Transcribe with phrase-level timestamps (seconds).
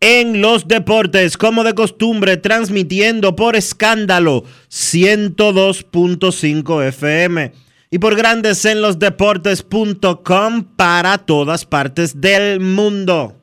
[0.00, 7.52] en los Deportes, como de costumbre, transmitiendo por escándalo 102.5 FM
[7.90, 13.36] y por Grandes en los Deportes.com para todas partes del mundo.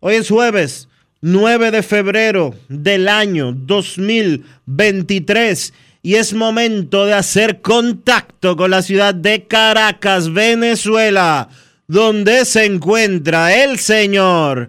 [0.00, 0.88] Hoy es jueves
[1.22, 9.14] 9 de febrero del año 2023 y es momento de hacer contacto con la ciudad
[9.14, 11.48] de Caracas, Venezuela,
[11.88, 14.68] donde se encuentra el señor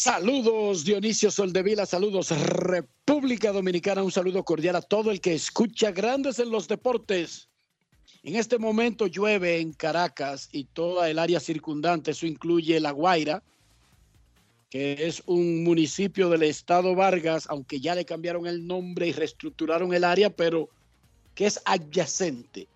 [0.00, 6.38] Saludos Dionisio Soldevila, saludos República Dominicana, un saludo cordial a todo el que escucha Grandes
[6.38, 7.48] en los Deportes.
[8.22, 13.42] En este momento llueve en Caracas y toda el área circundante, eso incluye La Guaira,
[14.70, 19.92] que es un municipio del estado Vargas, aunque ya le cambiaron el nombre y reestructuraron
[19.92, 20.68] el área, pero
[21.34, 22.68] que es adyacente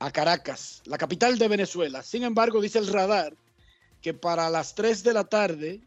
[0.00, 2.02] a Caracas, la capital de Venezuela.
[2.02, 3.32] Sin embargo, dice el radar
[4.00, 5.80] que para las 3 de la tarde,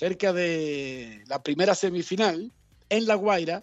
[0.00, 2.50] cerca de la primera semifinal,
[2.88, 3.62] en La Guaira,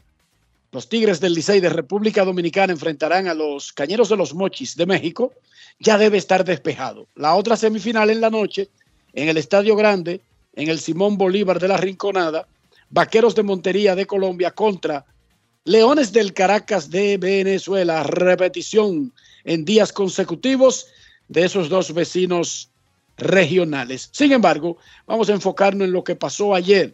[0.71, 4.85] los Tigres del Licey de República Dominicana enfrentarán a los Cañeros de los Mochis de
[4.85, 5.33] México.
[5.79, 7.07] Ya debe estar despejado.
[7.15, 8.69] La otra semifinal en la noche,
[9.13, 10.21] en el Estadio Grande,
[10.53, 12.47] en el Simón Bolívar de la Rinconada,
[12.91, 15.07] Vaqueros de Montería de Colombia contra
[15.63, 18.03] Leones del Caracas de Venezuela.
[18.03, 19.11] Repetición
[19.43, 20.85] en días consecutivos
[21.29, 22.69] de esos dos vecinos
[23.17, 24.09] regionales.
[24.11, 26.93] Sin embargo, vamos a enfocarnos en lo que pasó ayer.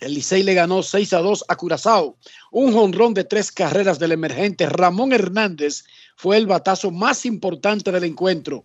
[0.00, 2.16] El Licey le ganó 6 a 2 a Curazao.
[2.52, 5.84] Un jonrón de tres carreras del emergente Ramón Hernández
[6.14, 8.62] fue el batazo más importante del encuentro.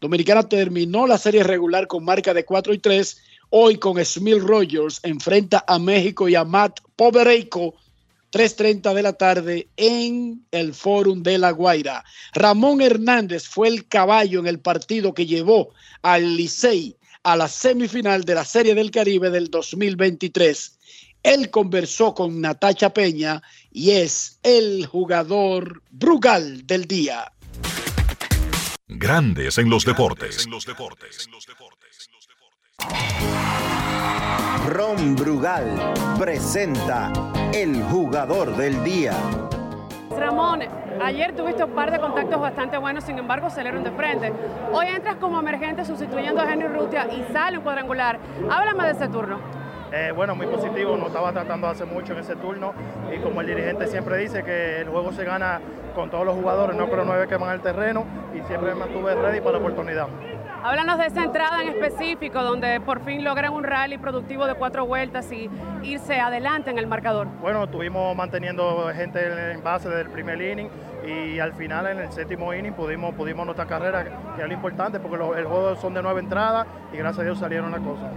[0.00, 3.16] Dominicana terminó la serie regular con marca de 4 y 3.
[3.50, 7.74] Hoy con Smil Rogers enfrenta a México y a Matt Povereico
[8.34, 12.04] 3.30 de la tarde en el Fórum de La Guaira.
[12.32, 15.72] Ramón Hernández fue el caballo en el partido que llevó
[16.02, 20.78] al Licey a la semifinal de la Serie del Caribe del 2023.
[21.22, 23.40] Él conversó con Natacha Peña
[23.70, 27.32] y es el jugador Brugal del día.
[28.88, 30.48] Grandes en los deportes.
[34.68, 35.66] Ron Brugal
[36.18, 37.12] presenta
[37.52, 39.12] el jugador del día.
[40.18, 40.62] Ramón,
[41.02, 44.32] ayer tuviste un par de contactos bastante buenos, sin embargo salieron de frente.
[44.72, 48.18] Hoy entras como emergente sustituyendo a Henry Rutia y sale un cuadrangular.
[48.50, 49.38] Háblame de ese turno.
[49.92, 52.72] Eh, bueno, muy positivo, no estaba tratando de hacer mucho en ese turno
[53.14, 55.60] y como el dirigente siempre dice que el juego se gana
[55.94, 58.80] con todos los jugadores, no con los nueve que van al terreno y siempre me
[58.80, 60.08] mantuve ready para la oportunidad.
[60.64, 64.86] Háblanos de esa entrada en específico donde por fin logran un rally productivo de cuatro
[64.86, 65.50] vueltas y
[65.82, 67.28] irse adelante en el marcador.
[67.42, 70.70] Bueno, estuvimos manteniendo gente en base desde el primer inning
[71.06, 74.98] y al final en el séptimo inning pudimos, pudimos nuestra carrera, que es lo importante
[75.00, 78.10] porque los, el juego son de nueve entradas y gracias a Dios salieron las cosas.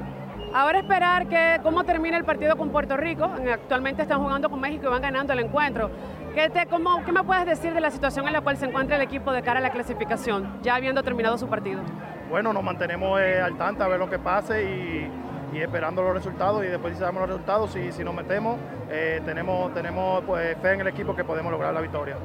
[0.53, 3.25] Ahora esperar que cómo termine el partido con Puerto Rico.
[3.25, 5.91] Actualmente están jugando con México y van ganando el encuentro.
[6.37, 8.95] ¿Qué, te, cómo, ¿Qué me puedes decir de la situación en la cual se encuentra
[8.95, 11.81] el equipo de cara a la clasificación, ya habiendo terminado su partido?
[12.29, 15.11] Bueno, nos mantenemos eh, al tanto a ver lo que pase y,
[15.57, 18.59] y, esperando los resultados y después si sabemos los resultados, si, si nos metemos,
[18.91, 22.17] eh, tenemos, tenemos pues, fe en el equipo que podemos lograr la victoria.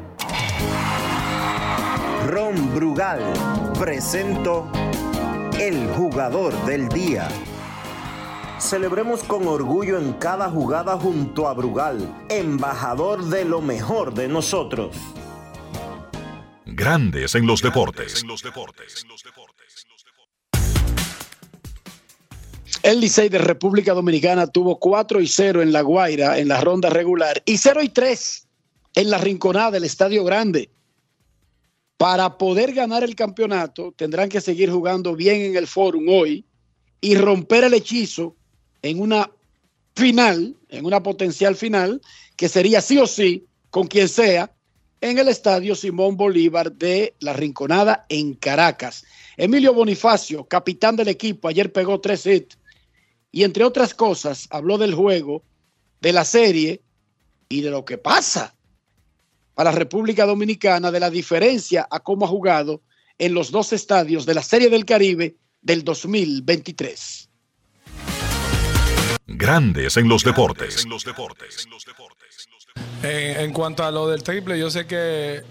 [2.28, 3.20] Ron Brugal
[3.80, 4.70] presento
[5.58, 7.28] el jugador del día.
[8.62, 11.98] Celebremos con orgullo en cada jugada junto a Brugal,
[12.28, 14.96] embajador de lo mejor de nosotros.
[16.64, 18.24] Grandes en los deportes.
[22.84, 26.88] El Licey de República Dominicana tuvo 4 y 0 en La Guaira en la ronda
[26.88, 28.48] regular y 0 y 3
[28.94, 30.70] en la rinconada del Estadio Grande.
[31.96, 36.46] Para poder ganar el campeonato tendrán que seguir jugando bien en el Forum hoy
[37.00, 38.36] y romper el hechizo
[38.82, 39.30] en una
[39.94, 42.00] final, en una potencial final,
[42.36, 44.52] que sería sí o sí, con quien sea,
[45.00, 49.04] en el estadio Simón Bolívar de La Rinconada en Caracas.
[49.36, 52.58] Emilio Bonifacio, capitán del equipo, ayer pegó tres hits
[53.32, 55.42] y entre otras cosas habló del juego,
[56.00, 56.82] de la serie
[57.48, 58.54] y de lo que pasa
[59.54, 62.82] para República Dominicana, de la diferencia a cómo ha jugado
[63.18, 67.28] en los dos estadios de la Serie del Caribe del 2023.
[69.26, 70.86] Grandes en los deportes.
[73.02, 75.42] En, en, cuanto a lo del triple, yo sé que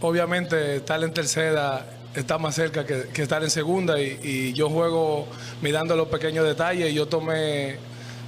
[0.00, 4.68] obviamente estar en tercera está más cerca que, que estar en segunda y, y, yo
[4.68, 5.28] juego
[5.62, 7.76] mirando los pequeños detalles y yo tomé,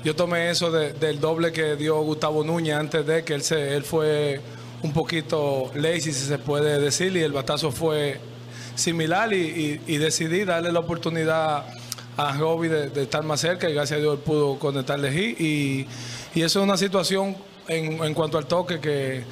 [0.05, 3.75] yo tomé eso de, del doble que dio Gustavo Núñez antes de que él, se,
[3.75, 4.41] él fue
[4.83, 8.21] un poquito lazy, si se puede decir, y el batazo fue
[8.75, 11.65] similar y, y, y decidí darle la oportunidad
[12.17, 15.87] a Robbie de, de, estar más cerca y gracias a Dios él pudo conectarle y,
[16.35, 17.37] y eso es una situación
[17.69, 19.25] en, en cuanto al toque que,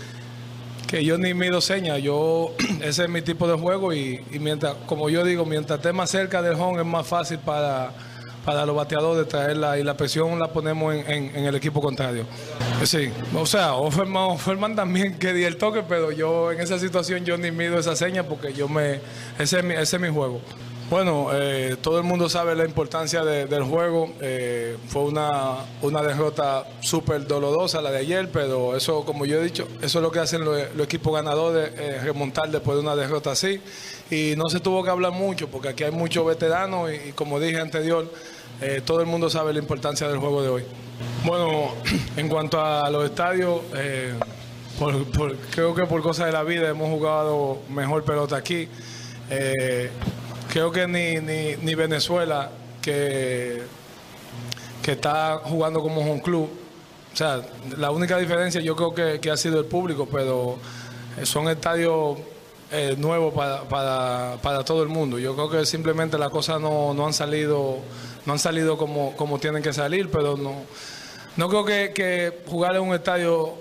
[0.86, 4.74] que yo ni mido señas, yo ese es mi tipo de juego y, y, mientras,
[4.86, 7.92] como yo digo, mientras esté más cerca del home es más fácil para,
[8.44, 12.24] para los bateadores traerla y la presión la ponemos en, en, en el equipo contrario.
[12.84, 17.36] Sí, o sea, Offerman, Offerman también quería el toque, pero yo en esa situación yo
[17.36, 19.00] ni mido esa seña porque yo me,
[19.38, 20.40] ese es mi, ese es mi juego.
[20.90, 24.12] Bueno, eh, todo el mundo sabe la importancia de, del juego.
[24.20, 29.44] Eh, fue una, una derrota súper dolorosa la de ayer, pero eso, como yo he
[29.44, 33.30] dicho, eso es lo que hacen los, equipos ganadores, eh, remontar después de una derrota
[33.30, 33.60] así.
[34.10, 37.60] Y no se tuvo que hablar mucho, porque aquí hay muchos veteranos y, como dije
[37.60, 38.12] anterior,
[38.60, 40.64] eh, todo el mundo sabe la importancia del juego de hoy.
[41.24, 41.68] Bueno,
[42.16, 44.14] en cuanto a los estadios, eh,
[44.76, 48.68] por, creo que por cosas de la vida hemos jugado mejor pelota aquí.
[50.50, 52.50] Creo que ni, ni, ni, Venezuela,
[52.82, 53.62] que,
[54.82, 56.50] que está jugando como un club,
[57.12, 57.40] o sea,
[57.76, 60.58] la única diferencia yo creo que, que ha sido el público, pero
[61.22, 62.18] son estadios
[62.70, 65.18] eh, nuevos para, para, para, todo el mundo.
[65.18, 67.78] Yo creo que simplemente las cosas no, no han salido,
[68.26, 70.54] no han salido como, como tienen que salir, pero no,
[71.36, 73.54] no creo que jugar en un estadio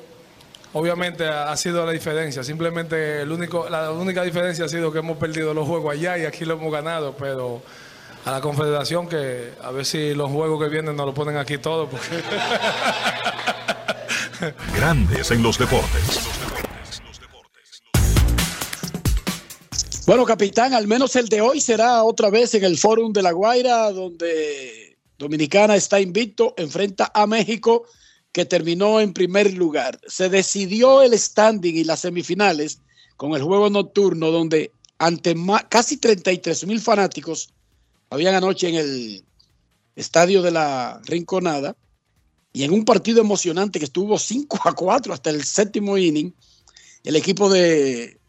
[0.73, 2.43] obviamente ha sido la diferencia.
[2.43, 6.25] Simplemente el único, la única diferencia ha sido que hemos perdido los juegos allá y
[6.25, 7.61] aquí lo hemos ganado, pero
[8.25, 11.57] a la Confederación que a ver si los juegos que vienen nos lo ponen aquí
[11.57, 11.89] todos.
[11.89, 12.07] Porque...
[14.75, 16.19] Grandes en los deportes.
[20.05, 23.31] Bueno, capitán, al menos el de hoy será otra vez en el Fórum de La
[23.31, 27.85] Guaira, donde Dominicana está invicto, enfrenta a México
[28.31, 29.99] que terminó en primer lugar.
[30.07, 32.79] Se decidió el standing y las semifinales
[33.17, 37.49] con el juego nocturno, donde ante más, casi 33 mil fanáticos
[38.09, 39.23] habían anoche en el
[39.95, 41.75] estadio de la Rinconada
[42.53, 46.33] y en un partido emocionante que estuvo 5 a 4 hasta el séptimo inning,
[47.03, 48.19] el equipo de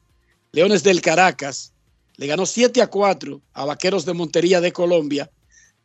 [0.52, 1.72] Leones del Caracas
[2.16, 5.30] le ganó 7 a 4 a Vaqueros de Montería de Colombia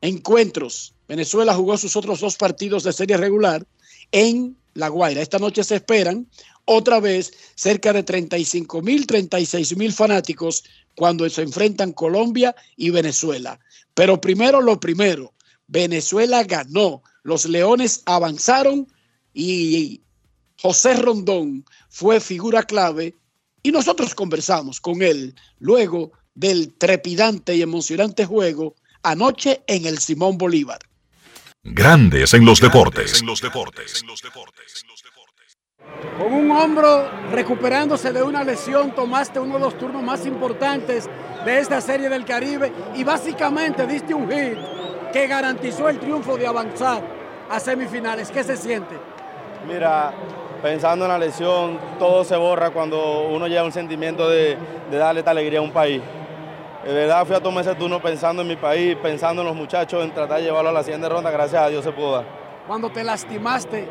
[0.02, 0.94] encuentros.
[1.08, 3.66] Venezuela jugó sus otros dos partidos de serie regular
[4.12, 5.22] en La Guaira.
[5.22, 6.28] Esta noche se esperan
[6.66, 10.64] otra vez cerca de 35 mil, 36 mil fanáticos
[11.00, 13.58] cuando se enfrentan Colombia y Venezuela.
[13.94, 15.34] Pero primero lo primero,
[15.66, 18.86] Venezuela ganó, los Leones avanzaron
[19.34, 20.02] y
[20.62, 23.16] José Rondón fue figura clave
[23.64, 30.38] y nosotros conversamos con él luego del trepidante y emocionante juego anoche en el Simón
[30.38, 30.80] Bolívar.
[31.64, 33.22] Grandes en los deportes.
[33.22, 34.04] En los deportes.
[36.18, 41.10] Con un hombro recuperándose de una lesión, tomaste uno de los turnos más importantes
[41.46, 44.58] de esta serie del Caribe y básicamente diste un hit
[45.12, 47.02] que garantizó el triunfo de avanzar
[47.50, 48.32] a semifinales.
[48.32, 48.96] ¿Qué se siente?
[49.68, 50.14] Mira,
[50.62, 54.58] pensando en la lesión, todo se borra cuando uno lleva un sentimiento de,
[54.90, 56.02] de darle esta alegría a un país.
[56.86, 60.04] De verdad fui a tomar ese turno pensando en mi país, pensando en los muchachos,
[60.04, 61.30] en tratar de llevarlo a la siguiente ronda.
[61.30, 62.26] Gracias a Dios se pudo dar.
[62.68, 63.86] Cuando te lastimaste,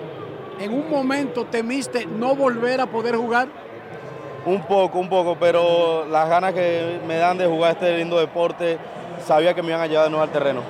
[0.58, 3.48] ¿en un momento temiste no volver a poder jugar?
[4.44, 8.78] Un poco, un poco, pero las ganas que me dan de jugar este lindo deporte,
[9.26, 10.62] sabía que me iban a llevar de nuevo al terreno.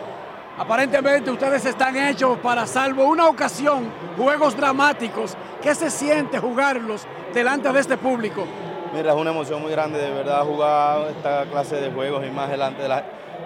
[0.58, 5.36] Aparentemente ustedes están hechos para, salvo una ocasión, juegos dramáticos.
[5.62, 8.44] ¿Qué se siente jugarlos delante de este público?
[8.92, 12.50] Mira, es una emoción muy grande de verdad jugar esta clase de juegos y más
[12.50, 13.04] delante de, la,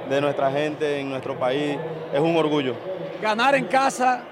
[0.08, 1.76] de nuestra gente en nuestro país.
[2.12, 2.74] Es un orgullo.
[3.20, 4.22] Ganar en casa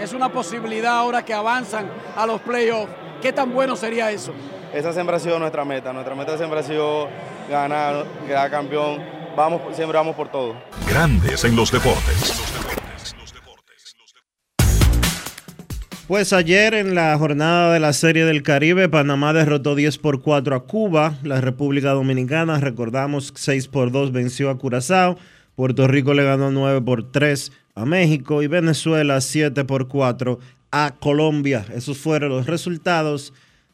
[0.00, 2.92] es una posibilidad ahora que avanzan a los playoffs.
[3.20, 4.32] ¿Qué tan bueno sería eso?
[4.72, 5.92] Esa siempre ha sido nuestra meta.
[5.92, 7.08] Nuestra meta siempre ha sido
[7.50, 9.02] ganar, quedar campeón.
[9.36, 10.54] Vamos, siempre vamos por todo.
[10.88, 12.48] Grandes en los deportes.
[16.08, 20.56] Pues ayer en la jornada de la Serie del Caribe, Panamá derrotó 10 por 4
[20.56, 21.18] a Cuba.
[21.22, 25.18] La República Dominicana, recordamos, 6 por 2 venció a Curazao.
[25.58, 30.38] Puerto Rico le ganó 9 por 3 a México y Venezuela 7 por 4
[30.70, 31.66] a Colombia.
[31.74, 33.32] Esos fueron los resultados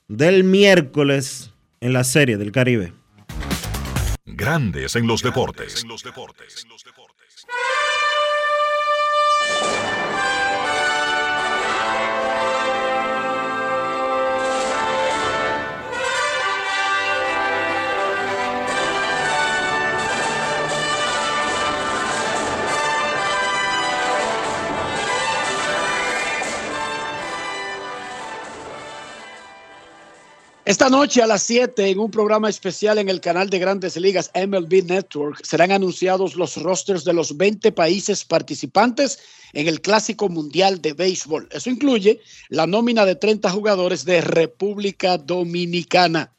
[0.09, 1.50] del miércoles
[1.83, 2.95] en la Serie del Caribe.
[4.25, 5.85] Grandes en los deportes.
[30.75, 34.33] Esta noche a las 7 en un programa especial en el canal de Grandes Ligas
[34.35, 39.21] MLB Network serán anunciados los rosters de los 20 países participantes
[39.52, 41.49] en el Clásico Mundial de Béisbol.
[41.52, 46.33] Eso incluye la nómina de 30 jugadores de República Dominicana.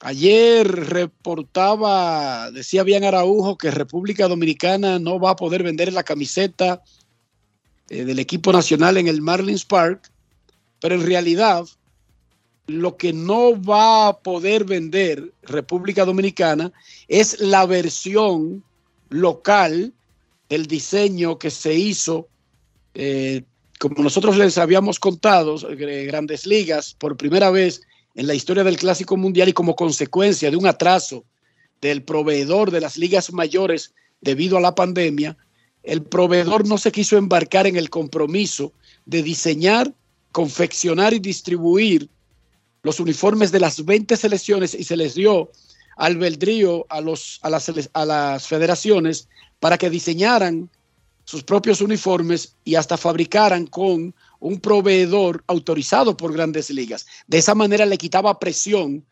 [0.00, 6.82] Ayer reportaba, decía bien Araujo, que República Dominicana no va a poder vender la camiseta
[7.90, 10.13] eh, del equipo nacional en el Marlins Park
[10.84, 11.64] pero en realidad,
[12.66, 16.74] lo que no va a poder vender República Dominicana
[17.08, 18.62] es la versión
[19.08, 19.94] local
[20.50, 22.28] del diseño que se hizo,
[22.92, 23.44] eh,
[23.80, 27.80] como nosotros les habíamos contado, eh, grandes ligas, por primera vez
[28.14, 31.24] en la historia del Clásico Mundial y como consecuencia de un atraso
[31.80, 35.34] del proveedor de las ligas mayores debido a la pandemia,
[35.82, 38.74] el proveedor no se quiso embarcar en el compromiso
[39.06, 39.90] de diseñar
[40.34, 42.10] confeccionar y distribuir
[42.82, 45.52] los uniformes de las 20 selecciones y se les dio
[45.96, 49.28] albedrío a, los, a, las, a las federaciones
[49.60, 50.68] para que diseñaran
[51.24, 57.06] sus propios uniformes y hasta fabricaran con un proveedor autorizado por grandes ligas.
[57.28, 59.06] De esa manera le quitaba presión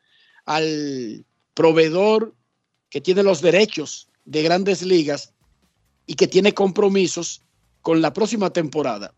[0.45, 1.25] al
[1.55, 2.35] proveedor
[2.91, 5.33] que tiene los derechos de grandes ligas
[6.05, 7.43] y que tiene compromisos
[7.81, 9.15] con la próxima temporada.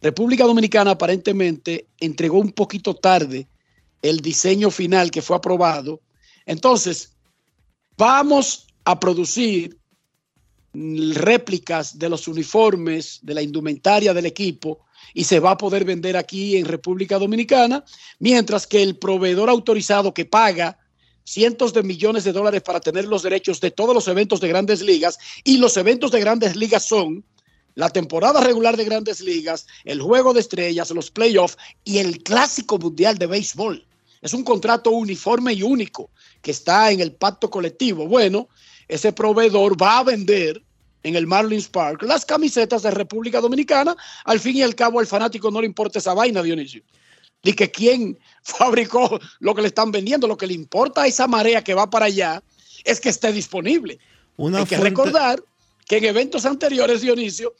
[0.00, 3.48] República Dominicana aparentemente entregó un poquito tarde
[4.02, 6.00] el diseño final que fue aprobado.
[6.46, 7.12] Entonces,
[7.96, 9.78] vamos a producir
[10.72, 14.80] réplicas de los uniformes, de la indumentaria del equipo
[15.12, 17.84] y se va a poder vender aquí en República Dominicana,
[18.18, 20.78] mientras que el proveedor autorizado que paga
[21.24, 24.80] cientos de millones de dólares para tener los derechos de todos los eventos de grandes
[24.80, 27.24] ligas y los eventos de grandes ligas son
[27.74, 32.78] la temporada regular de grandes ligas, el juego de estrellas, los playoffs y el clásico
[32.78, 33.86] mundial de béisbol.
[34.22, 36.10] Es un contrato uniforme y único
[36.42, 38.06] que está en el pacto colectivo.
[38.06, 38.48] Bueno,
[38.88, 40.62] ese proveedor va a vender
[41.02, 43.96] en el Marlins Park las camisetas de República Dominicana.
[44.24, 46.82] Al fin y al cabo, al fanático no le importa esa vaina, Dionisio.
[47.42, 50.26] Ni que quién fabricó lo que le están vendiendo.
[50.26, 52.42] Lo que le importa a esa marea que va para allá
[52.84, 53.98] es que esté disponible.
[54.54, 55.42] Hay que recordar
[55.90, 57.52] que en eventos anteriores, Dionisio,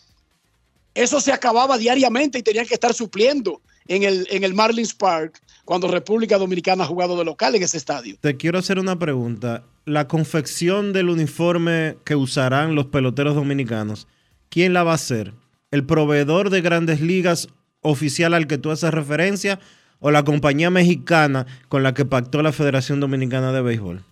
[0.95, 5.43] eso se acababa diariamente y tenían que estar supliendo en el, en el Marlins Park
[5.65, 8.19] cuando República Dominicana ha jugado de local en ese estadio.
[8.21, 9.65] Te quiero hacer una pregunta.
[9.85, 14.07] La confección del uniforme que usarán los peloteros dominicanos,
[14.49, 15.35] ¿quién la va a hacer?
[15.73, 17.49] ¿El proveedor de grandes ligas
[17.81, 19.59] oficial al que tú haces referencia
[19.99, 24.05] o la compañía mexicana con la que pactó la Federación Dominicana de Béisbol?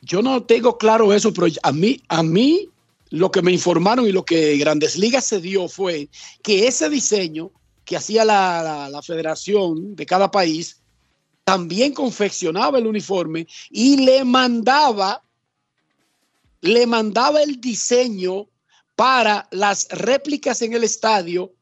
[0.00, 2.68] Yo no tengo claro eso, pero a mí, a mí
[3.10, 6.08] lo que me informaron y lo que Grandes Ligas se dio fue
[6.42, 7.50] que ese diseño
[7.84, 10.80] que hacía la, federación de cada país
[11.44, 15.24] también confeccionaba el uniforme y le mandaba,
[16.60, 18.46] le mandaba el diseño
[18.94, 21.52] para las réplicas en el estadio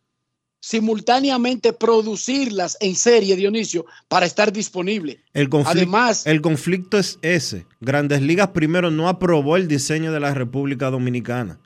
[0.68, 5.18] simultáneamente producirlas en serie, Dionisio, para estar disponible.
[5.32, 7.64] El conflicto, Además, el conflicto es ese.
[7.80, 11.58] Grandes Ligas primero no aprobó el diseño de la República Dominicana.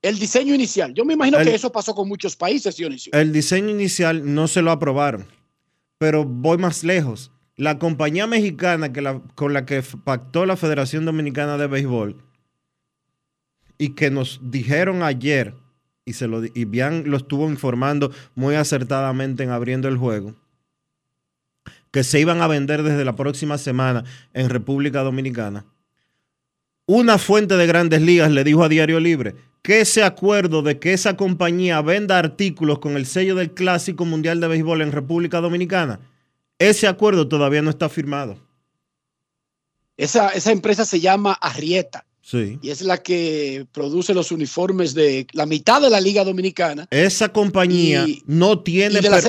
[0.00, 0.94] El diseño inicial.
[0.94, 3.12] Yo me imagino que eso pasó con muchos países, Dionisio.
[3.12, 5.26] El diseño inicial no se lo aprobaron.
[5.98, 7.30] Pero voy más lejos.
[7.56, 12.24] La compañía mexicana que con la que pactó la Federación Dominicana de Béisbol
[13.76, 15.54] y que nos dijeron ayer
[16.04, 20.34] y, se lo, y Bian lo estuvo informando muy acertadamente en abriendo el juego,
[21.90, 25.64] que se iban a vender desde la próxima semana en República Dominicana.
[26.86, 30.92] Una fuente de grandes ligas le dijo a Diario Libre que ese acuerdo de que
[30.92, 36.00] esa compañía venda artículos con el sello del Clásico Mundial de Béisbol en República Dominicana,
[36.58, 38.36] ese acuerdo todavía no está firmado.
[39.96, 42.04] Esa, esa empresa se llama Arrieta.
[42.22, 42.58] Sí.
[42.62, 46.86] Y es la que produce los uniformes de la mitad de la Liga Dominicana.
[46.90, 49.00] Esa compañía no tiene.
[49.00, 49.20] Y de, la,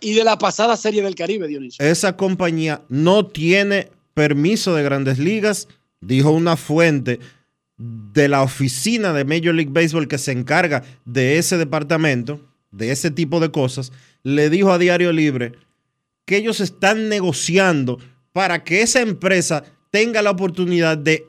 [0.00, 1.84] y, de la, pasada Serie del Caribe, Dionisio.
[1.84, 5.68] Esa compañía no tiene permiso de grandes ligas,
[6.00, 7.20] dijo una fuente
[7.76, 12.40] de la oficina de Major League Baseball que se encarga de ese departamento,
[12.70, 13.92] de ese tipo de cosas,
[14.22, 15.52] le dijo a Diario Libre
[16.24, 17.98] que ellos están negociando
[18.32, 21.26] para que esa empresa tenga la oportunidad de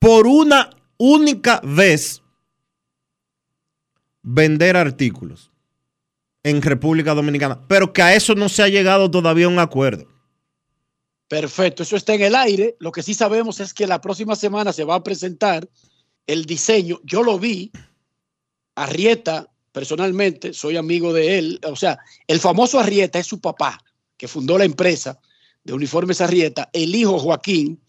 [0.00, 2.22] por una única vez
[4.22, 5.52] vender artículos
[6.42, 10.06] en República Dominicana, pero que a eso no se ha llegado todavía un acuerdo.
[11.28, 12.76] Perfecto, eso está en el aire.
[12.80, 15.68] Lo que sí sabemos es que la próxima semana se va a presentar
[16.26, 17.00] el diseño.
[17.04, 17.70] Yo lo vi,
[18.74, 21.60] Arrieta, personalmente, soy amigo de él.
[21.64, 23.78] O sea, el famoso Arrieta es su papá,
[24.16, 25.20] que fundó la empresa
[25.62, 26.70] de uniformes Arrieta.
[26.72, 27.80] El hijo Joaquín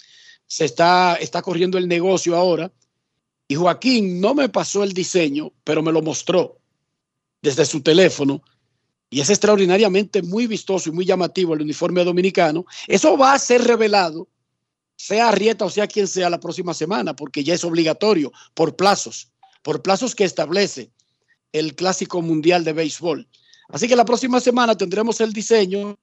[0.51, 2.69] se está, está corriendo el negocio ahora.
[3.47, 6.59] Y Joaquín no me pasó el diseño, pero me lo mostró
[7.41, 8.43] desde su teléfono.
[9.09, 12.65] Y es extraordinariamente muy vistoso y muy llamativo el uniforme dominicano.
[12.85, 14.27] Eso va a ser revelado,
[14.97, 19.31] sea Arrieta o sea quien sea, la próxima semana, porque ya es obligatorio por plazos,
[19.63, 20.91] por plazos que establece
[21.53, 23.25] el Clásico Mundial de Béisbol.
[23.69, 25.97] Así que la próxima semana tendremos el diseño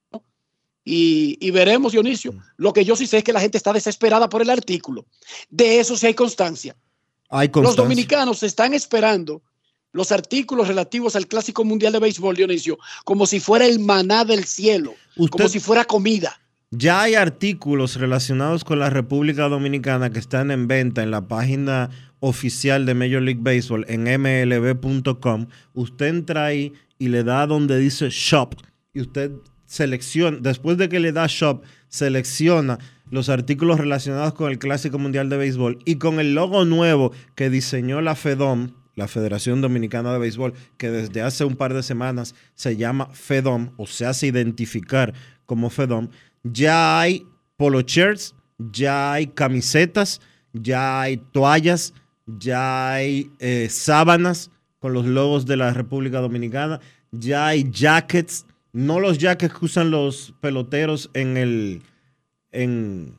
[0.91, 2.33] y, veremos, Dionisio.
[2.33, 2.41] Mm.
[2.57, 5.07] Lo que yo sí sé es que la gente está desesperada por el artículo.
[5.51, 6.77] De eso sí hay constancia.
[7.29, 9.43] Hay Los dominicanos están esperando
[9.93, 14.45] los artículos relativos al Clásico Mundial de Béisbol, Dionisio, como si fuera el maná del
[14.45, 14.95] cielo,
[15.31, 16.41] como si fuera comida.
[16.71, 21.91] Ya hay artículos relacionados con la República Dominicana que están en venta en la página
[22.21, 25.47] oficial de Major League Baseball en mlb.com.
[25.75, 28.55] Usted entra ahí y le da donde dice shop
[28.93, 29.33] y usted
[29.69, 32.79] selecciona, después de que le da shop, selecciona
[33.11, 37.51] los artículos relacionados con el Clásico Mundial de Béisbol y con el logo nuevo que
[37.51, 42.35] diseñó la FEDOM, la Federación Dominicana de Béisbol, que desde hace un par de semanas
[42.55, 45.13] se llama FEDOM o se hace identificar
[45.45, 46.09] como FEDOM,
[46.43, 47.27] ya hay
[47.57, 50.21] polo shirts, ya hay camisetas,
[50.55, 51.93] ya hay toallas,
[52.27, 56.81] ya hay eh, sábanas con los logos de la República Dominicana,
[57.13, 61.83] ya hay jackets no los jackets que usan los peloteros en el,
[62.53, 63.17] en,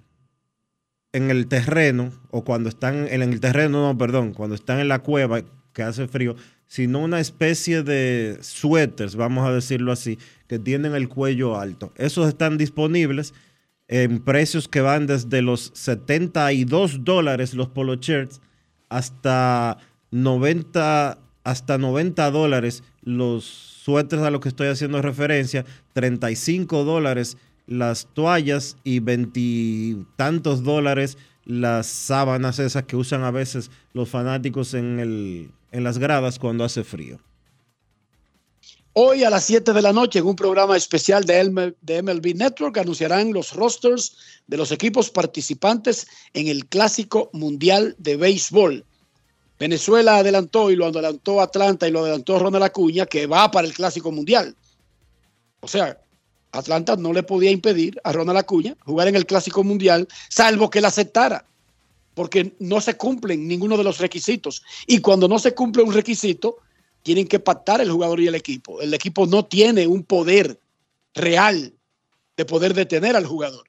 [1.12, 5.00] en el terreno, o cuando están en el terreno, no, perdón, cuando están en la
[5.00, 5.42] cueva
[5.74, 6.36] que hace frío,
[6.68, 11.92] sino una especie de suéteres, vamos a decirlo así, que tienen el cuello alto.
[11.98, 13.34] Esos están disponibles
[13.88, 18.40] en precios que van desde los 72 dólares los polo shirts
[18.88, 19.78] hasta
[20.12, 28.08] 90 hasta 90 dólares los suéteres a los que estoy haciendo referencia, 35 dólares las
[28.14, 35.52] toallas y veintitantos dólares las sábanas esas que usan a veces los fanáticos en, el,
[35.72, 37.20] en las gradas cuando hace frío.
[38.94, 42.78] Hoy a las 7 de la noche, en un programa especial de, de MLB Network,
[42.78, 48.86] anunciarán los rosters de los equipos participantes en el Clásico Mundial de Béisbol.
[49.60, 53.74] Venezuela adelantó y lo adelantó Atlanta y lo adelantó Ronald Acuña, que va para el
[53.74, 54.56] Clásico Mundial.
[55.60, 56.00] O sea,
[56.52, 60.80] Atlanta no le podía impedir a Ronald Acuña jugar en el Clásico Mundial, salvo que
[60.80, 61.46] él aceptara,
[62.14, 64.64] porque no se cumplen ninguno de los requisitos.
[64.88, 66.58] Y cuando no se cumple un requisito,
[67.04, 68.82] tienen que pactar el jugador y el equipo.
[68.82, 70.58] El equipo no tiene un poder
[71.14, 71.74] real
[72.38, 73.69] de poder detener al jugador.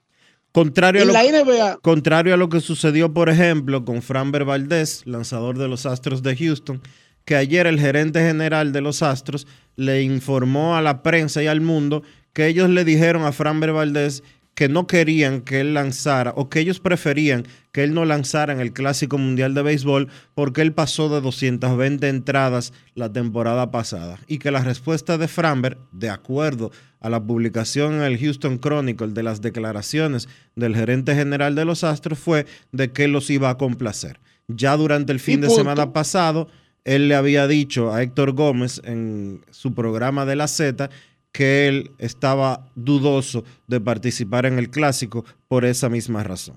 [0.52, 5.68] Contrario, a lo, contrario a lo que sucedió, por ejemplo, con Framber Valdez, lanzador de
[5.68, 6.80] los Astros de Houston,
[7.24, 11.60] que ayer el gerente general de los Astros le informó a la prensa y al
[11.60, 16.48] mundo que ellos le dijeron a Framber Valdez que no querían que él lanzara o
[16.50, 20.72] que ellos preferían que él no lanzara en el Clásico Mundial de Béisbol porque él
[20.72, 26.72] pasó de 220 entradas la temporada pasada y que la respuesta de Framber, de acuerdo
[27.00, 31.82] a la publicación en el Houston Chronicle de las declaraciones del gerente general de los
[31.82, 34.20] Astros, fue de que los iba a complacer.
[34.48, 36.48] Ya durante el fin de semana pasado,
[36.84, 40.90] él le había dicho a Héctor Gómez en su programa de la Z
[41.32, 46.56] que él estaba dudoso de participar en el clásico por esa misma razón.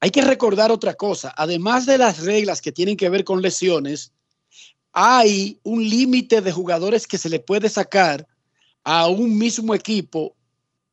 [0.00, 4.12] Hay que recordar otra cosa, además de las reglas que tienen que ver con lesiones,
[4.92, 8.26] hay un límite de jugadores que se le puede sacar
[8.84, 10.36] a un mismo equipo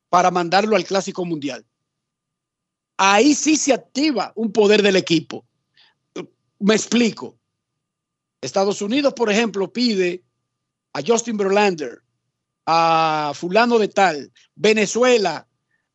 [0.10, 1.65] para mandarlo al clásico mundial.
[2.97, 5.45] Ahí sí se activa un poder del equipo.
[6.60, 7.38] Me explico.
[8.41, 10.23] Estados Unidos, por ejemplo, pide
[10.93, 12.02] a Justin Verlander,
[12.65, 15.47] a fulano de tal, Venezuela,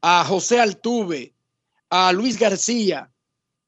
[0.02, 1.34] a José Altuve,
[1.90, 3.10] a Luis García,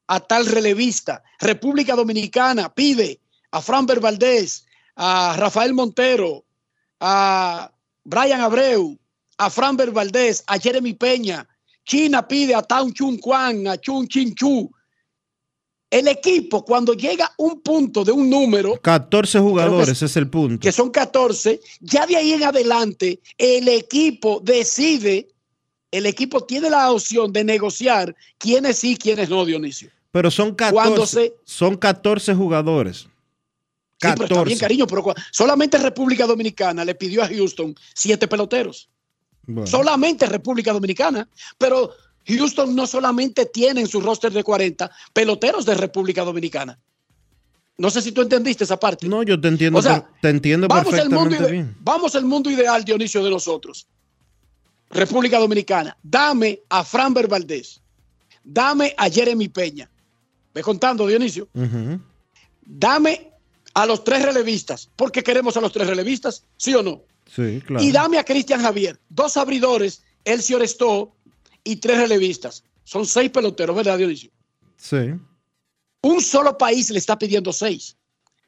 [0.06, 6.44] a tal relevista, República Dominicana pide a Franber Valdés, a Rafael Montero,
[7.00, 7.72] a
[8.06, 8.96] Brian Abreu,
[9.36, 11.46] a Franber Valdés, a Jeremy Peña,
[11.84, 14.70] China pide a Tao Chun Kwan, a Chun Chin Chu,
[15.90, 18.80] el equipo, cuando llega un punto de un número.
[18.80, 20.60] 14 jugadores es, el punto.
[20.60, 21.60] Que son 14.
[21.80, 25.28] Ya de ahí en adelante, el equipo decide.
[25.90, 29.90] El equipo tiene la opción de negociar quiénes sí, quiénes no, Dionisio.
[30.10, 33.08] Pero son 14, son 14 jugadores.
[33.98, 34.24] 14.
[34.24, 38.88] Sí, pero bien, cariño, pero solamente República Dominicana le pidió a Houston siete peloteros.
[39.64, 41.28] Solamente República Dominicana.
[41.56, 41.92] Pero
[42.26, 46.78] Houston no solamente tiene en su roster de 40 peloteros de República Dominicana.
[47.78, 49.06] No sé si tú entendiste esa parte.
[49.06, 49.80] No, yo te entiendo,
[50.20, 51.76] te entiendo vamos perfectamente bien.
[51.80, 53.86] Vamos al mundo ideal, Dionisio, de nosotros.
[54.90, 55.96] República Dominicana.
[56.02, 57.82] Dame a Franber Valdés.
[58.42, 59.90] Dame a Jeremy Peña.
[60.54, 61.48] Ve contando, Dionisio.
[62.64, 63.32] Dame
[63.76, 64.88] a los tres relevistas.
[64.96, 67.02] Porque queremos a los tres relevistas, ¿sí o no?
[67.30, 67.84] Sí, claro.
[67.84, 68.98] Y dame a Cristian Javier.
[69.10, 71.14] Dos abridores, Elcio Orestó
[71.62, 72.64] y tres relevistas.
[72.84, 74.30] Son seis peloteros, ¿verdad, Dionisio?
[74.78, 75.12] Sí.
[76.00, 77.96] Un solo país le está pidiendo seis.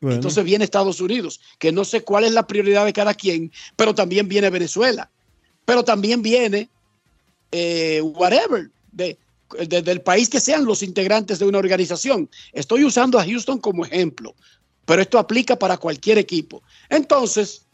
[0.01, 3.95] Entonces viene Estados Unidos, que no sé cuál es la prioridad de cada quien, pero
[3.95, 5.11] también viene Venezuela,
[5.65, 6.71] pero también viene
[7.51, 9.19] eh, whatever, de,
[9.67, 12.31] del país que sean los integrantes de una organización.
[12.53, 14.37] Estoy usando a Houston como ejemplo,
[14.89, 16.63] pero esto aplica para cualquier equipo.
[16.89, 17.67] Entonces,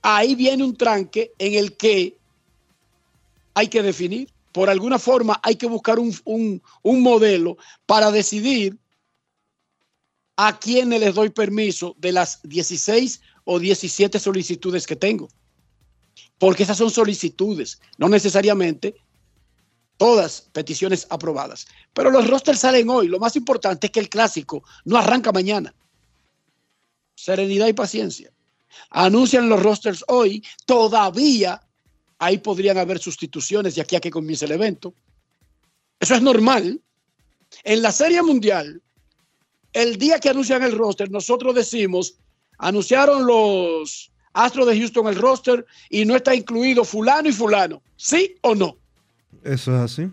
[0.00, 2.16] ahí viene un tranque en el que
[3.52, 4.32] hay que definir.
[4.50, 8.78] Por alguna forma hay que buscar un, modelo para decidir
[10.38, 15.28] a quiénes les doy permiso de las 16 o 17 solicitudes que tengo.
[16.38, 18.94] Porque esas son solicitudes, no necesariamente
[19.98, 21.66] todas peticiones aprobadas.
[21.92, 23.08] Pero los rosters salen hoy.
[23.08, 25.74] Lo más importante es que el clásico no arranca mañana.
[27.28, 28.32] Serenidad y paciencia.
[28.88, 30.42] Anuncian los rosters hoy.
[30.64, 31.60] Todavía
[32.18, 34.94] ahí podrían haber sustituciones de aquí a que comience el evento.
[36.00, 36.80] Eso es normal.
[37.64, 38.80] En la Serie Mundial,
[39.74, 42.14] el día que anuncian el roster, nosotros decimos,
[42.56, 47.82] anunciaron los Astros de Houston el roster y no está incluido fulano y fulano.
[47.96, 48.78] ¿Sí o no?
[49.44, 50.10] Eso es así.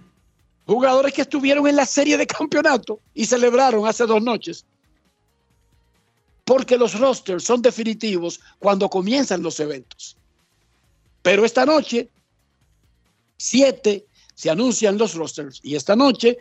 [0.65, 4.65] Jugadores que estuvieron en la serie de campeonato y celebraron hace dos noches.
[6.45, 10.15] Porque los rosters son definitivos cuando comienzan los eventos.
[11.21, 12.09] Pero esta noche,
[13.37, 14.05] siete,
[14.35, 16.37] se anuncian los rosters y esta noche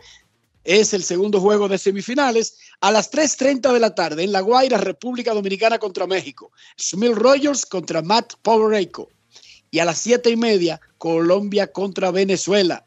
[0.65, 2.57] es el segundo juego de semifinales.
[2.81, 6.51] A las 3.30 de la tarde en La Guaira, República Dominicana contra México.
[6.77, 9.09] Smil Rogers contra Matt Powereiko.
[9.69, 12.83] Y a las 7 y media, Colombia contra Venezuela.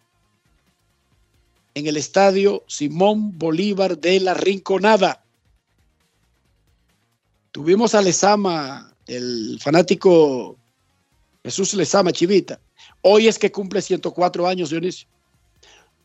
[1.75, 5.25] En el estadio Simón Bolívar de la Rinconada.
[7.53, 10.57] Tuvimos a Lezama, el fanático
[11.45, 12.61] Jesús Lezama Chivita.
[13.03, 15.09] Hoy es que cumple 104 años, Dionisio.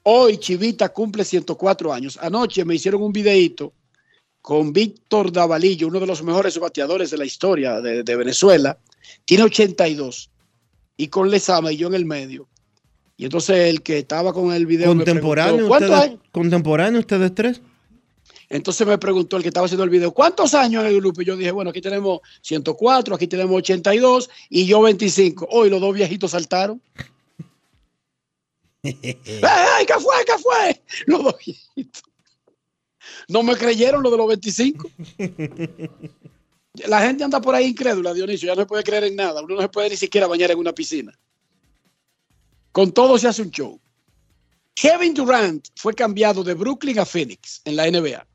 [0.03, 2.17] Hoy Chivita cumple 104 años.
[2.21, 3.73] Anoche me hicieron un videíto
[4.41, 8.77] con Víctor Davalillo, uno de los mejores bateadores de la historia de, de Venezuela.
[9.25, 10.29] Tiene 82.
[10.97, 12.47] Y con Lezama y yo en el medio.
[13.17, 14.93] Y entonces el que estaba con el video.
[14.93, 16.19] me ¿Contemporáneo, preguntó, ¿Cuántos ustedes?
[16.31, 17.61] ¿Contemporáneo ustedes tres?
[18.53, 21.23] Entonces me preguntó el que estaba haciendo el video, ¿cuántos años en el grupo?
[21.23, 25.47] Y yo dije, bueno, aquí tenemos 104, aquí tenemos 82 y yo 25.
[25.49, 26.79] Hoy los dos viejitos saltaron.
[28.83, 30.83] ¡Ey, ey, qué fue, qué fue!
[31.07, 32.03] Los dos viejitos.
[33.27, 34.87] No me creyeron lo de los 25.
[36.85, 39.41] La gente anda por ahí incrédula, Dionisio, ya no se puede creer en nada.
[39.41, 41.11] Uno no se puede ni siquiera bañar en una piscina.
[42.71, 43.81] Con todo se hace un show.
[44.75, 48.27] Kevin Durant fue cambiado de Brooklyn a Phoenix en la NBA.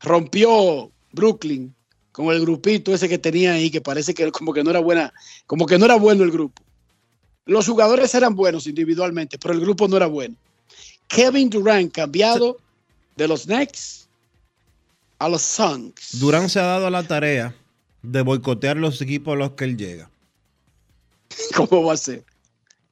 [0.00, 1.74] Rompió Brooklyn
[2.12, 5.12] con el grupito ese que tenía ahí, que parece que como que no era buena,
[5.46, 6.62] como que no era bueno el grupo.
[7.44, 10.34] Los jugadores eran buenos individualmente, pero el grupo no era bueno.
[11.08, 12.56] Kevin Durant cambiado
[13.16, 14.08] de los Knicks
[15.18, 16.18] a los Suns.
[16.18, 17.54] Durán se ha dado a la tarea
[18.02, 20.10] de boicotear los equipos a los que él llega.
[21.56, 22.24] ¿Cómo va a ser?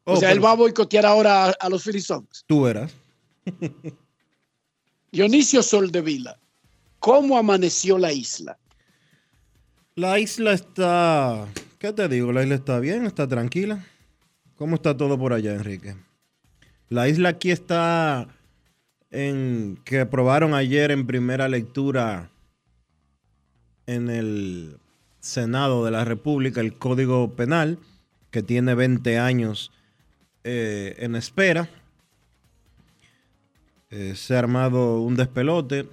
[0.05, 2.45] Oh, o sea, pero él va a boicotear ahora a, a los Philly Suns.
[2.47, 2.93] Tú verás.
[5.12, 6.38] Dionisio Soldevila,
[7.05, 8.57] ¿cómo amaneció la isla?
[9.95, 11.47] La isla está.
[11.79, 12.33] ¿Qué te digo?
[12.33, 13.85] La isla está bien, está tranquila.
[14.57, 15.97] ¿Cómo está todo por allá, Enrique?
[16.88, 18.29] La isla aquí está
[19.11, 22.31] en que aprobaron ayer en primera lectura
[23.87, 24.79] en el
[25.21, 27.79] Senado de la República el Código Penal,
[28.31, 29.73] que tiene 20 años
[30.43, 31.69] eh, en espera.
[33.90, 35.87] Eh, se ha armado un despelote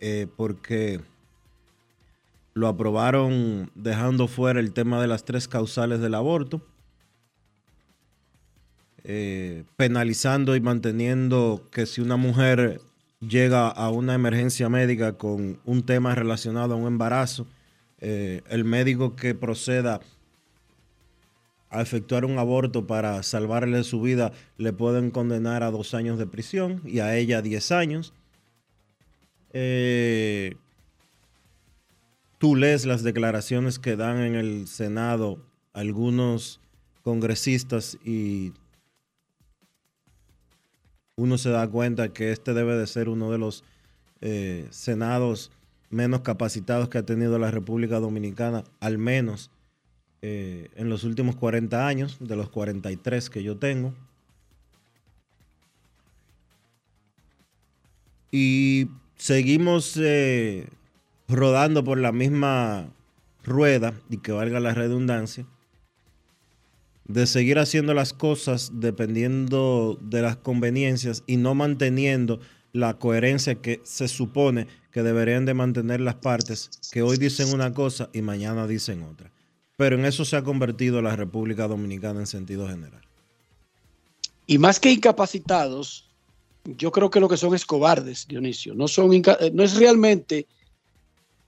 [0.00, 1.00] eh, porque
[2.54, 6.62] lo aprobaron dejando fuera el tema de las tres causales del aborto,
[9.04, 12.80] eh, penalizando y manteniendo que si una mujer
[13.20, 17.46] llega a una emergencia médica con un tema relacionado a un embarazo,
[18.00, 20.00] eh, el médico que proceda
[21.68, 26.26] a efectuar un aborto para salvarle su vida le pueden condenar a dos años de
[26.26, 28.12] prisión y a ella a diez años.
[29.52, 30.56] Eh,
[32.38, 35.38] tú lees las declaraciones que dan en el Senado
[35.72, 36.60] algunos
[37.02, 38.52] congresistas y
[41.16, 43.64] uno se da cuenta que este debe de ser uno de los
[44.20, 45.50] eh, senados
[45.90, 49.50] menos capacitados que ha tenido la República Dominicana, al menos
[50.22, 53.92] eh, en los últimos 40 años, de los 43 que yo tengo.
[58.30, 58.88] Y
[59.20, 60.66] seguimos eh,
[61.28, 62.90] rodando por la misma
[63.44, 65.46] rueda, y que valga la redundancia,
[67.04, 72.40] de seguir haciendo las cosas dependiendo de las conveniencias y no manteniendo
[72.72, 77.74] la coherencia que se supone que deberían de mantener las partes que hoy dicen una
[77.74, 79.30] cosa y mañana dicen otra.
[79.76, 83.02] Pero en eso se ha convertido la República Dominicana en sentido general.
[84.46, 86.09] Y más que incapacitados,
[86.64, 88.74] yo creo que lo que son es cobardes, Dionisio.
[88.74, 90.46] No, son eh, no es realmente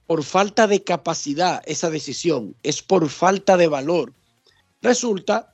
[0.07, 4.13] por falta de capacidad esa decisión, es por falta de valor.
[4.81, 5.53] Resulta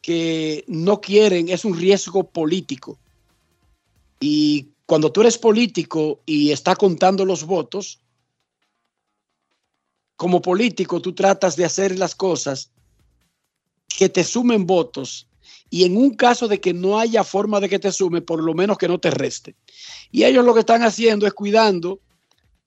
[0.00, 2.98] que no quieren, es un riesgo político.
[4.20, 8.00] Y cuando tú eres político y está contando los votos,
[10.16, 12.70] como político tú tratas de hacer las cosas
[13.88, 15.26] que te sumen votos
[15.74, 18.54] y en un caso de que no haya forma de que te sume, por lo
[18.54, 19.56] menos que no te reste.
[20.12, 21.98] Y ellos lo que están haciendo es cuidando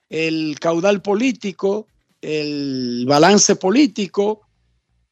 [0.10, 1.88] el caudal político,
[2.20, 4.42] el balance político,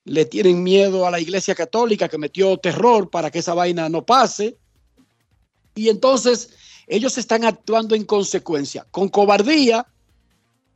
[0.03, 4.05] le tienen miedo a la Iglesia Católica que metió terror para que esa vaina no
[4.05, 4.57] pase.
[5.73, 6.49] Y entonces
[6.87, 9.87] ellos están actuando en consecuencia, con cobardía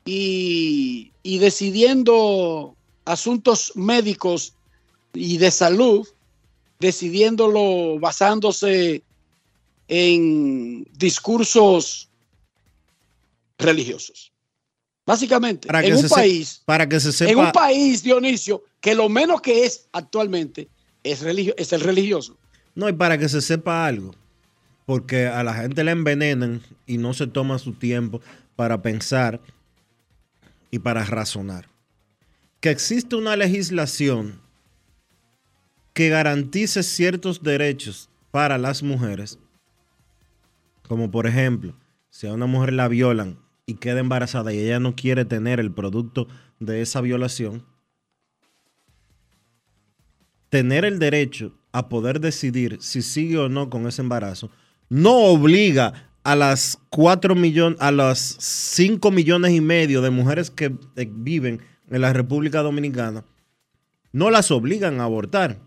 [0.06, 4.54] y, y decidiendo asuntos médicos
[5.14, 6.08] y de salud,
[6.80, 9.04] decidiéndolo basándose
[9.90, 12.10] en discursos
[13.58, 14.32] religiosos.
[15.06, 18.96] Básicamente, Para en un se- país, para que se en un sepa, país, Dionisio, que
[18.96, 20.70] lo menos que es actualmente
[21.04, 22.38] es, religio- es el religioso.
[22.76, 24.14] no, y para que se sepa algo,
[24.86, 28.22] porque a la gente le envenenan y no se toma su tiempo
[28.56, 29.42] para pensar
[30.72, 31.68] y para razonar.
[32.62, 34.40] Que existe una legislación
[35.94, 39.40] que garantice ciertos derechos para las mujeres,
[40.88, 41.76] como por ejemplo,
[42.10, 45.72] si a una mujer la violan y queda embarazada y ella no quiere tener el
[45.72, 46.28] producto
[46.60, 47.64] de esa violación,
[50.50, 54.50] tener el derecho a poder decidir si sigue o no con ese embarazo
[54.90, 60.76] no obliga a las 4 millones, a las 5 millones y medio de mujeres que
[60.96, 63.24] eh, viven en la República Dominicana,
[64.12, 65.60] no las obligan a abortar.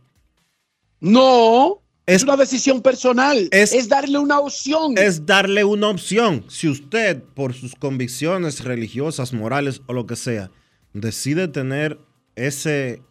[1.02, 3.48] No, es, una decisión personal.
[3.50, 4.94] Es, darle una opción.
[4.96, 6.44] Es darle una opción.
[6.48, 10.52] Si usted, por sus convicciones religiosas, morales o lo que sea,
[10.92, 11.98] decide tener
[12.36, 13.02] ese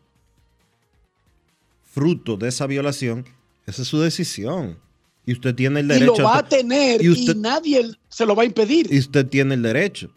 [1.84, 3.26] fruto de esa violación,
[3.68, 4.80] esa es su decisión.
[5.26, 6.14] Y usted tiene el derecho.
[6.14, 8.88] Y lo va a tener y, nadie se lo va a impedir.
[8.90, 10.14] Y usted tiene el derecho.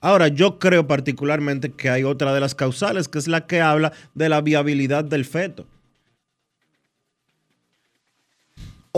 [0.00, 3.92] Ahora, yo creo particularmente que hay otra de las causales, que es la que habla
[4.14, 5.66] de la viabilidad del feto.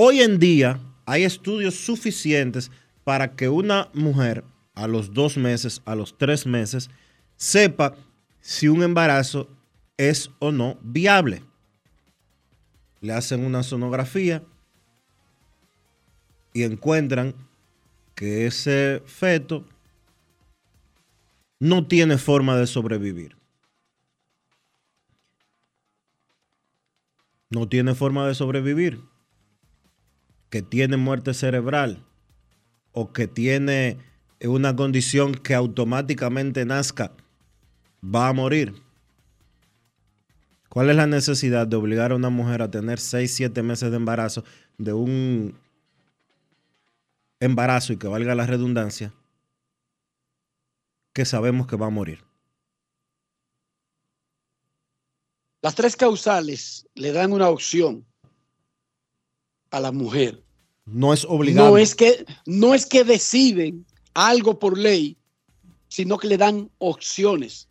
[0.00, 2.70] Hoy en día hay estudios suficientes
[3.02, 4.44] para que una mujer
[4.76, 6.88] a los dos meses, a los tres meses,
[7.34, 7.96] sepa
[8.40, 9.48] si un embarazo
[9.96, 11.42] es o no viable.
[13.00, 14.44] Le hacen una sonografía,
[16.52, 17.34] y encuentran
[18.14, 19.64] que ese feto
[21.58, 23.36] no tiene forma de sobrevivir.
[27.50, 29.00] No tiene forma de sobrevivir.
[30.50, 32.04] Que tiene muerte cerebral
[32.92, 33.98] o que tiene
[34.42, 37.12] una condición que automáticamente nazca,
[38.02, 38.74] va a morir.
[40.68, 43.96] ¿Cuál es la necesidad de obligar a una mujer a tener 6, 7 meses de
[43.96, 44.44] embarazo
[44.78, 45.58] de un
[47.40, 49.12] embarazo y que valga la redundancia,
[51.12, 52.24] que sabemos que va a morir.
[55.60, 58.06] Las tres causales le dan una opción
[59.70, 60.42] a la mujer.
[60.84, 61.70] No es obligado.
[61.70, 65.16] No es que, no es que deciden algo por ley,
[65.88, 67.68] sino que le dan opciones.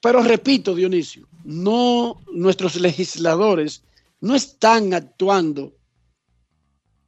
[0.00, 3.82] Pero repito, Dionisio, no nuestros legisladores
[4.20, 5.74] no están actuando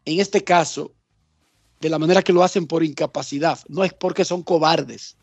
[0.05, 0.92] en este caso
[1.81, 5.16] de la manera que lo hacen por incapacidad, no es porque son cobardes.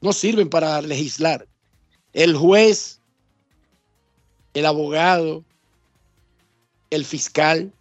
[0.00, 1.48] No sirven para legislar.
[2.12, 3.00] El juez,
[4.52, 5.44] el abogado,
[6.90, 7.72] el fiscal,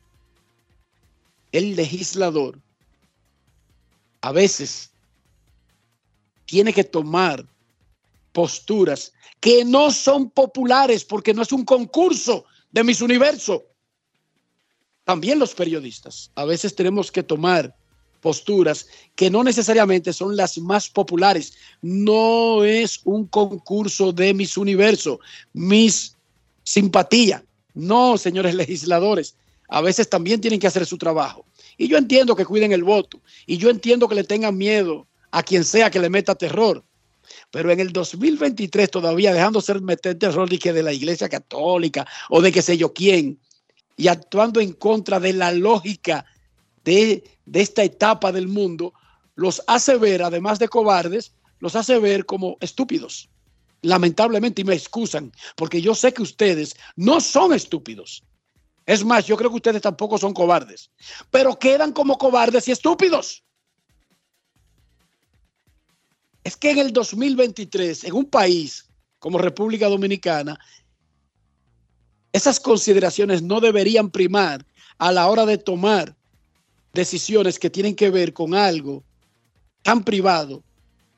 [1.52, 2.60] el legislador,
[4.22, 4.92] a veces
[6.46, 7.46] tiene que tomar
[8.32, 13.64] posturas que no son populares porque no es un concurso de mis universo
[15.04, 16.32] también los periodistas.
[16.36, 17.76] A veces tenemos que tomar
[18.22, 21.54] posturas que no necesariamente son las más populares.
[21.82, 25.20] No es un concurso de mis universo,
[25.52, 26.16] mis
[26.64, 27.44] simpatía.
[27.74, 29.36] No, señores legisladores.
[29.70, 31.46] A veces también tienen que hacer su trabajo.
[31.78, 33.22] Y yo entiendo que cuiden el voto.
[33.46, 36.84] Y yo entiendo que le tengan miedo a quien sea que le meta terror.
[37.50, 42.06] Pero en el 2023 todavía dejando ser meter terror de que de la iglesia católica
[42.30, 43.40] o de que sé yo quién,
[43.96, 46.26] y actuando en contra de la lógica
[46.84, 48.94] de, esta etapa del mundo,
[49.36, 53.30] los hace ver, además de cobardes, los hace ver como estúpidos.
[53.84, 58.24] Lamentablemente, y me excusan, porque yo sé que ustedes no son estúpidos.
[58.86, 60.90] Es más, yo creo que ustedes tampoco son cobardes,
[61.30, 63.44] pero quedan como cobardes y estúpidos.
[66.44, 70.60] Es que en el 2023, en un país como República Dominicana,
[72.34, 74.66] esas consideraciones no deberían primar
[74.98, 76.16] a la hora de tomar
[76.94, 79.04] decisiones que tienen que ver con algo
[79.82, 80.64] tan privado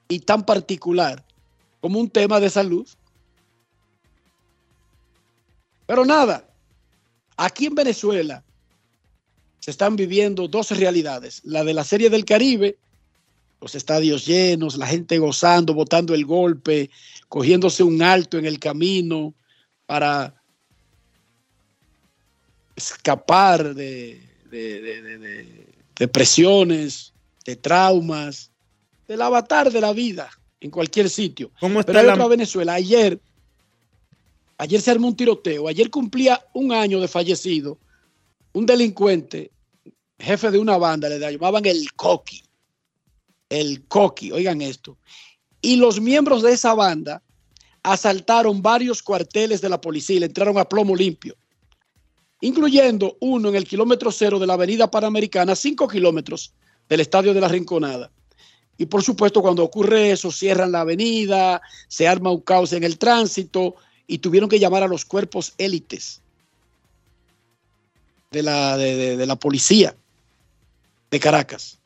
[0.08, 1.25] y tan particular
[1.86, 2.88] como un tema de salud.
[5.86, 6.50] Pero nada,
[7.38, 8.44] aquí en Venezuela
[9.60, 12.76] se están viviendo dos realidades, la de la Serie del Caribe,
[13.62, 16.90] los estadios llenos, la gente gozando, botando el golpe,
[17.30, 19.36] cogiéndose un alto en el camino
[19.86, 20.42] para
[22.76, 27.14] escapar de, de, presiones,
[27.46, 28.50] de traumas,
[29.08, 30.32] del avatar de la vida
[30.66, 31.52] en cualquier sitio.
[31.60, 32.74] ¿Cómo está Pero hay otra Venezuela.
[32.74, 33.20] Ayer,
[34.58, 35.68] ayer se armó un tiroteo.
[35.68, 37.78] Ayer cumplía un año de fallecido.
[38.52, 39.52] Un delincuente,
[40.18, 42.42] jefe de una banda, le llamaban el Coqui.
[43.48, 44.98] El Coqui, oigan esto.
[45.62, 47.22] Y los miembros de esa banda
[47.84, 51.36] asaltaron varios cuarteles de la policía y le entraron a plomo limpio
[52.42, 56.54] incluyendo uno en el kilómetro cero de la avenida Panamericana, cinco kilómetros
[56.88, 58.12] del Estadio de la Rinconada.
[58.78, 62.98] Y por supuesto, cuando ocurre eso, cierran la avenida, se arma un caos en el
[62.98, 63.76] tránsito
[64.08, 66.22] y tuvieron que llamar a los cuerpos élites
[68.32, 69.96] de la, de, la policía
[71.10, 71.80] de Caracas.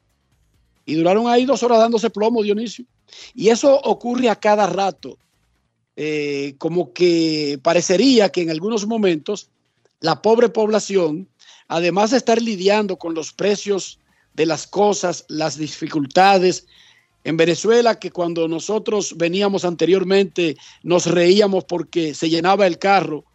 [0.86, 2.86] Y duraron ahí dos horas dándose plomo, Dionisio.
[3.36, 5.18] Y eso ocurre a cada rato.
[5.96, 9.50] Eh, como que parecería que en algunos momentos
[10.00, 11.28] la pobre población,
[11.68, 13.99] además de estar lidiando con los precios
[14.40, 16.66] de las cosas, las dificultades,
[17.26, 23.26] en Venezuela, que cuando nosotros veníamos anteriormente nos reíamos porque se llenaba el carro,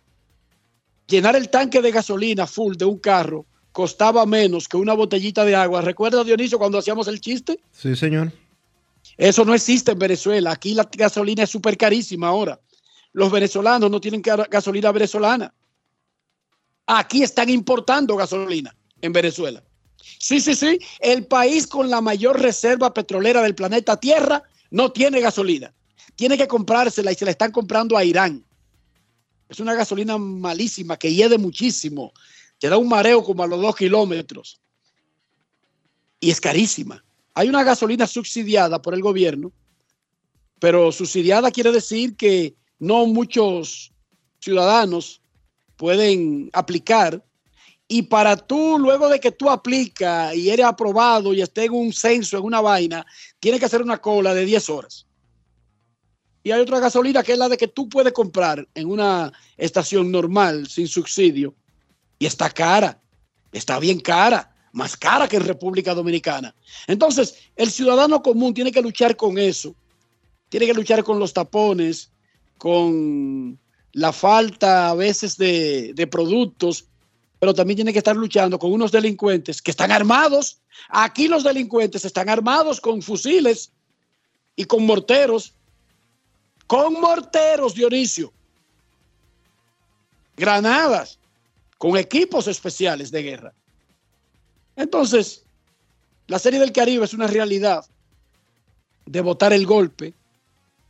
[1.06, 5.54] llenar el tanque de gasolina full de un carro costaba menos que una botellita de
[5.54, 5.82] agua.
[5.82, 7.60] ¿Recuerda, Dionisio, cuando hacíamos el chiste?
[7.70, 8.32] Sí, señor.
[9.18, 10.52] Eso no existe en Venezuela.
[10.52, 12.58] Aquí la gasolina es súper carísima ahora.
[13.12, 15.52] Los venezolanos no tienen gasolina venezolana.
[16.86, 19.62] Aquí están importando gasolina en Venezuela.
[20.18, 20.78] Sí, sí, sí.
[21.00, 25.72] El país con la mayor reserva petrolera del planeta Tierra no tiene gasolina.
[26.16, 28.44] Tiene que comprársela y se la están comprando a Irán.
[29.48, 32.12] Es una gasolina malísima que hiede muchísimo.
[32.58, 34.60] Te da un mareo como a los dos kilómetros.
[36.20, 37.04] Y es carísima.
[37.34, 39.52] Hay una gasolina subsidiada por el gobierno,
[40.60, 43.92] pero subsidiada quiere decir que no muchos
[44.40, 45.20] ciudadanos
[45.76, 47.24] pueden aplicar.
[47.86, 51.92] Y para tú, luego de que tú aplicas y eres aprobado y esté en un
[51.92, 53.04] censo, en una vaina,
[53.40, 55.06] tienes que hacer una cola de 10 horas.
[56.42, 60.10] Y hay otra gasolina que es la de que tú puedes comprar en una estación
[60.10, 61.54] normal, sin subsidio,
[62.18, 63.00] y está cara,
[63.52, 66.54] está bien cara más cara que en República Dominicana.
[66.88, 69.74] Entonces, el ciudadano común tiene que luchar con eso,
[70.48, 72.10] tiene que luchar con los tapones,
[72.58, 73.58] con
[73.92, 76.88] la falta a veces de productos,
[77.44, 80.62] pero también tiene que estar luchando con unos delincuentes que están armados.
[80.88, 83.70] Aquí los delincuentes están armados con fusiles
[84.56, 85.52] y con morteros,
[86.66, 88.32] con morteros, Dionisio,
[90.34, 91.18] granadas,
[91.76, 93.52] con equipos especiales de guerra.
[94.74, 95.44] Entonces,
[96.28, 97.84] la Serie del Caribe es una realidad
[99.04, 100.14] de votar el golpe.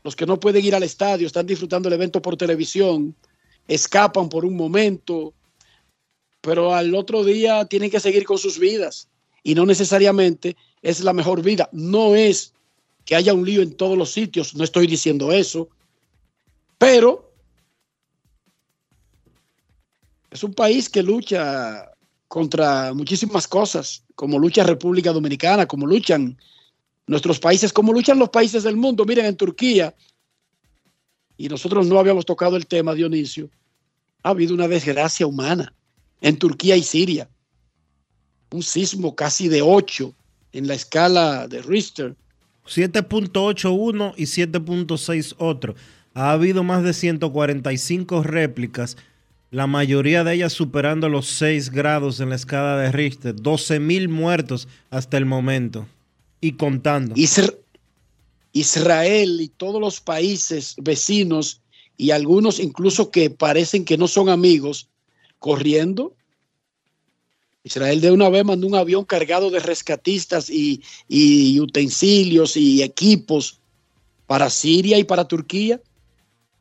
[0.05, 3.13] Los que no pueden ir al estadio están disfrutando el evento por televisión,
[3.67, 5.35] escapan por un momento,
[6.45, 9.09] pero al otro día tienen que seguir con sus vidas
[9.43, 11.71] y no necesariamente es la mejor vida.
[11.73, 12.53] No es
[13.07, 15.71] que haya un lío en todos los sitios, no estoy diciendo eso,
[16.77, 17.33] pero
[20.31, 21.91] es un país que lucha
[22.29, 26.37] contra muchísimas cosas, como lucha República Dominicana, como luchan
[27.07, 29.07] nuestros países, como luchan los países del mundo.
[29.07, 29.95] Miren, en Turquía,
[31.39, 33.49] y nosotros no habíamos tocado el tema, Dionisio,
[34.23, 35.73] ha habido una desgracia humana
[36.21, 37.29] en Turquía y Siria.
[38.51, 40.15] Un sismo casi de 8
[40.53, 42.15] en la escala de Richter.
[42.67, 45.75] 7.81 y 7.6 otro.
[46.15, 48.97] Ha habido más de 145 réplicas
[49.55, 54.09] la mayoría de ellas superando los 6 grados en la escala de Richter, 12 mil
[54.09, 55.87] muertos hasta el momento
[56.41, 57.15] y contando.
[58.53, 61.61] Israel y todos los países vecinos
[61.97, 64.89] y algunos incluso que parecen que no son amigos,
[65.45, 66.15] corriendo.
[67.65, 70.81] Israel de una vez mandó un avión cargado de rescatistas y,
[71.61, 73.59] utensilios y equipos
[74.27, 75.83] para Siria y para Turquía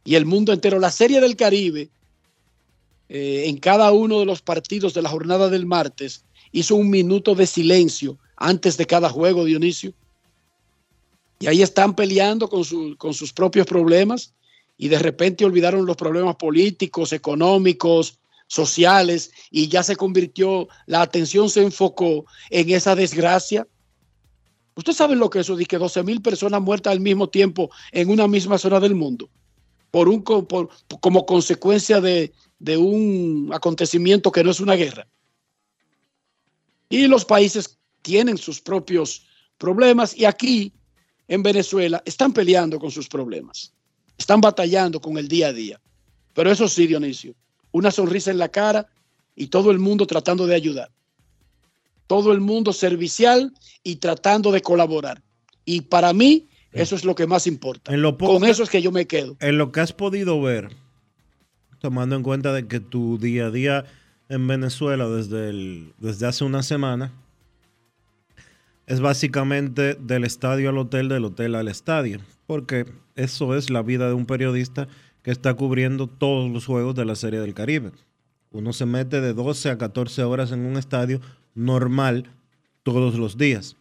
[0.03, 0.79] y el mundo entero.
[0.79, 1.91] La Serie del Caribe
[3.07, 7.35] eh, en cada uno de los partidos de la jornada del martes hizo un minuto
[7.35, 9.93] de silencio antes de cada juego, Dionisio.
[11.39, 12.65] Y ahí están peleando con,
[12.95, 14.33] con sus propios problemas
[14.77, 18.19] y de repente olvidaron los problemas políticos, económicos,
[18.53, 23.67] sociales y ya se convirtió, la atención se enfocó en esa desgracia.
[24.75, 28.09] Usted sabe lo que eso dice que 12 mil personas muertas al mismo tiempo en
[28.11, 29.27] una misma zona del mundo
[29.89, 35.07] por un, como consecuencia de, de un acontecimiento que no es una guerra.
[36.89, 39.25] Y los países tienen sus propios
[39.57, 40.73] problemas y aquí
[41.27, 43.73] en Venezuela están peleando con sus problemas,
[44.15, 45.81] están batallando con el día a día.
[46.33, 47.35] Pero eso sí, Dionisio,
[47.73, 48.87] una sonrisa en la cara
[49.35, 50.89] y todo el mundo tratando de ayudar.
[52.07, 53.51] Todo el mundo servicial
[53.83, 55.21] y tratando de colaborar.
[55.65, 57.91] Y para mí, eso es lo que más importa.
[58.17, 59.35] con eso es que yo me quedo.
[59.41, 60.69] En lo que has podido ver,
[61.79, 63.85] tomando en cuenta de que tu día a día
[64.29, 67.11] en Venezuela desde, el, desde hace una semana
[68.85, 74.07] es básicamente del estadio al hotel, del hotel al estadio, porque eso es la vida
[74.07, 74.87] de un periodista
[75.23, 77.91] que está cubriendo todos los juegos de la Serie del Caribe.
[78.51, 81.19] Uno se mete de 12 a 14 horas en un estadio
[81.55, 82.29] normal
[82.83, 83.77] todos los días.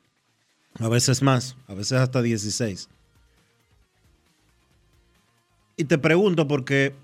[0.78, 2.88] A veces más, a veces hasta 16.
[5.76, 6.94] Y te pregunto porque,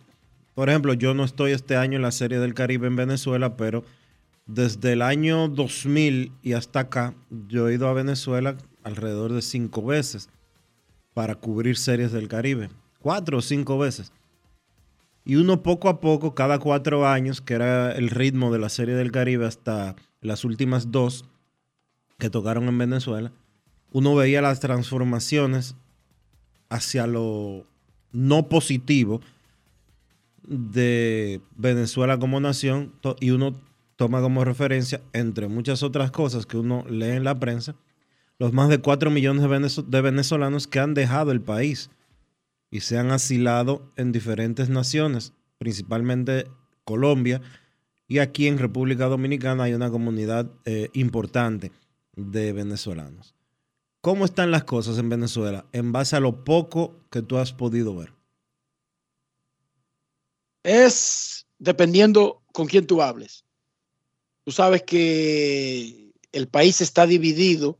[0.54, 3.84] por ejemplo, yo no estoy este año en la Serie del Caribe en Venezuela, pero
[4.46, 7.14] desde el año 2000 y hasta acá,
[7.48, 10.30] yo he ido a Venezuela alrededor de cinco veces
[11.12, 12.70] para cubrir series del Caribe.
[13.00, 14.12] Cuatro o cinco veces.
[15.28, 18.94] Y uno poco a poco, cada cuatro años, que era el ritmo de la serie
[18.94, 21.26] del Caribe hasta las últimas dos
[22.18, 23.30] que tocaron en Venezuela,
[23.92, 25.76] uno veía las transformaciones
[26.70, 27.66] hacia lo
[28.10, 29.20] no positivo
[30.44, 33.54] de Venezuela como nación y uno
[33.96, 37.74] toma como referencia, entre muchas otras cosas que uno lee en la prensa,
[38.38, 41.90] los más de 4 millones de, venezolanos que han dejado el país
[42.70, 46.46] y se han asilado en diferentes naciones, principalmente
[46.84, 47.40] Colombia,
[48.06, 51.72] y aquí en República Dominicana hay una comunidad eh, importante
[52.16, 53.34] de venezolanos.
[54.00, 57.96] ¿Cómo están las cosas en Venezuela en base a lo poco que tú has podido
[57.96, 58.14] ver?
[60.62, 63.44] Es dependiendo con quién tú hables.
[64.44, 67.78] Tú sabes que el país está dividido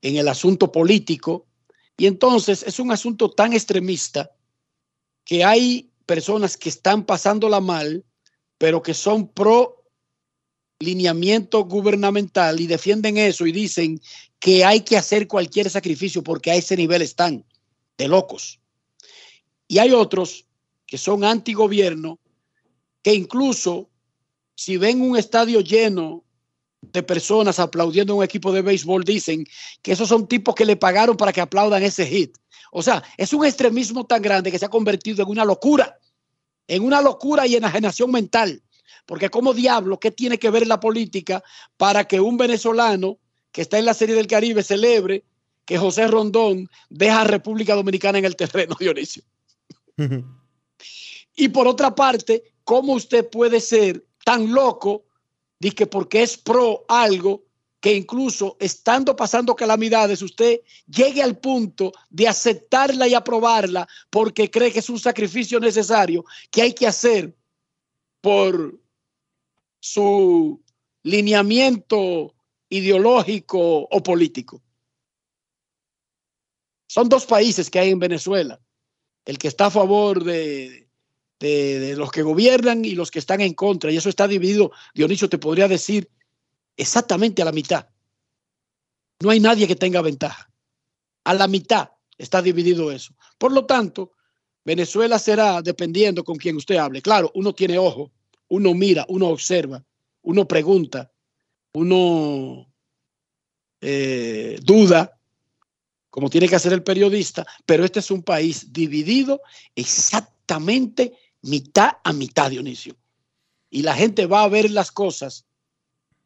[0.00, 1.47] en el asunto político
[1.98, 4.30] y entonces es un asunto tan extremista
[5.24, 8.04] que hay personas que están pasándola mal,
[8.56, 9.84] pero que son pro
[10.78, 14.00] lineamiento gubernamental y defienden eso y dicen
[14.38, 17.44] que hay que hacer cualquier sacrificio porque a ese nivel están
[17.98, 18.60] de locos.
[19.66, 20.46] Y hay otros
[20.86, 22.20] que son antigobierno
[23.02, 23.90] que incluso
[24.54, 26.24] si ven un estadio lleno
[26.80, 29.44] de personas aplaudiendo a un equipo de béisbol, dicen
[29.82, 32.36] que esos son tipos que le pagaron para que aplaudan ese hit.
[32.70, 35.98] O sea, es un extremismo tan grande que se ha convertido en una locura,
[36.66, 38.62] en una locura y enajenación mental.
[39.06, 41.42] Porque como diablo, ¿qué tiene que ver la política
[41.76, 43.18] para que un venezolano
[43.52, 45.24] que está en la Serie del Caribe celebre
[45.64, 49.22] que José Rondón deja a República Dominicana en el terreno, Dionisio?
[51.34, 55.07] y por otra parte, ¿cómo usted puede ser tan loco
[55.60, 57.44] que porque es pro algo
[57.80, 64.72] que incluso estando pasando calamidades usted llegue al punto de aceptarla y aprobarla porque cree
[64.72, 67.36] que es un sacrificio necesario que hay que hacer
[68.20, 68.80] por
[69.80, 70.60] su
[71.04, 72.34] lineamiento
[72.68, 74.62] ideológico o político.
[76.88, 78.60] Son dos países que hay en Venezuela.
[79.24, 80.87] El que está a favor de,
[81.38, 83.90] de, los que gobiernan y los que están en contra.
[83.90, 86.10] Y eso está dividido, Dionisio te podría decir,
[86.76, 87.88] exactamente a la mitad.
[89.20, 90.50] No hay nadie que tenga ventaja.
[91.24, 93.14] A la mitad está dividido eso.
[93.36, 94.12] Por lo tanto,
[94.64, 97.02] Venezuela será dependiendo con quien usted hable.
[97.02, 98.12] Claro, uno tiene ojo,
[98.48, 99.82] uno mira, uno observa,
[100.22, 101.10] uno pregunta,
[101.72, 102.72] uno
[103.80, 105.18] eh, duda,
[106.10, 109.40] como tiene que hacer el periodista, pero este es un país dividido
[109.74, 111.16] exactamente
[111.48, 112.96] mitad a mitad, Dionisio.
[113.70, 115.44] Y la gente va a ver las cosas,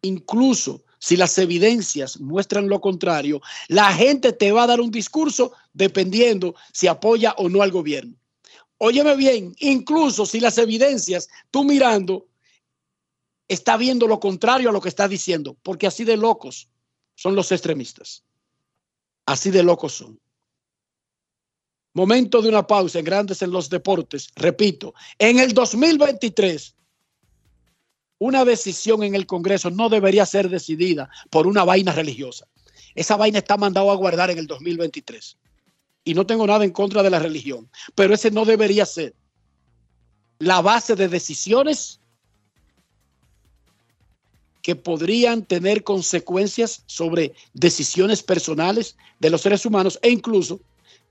[0.02, 5.52] incluso si las evidencias muestran lo contrario, la gente te va a dar un discurso
[5.72, 8.14] dependiendo si apoya o no al gobierno.
[8.78, 12.28] Óyeme bien, incluso si las evidencias, tú mirando,
[13.48, 16.68] está viendo lo contrario a lo que está diciendo, porque así de locos
[17.14, 18.24] son los extremistas.
[19.26, 20.20] Así de locos son.
[21.94, 24.28] Momento de una pausa en Grandes en los Deportes.
[24.36, 26.74] Repito, en el 2023,
[28.18, 32.46] una decisión en el Congreso no debería ser decidida por una vaina religiosa.
[32.94, 35.36] Esa vaina está mandado a guardar en el 2023.
[36.04, 39.14] Y no tengo nada en contra de la religión, pero ese no debería ser
[40.38, 42.00] la base de decisiones
[44.62, 50.60] que podrían tener consecuencias sobre decisiones personales de los seres humanos e incluso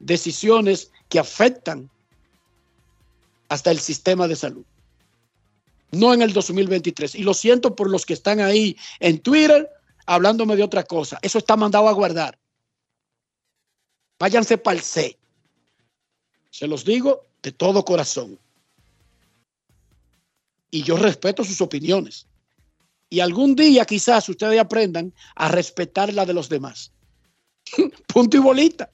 [0.01, 1.89] decisiones que afectan
[3.49, 4.65] hasta el sistema de salud.
[5.91, 7.15] No en el 2023.
[7.15, 9.69] Y lo siento por los que están ahí en Twitter
[10.05, 11.19] hablándome de otra cosa.
[11.21, 12.37] Eso está mandado a guardar.
[14.19, 15.17] Váyanse para el C.
[16.49, 18.39] Se los digo de todo corazón.
[20.69, 22.27] Y yo respeto sus opiniones.
[23.09, 26.93] Y algún día quizás ustedes aprendan a respetar la de los demás.
[28.07, 28.89] Punto y bolita.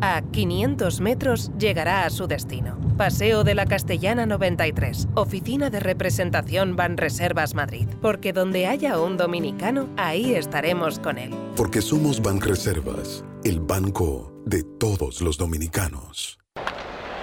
[0.00, 2.78] A 500 metros llegará a su destino.
[2.96, 7.88] Paseo de la Castellana 93, Oficina de Representación Banreservas Madrid.
[8.00, 11.34] Porque donde haya un dominicano, ahí estaremos con él.
[11.56, 16.37] Porque somos Banreservas, el banco de todos los dominicanos.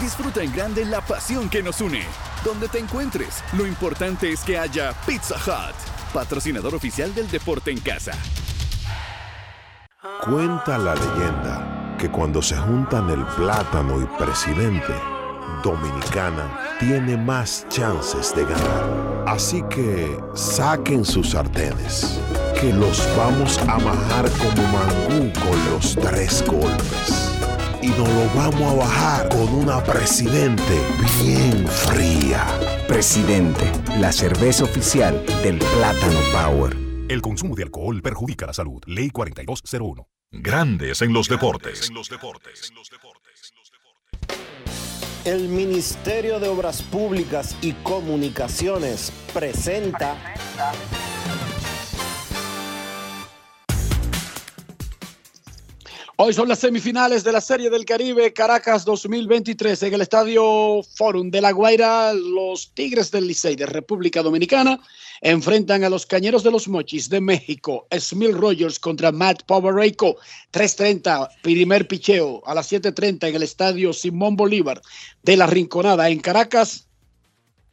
[0.00, 2.02] Disfruta en grande la pasión que nos une.
[2.42, 5.74] Donde te encuentres, lo importante es que haya Pizza Hut,
[6.14, 8.12] patrocinador oficial del deporte en casa.
[10.24, 14.94] Cuenta la leyenda que cuando se juntan el plátano y presidente,
[15.62, 19.24] Dominicana tiene más chances de ganar.
[19.26, 22.18] Así que saquen sus sartenes,
[22.58, 27.39] que los vamos a majar como mangú con los tres golpes.
[27.82, 30.80] Y nos lo vamos a bajar con una presidente
[31.22, 32.46] bien fría.
[32.86, 33.64] Presidente,
[33.98, 36.76] la cerveza oficial del Plátano Power.
[37.08, 38.82] El consumo de alcohol perjudica la salud.
[38.86, 40.06] Ley 4201.
[40.30, 41.90] Grandes en los deportes.
[45.24, 50.16] El Ministerio de Obras Públicas y Comunicaciones presenta.
[56.22, 61.30] Hoy son las semifinales de la Serie del Caribe Caracas 2023 en el Estadio Forum
[61.30, 62.12] de La Guaira.
[62.12, 64.78] Los Tigres del Licey de República Dominicana
[65.22, 67.86] enfrentan a los Cañeros de los Mochis de México.
[67.98, 70.16] Smil Rogers contra Matt Powereico.
[70.52, 74.82] 3.30, primer picheo a las 7.30 en el Estadio Simón Bolívar
[75.22, 76.86] de La Rinconada en Caracas.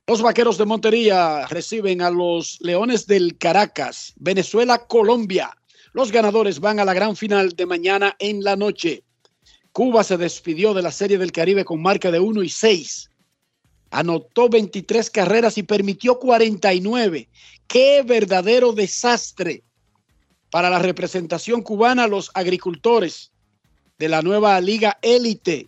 [0.08, 4.14] Los Vaqueros de Montería reciben a los Leones del Caracas.
[4.16, 5.54] Venezuela, Colombia.
[5.98, 9.02] Los ganadores van a la gran final de mañana en la noche.
[9.72, 13.10] Cuba se despidió de la Serie del Caribe con marca de 1 y 6.
[13.90, 17.28] Anotó 23 carreras y permitió 49.
[17.66, 19.64] ¡Qué verdadero desastre!
[20.52, 23.32] Para la representación cubana, los agricultores
[23.98, 25.68] de la nueva Liga Élite.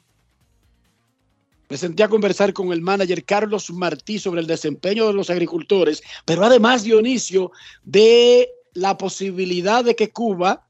[1.70, 6.04] Me senté a conversar con el manager Carlos Martí sobre el desempeño de los agricultores,
[6.24, 7.52] pero además, Dionisio,
[7.84, 10.68] de la posibilidad de que Cuba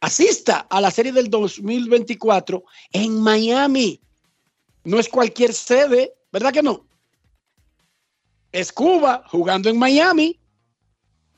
[0.00, 4.00] asista a la serie del 2024 en Miami.
[4.84, 6.86] No es cualquier sede, ¿verdad que no?
[8.52, 10.38] Es Cuba jugando en Miami.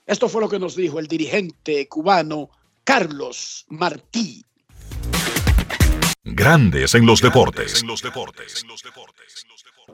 [0.07, 2.51] Esto fue lo que nos dijo el dirigente cubano
[2.85, 4.45] Carlos Martí.
[6.23, 7.83] Grandes en los deportes.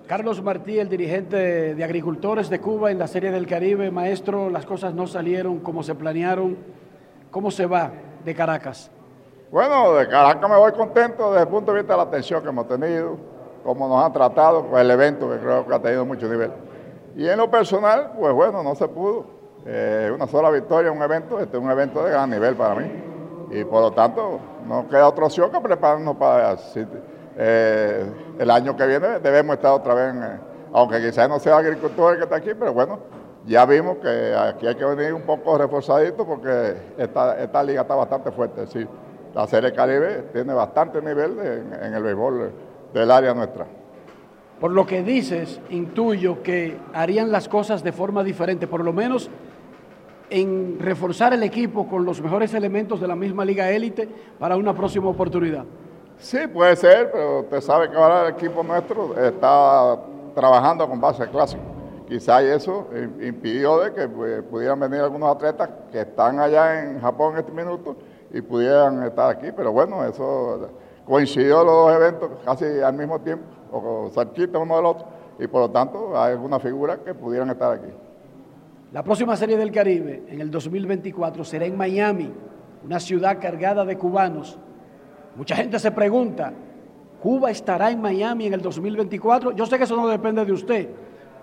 [0.07, 3.91] Carlos Martí, el dirigente de agricultores de Cuba en la Serie del Caribe.
[3.91, 6.57] Maestro, las cosas no salieron como se planearon.
[7.31, 7.91] ¿Cómo se va
[8.25, 8.91] de Caracas?
[9.51, 12.49] Bueno, de Caracas me voy contento desde el punto de vista de la atención que
[12.49, 13.17] hemos tenido,
[13.65, 16.51] cómo nos han tratado, pues el evento que creo que ha tenido mucho nivel.
[17.17, 19.27] Y en lo personal, pues bueno, no se pudo.
[19.65, 22.87] Eh, una sola victoria un evento, este es un evento de gran nivel para mí.
[23.51, 26.57] Y por lo tanto, no queda otra opción que prepararnos para
[27.37, 28.05] eh,
[28.39, 30.39] el año que viene debemos estar otra vez, en, eh,
[30.73, 32.99] aunque quizás no sea agricultor el que está aquí, pero bueno,
[33.47, 37.95] ya vimos que aquí hay que venir un poco reforzadito porque esta, esta liga está
[37.95, 38.67] bastante fuerte.
[38.67, 38.87] Sí,
[39.35, 42.53] la Serie Caribe tiene bastante nivel en, en el béisbol
[42.93, 43.67] del área nuestra.
[44.61, 49.31] Por lo que dices, intuyo que harían las cosas de forma diferente, por lo menos
[50.31, 54.09] en reforzar el equipo con los mejores elementos de la misma liga élite
[54.39, 55.65] para una próxima oportunidad.
[56.19, 59.99] Sí, puede ser, pero usted sabe que ahora el equipo nuestro está
[60.35, 61.63] trabajando con base clásica.
[62.09, 62.89] Quizá eso
[63.21, 67.53] impidió de que pues, pudieran venir algunos atletas que están allá en Japón en este
[67.53, 67.97] minuto
[68.33, 70.71] y pudieran estar aquí, pero bueno, eso
[71.05, 75.07] coincidió los dos eventos casi al mismo tiempo, o cerquita uno del otro,
[75.39, 77.93] y por lo tanto hay algunas figuras que pudieran estar aquí.
[78.93, 82.33] La próxima serie del Caribe en el 2024 será en Miami,
[82.85, 84.59] una ciudad cargada de cubanos.
[85.37, 86.53] Mucha gente se pregunta,
[87.23, 89.53] ¿Cuba estará en Miami en el 2024?
[89.53, 90.89] Yo sé que eso no depende de usted,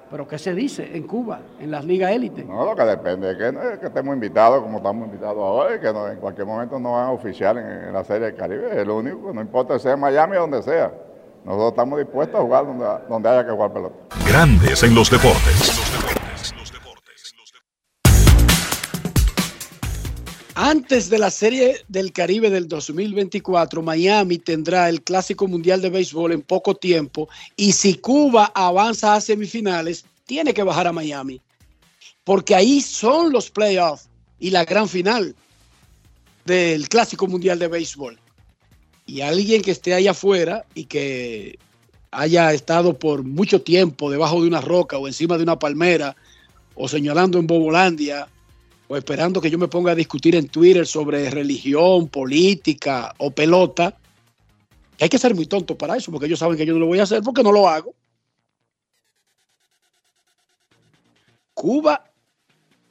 [0.09, 2.43] pero ¿qué se dice en Cuba, en las ligas élite?
[2.45, 5.79] No, lo que depende es que, es que estemos invitados como estamos invitados ahora y
[5.79, 8.79] que no- en cualquier momento nos van a oficiar en, en la Serie del Caribe.
[8.81, 10.91] Es lo único, no importa si sea en Miami o donde sea.
[11.43, 13.95] Nosotros estamos dispuestos a jugar donde, donde haya que jugar pelota.
[14.27, 15.82] Grandes en los deportes.
[20.65, 26.31] Antes de la Serie del Caribe del 2024, Miami tendrá el Clásico Mundial de Béisbol
[26.31, 31.41] en poco tiempo y si Cuba avanza a semifinales, tiene que bajar a Miami,
[32.23, 34.07] porque ahí son los playoffs
[34.39, 35.35] y la gran final
[36.45, 38.17] del Clásico Mundial de Béisbol.
[39.05, 41.59] Y alguien que esté ahí afuera y que
[42.09, 46.15] haya estado por mucho tiempo debajo de una roca o encima de una palmera
[46.73, 48.29] o señalando en Bobolandia
[48.87, 53.97] o esperando que yo me ponga a discutir en Twitter sobre religión, política o pelota,
[54.99, 56.99] hay que ser muy tonto para eso, porque ellos saben que yo no lo voy
[56.99, 57.93] a hacer porque no lo hago.
[61.53, 62.03] Cuba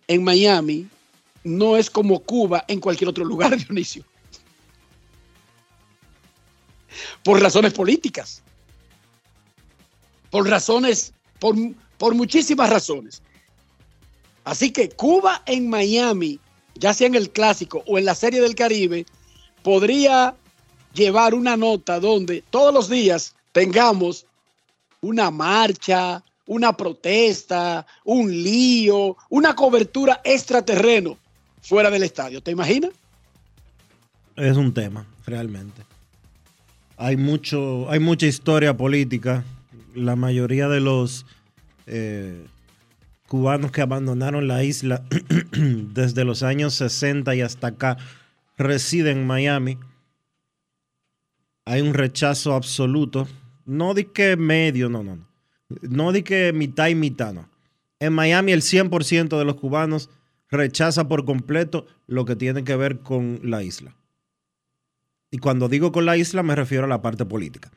[0.09, 0.88] en Miami
[1.45, 4.05] no es como Cuba en cualquier otro lugar, Dionisio.
[7.24, 8.43] Por razones políticas.
[10.30, 11.57] Por razones, por,
[11.99, 13.22] por muchísimas razones.
[14.45, 16.38] Así que Cuba en Miami,
[16.74, 19.07] ya sea en el clásico o en la Serie del Caribe,
[19.62, 20.34] podría
[20.95, 24.26] llevar una nota donde todos los días tengamos
[25.01, 31.16] una marcha, una protesta, un lío, una cobertura extraterreno
[31.61, 32.43] fuera del estadio.
[32.43, 32.90] ¿Te imaginas?
[34.36, 35.82] Es un tema, realmente.
[36.97, 39.45] Hay mucho, hay mucha historia política.
[39.95, 41.26] La mayoría de los
[41.86, 42.47] eh,
[43.33, 45.07] cubanos que abandonaron la isla
[45.53, 47.97] desde los años 60 y hasta acá
[48.59, 49.78] residen en Miami.
[51.64, 53.26] Hay un rechazo absoluto.
[53.64, 55.28] No di que medio, no, no, no.
[55.80, 57.49] No di que mitad y mitad, no.
[58.01, 60.11] En Miami el 100% de los cubanos
[60.51, 63.97] rechaza por completo lo que tiene que ver con la isla.
[65.30, 67.72] Y cuando digo con la isla me refiero a la parte política.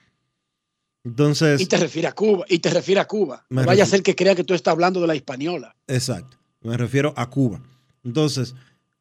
[1.05, 3.45] Entonces, Y te refiere a Cuba, y te refiere a Cuba.
[3.49, 5.75] Me No vaya a ser que crea que tú estás hablando de la española.
[5.87, 7.61] exacto, me refiero a Cuba.
[8.03, 8.55] Entonces,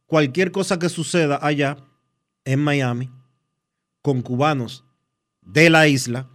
[0.07, 1.79] cualquier cosa que suceda allá
[2.45, 3.11] en Miami
[4.03, 4.85] con cubanos
[5.41, 6.29] de la isla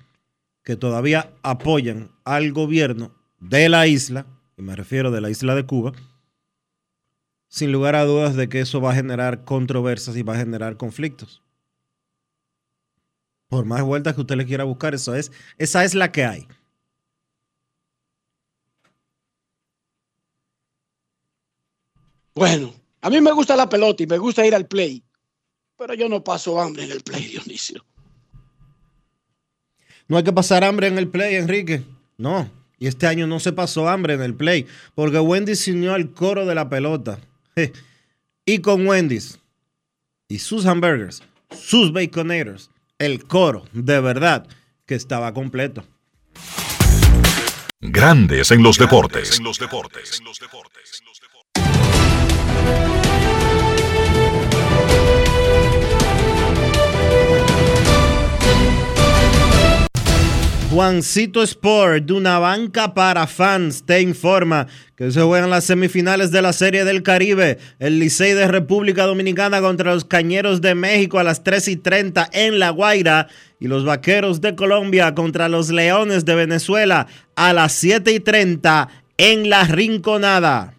[0.64, 4.26] que todavía apoyan al gobierno de la isla,
[4.58, 5.94] y me refiero de la isla de Cuba,
[7.48, 10.78] sin lugar a dudas de que eso va a generar controversias y va a generar
[10.78, 11.42] conflictos.
[13.50, 16.48] Por más vueltas que usted le quiera buscar, eso es, esa es la que hay.
[22.36, 25.04] Bueno, a mí me gusta la pelota y me gusta ir al play,
[25.78, 27.84] pero yo no paso hambre en el play, Dionisio.
[30.08, 31.84] No hay que pasar hambre en el play, Enrique.
[32.18, 32.50] No.
[32.78, 36.14] Y este año no se pasó hambre en el play, porque Wendy's se unió al
[36.14, 37.20] coro de la pelota.
[38.46, 39.38] Y con Wendy's
[40.30, 41.22] y sus hamburgers,
[41.52, 42.70] sus baconators,
[43.00, 44.46] el coro, de verdad,
[44.86, 45.86] que estaba completo.
[47.80, 49.40] Grandes en los deportes.
[49.40, 50.22] En los deportes.
[60.72, 66.44] Juancito Sport, de una banca para fans, te informa que se juegan las semifinales de
[66.44, 67.58] la Serie del Caribe.
[67.80, 72.30] El Licey de República Dominicana contra los Cañeros de México a las 3 y 30
[72.34, 73.30] en La Guaira.
[73.60, 78.90] Y los Vaqueros de Colombia contra los Leones de Venezuela a las 7 y 30
[79.18, 80.79] en La Rinconada.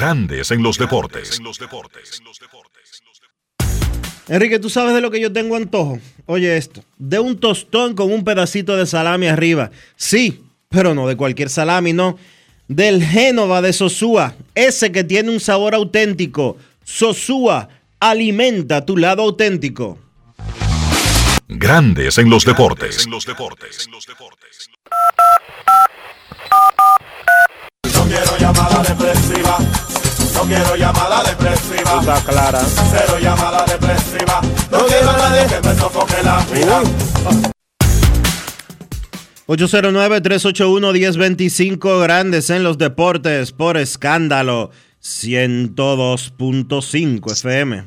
[0.00, 1.38] Grandes en los deportes.
[4.28, 5.98] Enrique, ¿tú sabes de lo que yo tengo antojo?
[6.24, 9.70] Oye esto, de un tostón con un pedacito de salami arriba.
[9.96, 12.16] Sí, pero no de cualquier salami, no.
[12.66, 16.56] Del Génova de Sosúa, ese que tiene un sabor auténtico.
[16.82, 17.68] Sosúa,
[18.00, 19.98] Alimenta tu lado auténtico.
[21.46, 23.06] Grandes en los deportes.
[23.06, 23.18] No
[28.10, 29.58] quiero llamada depresiva.
[30.34, 32.00] No quiero llamada depresiva.
[32.00, 32.60] Está clara.
[32.90, 34.40] Cero llamada depresiva.
[34.70, 36.82] No quiero a nadie que me sofoque la vida.
[39.46, 44.70] 809-381-1025 Grandes en los deportes por escándalo
[45.02, 47.84] 102.5 FM.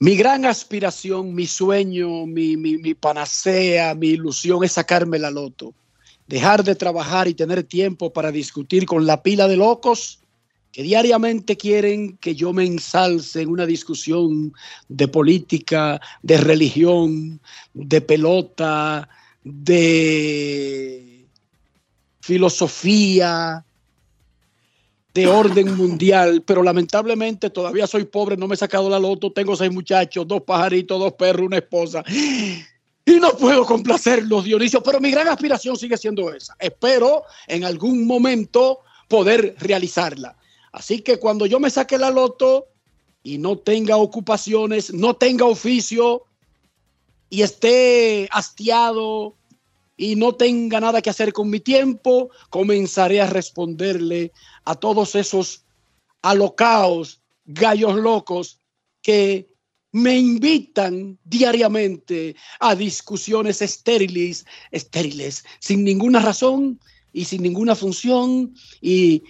[0.00, 5.72] Mi gran aspiración, mi sueño, mi, mi, mi panacea, mi ilusión es sacarme la loto.
[6.32, 10.18] Dejar de trabajar y tener tiempo para discutir con la pila de locos
[10.72, 14.54] que diariamente quieren que yo me ensalce en una discusión
[14.88, 17.38] de política, de religión,
[17.74, 19.10] de pelota,
[19.44, 21.26] de
[22.22, 23.62] filosofía,
[25.12, 29.54] de orden mundial, pero lamentablemente todavía soy pobre, no me he sacado la loto, tengo
[29.54, 32.02] seis muchachos, dos pajaritos, dos perros, una esposa.
[33.04, 36.56] Y no puedo complacerlos, Dionisio, pero mi gran aspiración sigue siendo esa.
[36.58, 40.36] Espero en algún momento poder realizarla.
[40.70, 42.68] Así que cuando yo me saque la loto
[43.22, 46.24] y no tenga ocupaciones, no tenga oficio
[47.28, 49.34] y esté hastiado
[49.96, 54.32] y no tenga nada que hacer con mi tiempo, comenzaré a responderle
[54.64, 55.64] a todos esos
[56.22, 58.58] alocaos, gallos locos
[59.02, 59.51] que
[59.92, 66.80] me invitan diariamente a discusiones estériles, estériles, sin ninguna razón
[67.12, 69.22] y sin ninguna función y,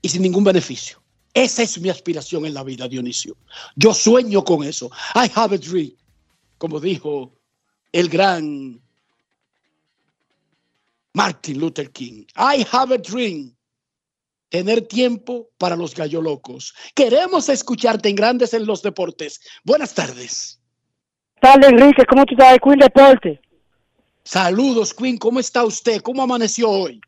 [0.00, 1.02] y sin ningún beneficio.
[1.34, 3.36] Esa es mi aspiración en la vida, Dionisio.
[3.76, 4.90] Yo sueño con eso.
[5.14, 5.92] I have a dream,
[6.56, 7.34] como dijo
[7.92, 8.80] el gran
[11.16, 12.24] Martin Luther King.
[12.36, 13.55] I have a dream.
[14.48, 16.74] Tener tiempo para los gallo locos.
[16.94, 19.40] Queremos escucharte en Grandes en los Deportes.
[19.64, 20.60] Buenas tardes.
[21.40, 22.04] Tarde, Enrique.
[22.08, 23.40] ¿Cómo tú estás, Queen Deporte?
[24.22, 25.18] Saludos, Queen.
[25.18, 26.00] ¿Cómo está usted?
[26.00, 27.00] ¿Cómo amaneció hoy?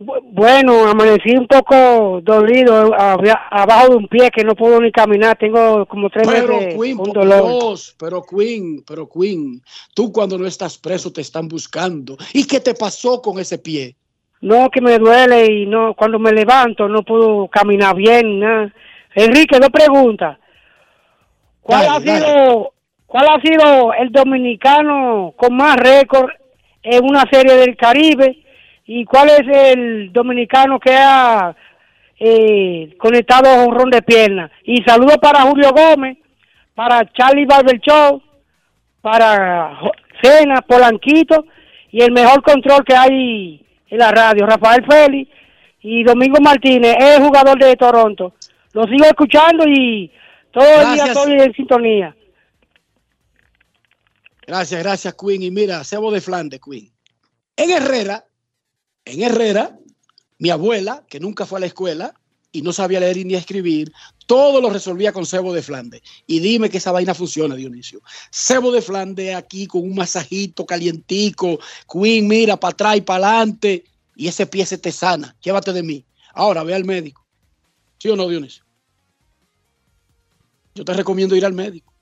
[0.00, 5.36] Bueno, amanecí un poco dolido abajo de un pie que no puedo ni caminar.
[5.36, 7.42] Tengo como tres Pero meses Queen, dolor.
[7.42, 9.60] Dios, pero Queen, pero Queen,
[9.94, 12.16] tú cuando no estás preso te están buscando.
[12.32, 13.96] ¿Y qué te pasó con ese pie?
[14.40, 18.38] No, que me duele y no cuando me levanto no puedo caminar bien.
[18.40, 18.72] Nada.
[19.14, 20.38] Enrique, dos preguntas.
[21.60, 22.26] ¿Cuál Dale, ha dale.
[22.26, 22.72] sido
[23.06, 26.30] cuál ha sido el dominicano con más récord
[26.82, 28.44] en una serie del Caribe
[28.86, 31.54] y cuál es el dominicano que ha
[32.18, 34.50] eh, conectado a un ron de pierna?
[34.64, 36.18] Y saludos para Julio Gómez,
[36.74, 38.22] para Charlie Barber Show,
[39.00, 39.78] para
[40.22, 41.44] Cena, Polanquito
[41.90, 45.30] y el mejor control que hay en la radio, Rafael Félix
[45.80, 48.34] y Domingo Martínez, es jugador de Toronto.
[48.72, 50.10] Lo sigo escuchando y
[50.50, 52.16] todo el día estoy en sintonía.
[54.46, 55.42] Gracias, gracias, Queen.
[55.42, 56.90] Y mira, Cebo de Flandes, Queen.
[57.56, 58.24] En Herrera,
[59.04, 59.76] en Herrera,
[60.38, 62.14] mi abuela, que nunca fue a la escuela
[62.52, 63.92] y no sabía leer ni escribir,
[64.28, 66.02] todo lo resolvía con cebo de Flandes.
[66.26, 68.02] Y dime que esa vaina funciona, Dionisio.
[68.30, 71.58] Cebo de Flandes aquí con un masajito calientico.
[71.90, 73.84] Queen, mira, para atrás y para adelante.
[74.16, 75.34] Y ese pie se te sana.
[75.40, 76.04] Llévate de mí.
[76.34, 77.24] Ahora ve al médico.
[77.98, 78.64] ¿Sí o no, Dionisio?
[80.74, 81.94] Yo te recomiendo ir al médico.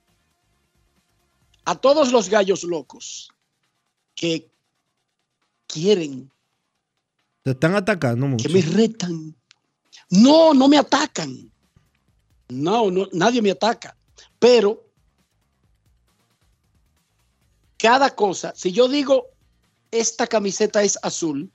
[1.63, 3.29] A todos los gallos locos
[4.15, 4.49] que
[5.65, 6.29] quieren,
[7.43, 8.45] Te están atacando mucho.
[8.47, 9.33] que me retan.
[10.09, 11.49] No, no me atacan.
[12.49, 13.95] No, no, nadie me ataca.
[14.39, 14.83] Pero
[17.77, 19.27] cada cosa, si yo digo
[19.91, 21.51] esta camiseta es azul,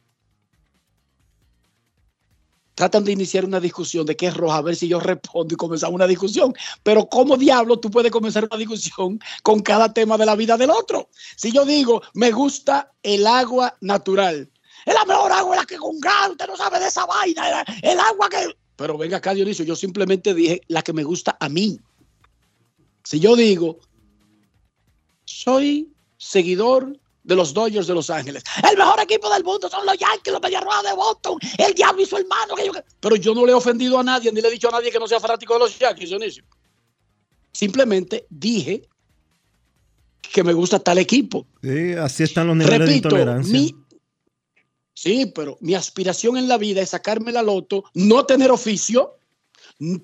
[2.75, 5.57] tratan de iniciar una discusión de qué es roja, a ver si yo respondo y
[5.57, 6.55] comenzamos una discusión.
[6.83, 10.71] Pero ¿cómo diablo tú puedes comenzar una discusión con cada tema de la vida del
[10.71, 11.09] otro?
[11.37, 14.51] Si yo digo, me gusta el agua natural.
[14.85, 18.29] Es la mejor agua la que con usted no sabe de esa vaina, el agua
[18.29, 18.57] que...
[18.77, 21.79] Pero venga acá, Dionisio, yo simplemente dije la que me gusta a mí.
[23.05, 23.79] Si yo digo,
[25.25, 28.43] soy seguidor de los Dodgers de Los Ángeles.
[28.69, 32.03] El mejor equipo del mundo son los Yankees, los Medias Rojas de Boston, el diablo
[32.03, 32.55] y su hermano.
[32.57, 32.73] Que yo...
[33.01, 34.99] Pero yo no le he ofendido a nadie, ni le he dicho a nadie que
[34.99, 36.45] no sea fanático de los Yankees, Dionisio.
[37.53, 38.89] Simplemente dije
[40.33, 41.47] que me gusta tal equipo.
[41.63, 43.53] Sí, así están los niveles de intolerancia.
[43.53, 43.75] mi,
[45.03, 49.19] sí, pero mi aspiración en la vida es sacarme la loto, no tener oficio,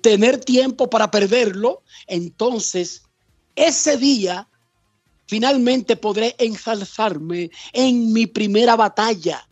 [0.01, 1.83] tener tiempo para perderlo.
[2.05, 3.03] Entonces,
[3.55, 4.45] ese día
[5.25, 9.47] finalmente podré ensalzarme en mi primera batalla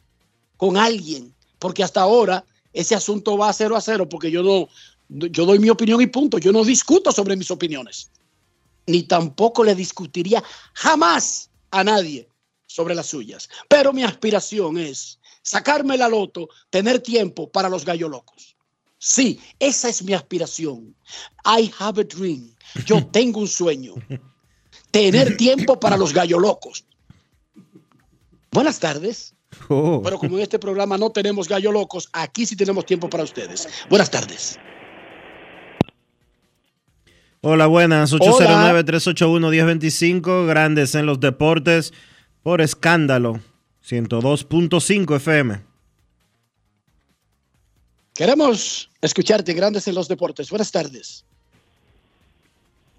[0.58, 2.43] con alguien, porque hasta ahora
[2.74, 4.68] ese asunto va a cero a cero, porque yo no,
[5.08, 6.39] Yo doy mi opinión y punto.
[6.39, 8.12] Yo no discuto sobre mis opiniones.
[8.86, 10.43] Ni tampoco le discutiría
[10.74, 12.28] jamás a nadie
[12.66, 13.48] sobre las suyas.
[13.70, 18.58] Pero mi aspiración es sacarme la loto, tener tiempo para los gallos locos.
[18.98, 20.93] Sí, esa es mi aspiración.
[21.45, 22.54] I have a dream.
[22.86, 23.93] Yo tengo un sueño.
[24.91, 26.84] Tener tiempo para los gallos locos.
[28.52, 29.34] Buenas tardes.
[29.70, 30.02] Oh.
[30.04, 33.70] Pero como en este programa no tenemos gallos locos, aquí sí tenemos tiempo para ustedes.
[33.89, 34.60] Buenas tardes.
[37.39, 38.12] Hola, buenas.
[38.14, 40.45] 809-381-1025.
[40.45, 41.93] Grandes en los deportes
[42.43, 43.39] por escándalo.
[43.88, 45.61] 102.5 FM.
[48.13, 50.49] Queremos escucharte, Grandes en los deportes.
[50.49, 51.25] Buenas tardes.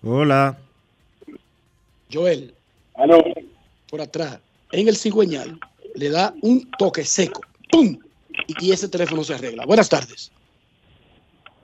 [0.03, 0.57] Hola.
[2.11, 2.55] Joel.
[3.91, 4.41] Por atrás,
[4.72, 5.59] en el cigüeñal,
[5.95, 7.43] le da un toque seco.
[7.70, 7.99] ¡Pum!
[8.61, 9.66] Y ese teléfono se arregla.
[9.66, 10.32] Buenas tardes.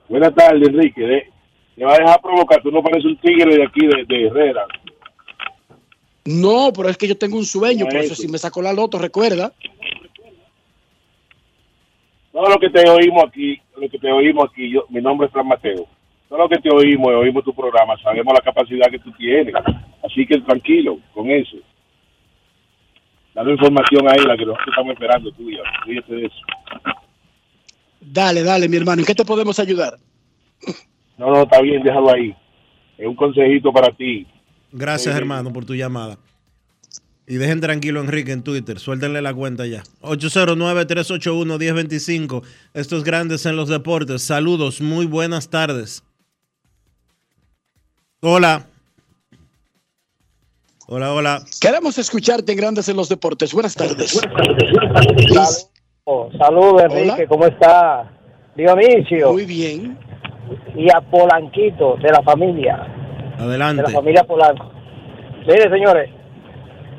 [0.07, 1.31] Buenas tardes, Enrique.
[1.77, 2.61] Me va a dejar provocar.
[2.61, 4.65] Tú no pareces un tigre de aquí, de, de Herrera.
[6.25, 8.97] No, pero es que yo tengo un sueño, por eso si me sacó la loto,
[8.97, 9.53] recuerda.
[12.31, 15.33] Todo lo que te oímos aquí, lo que te oímos aquí, yo, mi nombre es
[15.33, 15.87] Fran Mateo.
[16.27, 19.53] Todo lo que te oímos y oímos tu programa, sabemos la capacidad que tú tienes.
[20.03, 21.57] Así que tranquilo con eso.
[23.35, 25.61] Dale información ahí, la que nosotros estamos esperando tuya.
[25.85, 26.35] Fíjate de eso.
[28.01, 29.01] Dale, dale, mi hermano.
[29.01, 29.97] ¿En qué te podemos ayudar?
[31.17, 32.35] No, no, está bien, déjalo ahí.
[32.97, 34.25] Es un consejito para ti.
[34.77, 35.17] Gracias, Sí.
[35.17, 36.17] hermano, por tu llamada.
[37.27, 38.77] Y dejen tranquilo a Enrique en Twitter.
[38.77, 39.81] Suéltenle la cuenta ya.
[40.01, 42.43] 809-381-1025.
[42.73, 44.21] Estos grandes en los deportes.
[44.21, 46.03] Saludos, muy buenas tardes.
[48.21, 48.67] Hola.
[50.87, 51.41] Hola, hola.
[51.61, 53.53] Queremos escucharte, Grandes en los deportes.
[53.53, 54.21] Buenas tardes.
[56.37, 58.11] Saludos, Enrique, ¿cómo está?
[58.55, 59.31] Dionisio.
[59.33, 59.97] Muy bien.
[60.75, 62.85] Y a Polanquito, de la familia,
[63.39, 63.81] Adelante.
[63.81, 64.71] de la familia Polanco.
[65.47, 66.09] Mire, señores,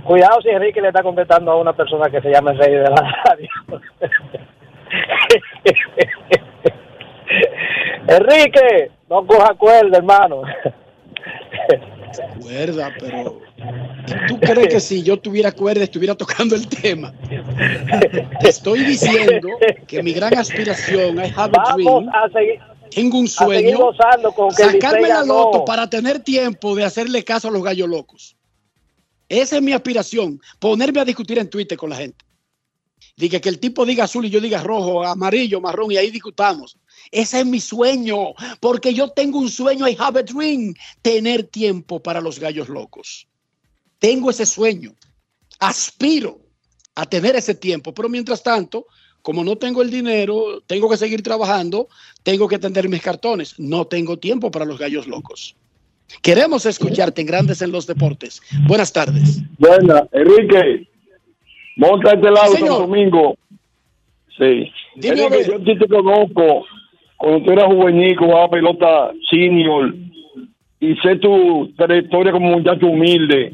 [0.04, 2.82] cuidado si Enrique le está contestando a una persona que se llama el rey de
[2.82, 3.48] la radio.
[8.08, 10.42] Enrique, no coja cuerda, hermano.
[12.40, 13.40] Cuerda, pero.
[14.28, 17.12] ¿Tú crees que si yo tuviera cuerda estuviera tocando el tema?
[18.40, 19.48] Te estoy diciendo
[19.86, 22.60] que mi gran aspiración, a Vamos a seguir,
[22.96, 23.92] tengo un sueño,
[24.34, 28.36] con que sacarme la loto para tener tiempo de hacerle caso a los gallos locos.
[29.28, 32.24] Esa es mi aspiración, ponerme a discutir en Twitter con la gente.
[33.14, 36.78] Diga que el tipo diga azul y yo diga rojo, amarillo, marrón y ahí discutamos.
[37.10, 40.72] Ese es mi sueño, porque yo tengo un sueño, I have a dream,
[41.02, 43.28] tener tiempo para los gallos locos.
[43.98, 44.94] Tengo ese sueño,
[45.58, 46.40] aspiro
[46.94, 48.86] a tener ese tiempo, pero mientras tanto,
[49.26, 51.88] como no tengo el dinero, tengo que seguir trabajando,
[52.22, 55.56] tengo que atender mis cartones, no tengo tiempo para los gallos locos.
[56.22, 58.40] Queremos escucharte en Grandes en los Deportes.
[58.68, 59.42] Buenas tardes.
[59.58, 60.86] Buena, Enrique,
[61.74, 62.68] monta este lado Señor.
[62.68, 63.36] Santo Domingo.
[64.38, 64.70] Sí.
[64.94, 66.64] Dime Enrique, yo ti te conozco
[67.16, 69.92] cuando tú eras juvenil, jugaba pelota senior
[70.78, 73.52] y sé tu trayectoria como muchacho humilde.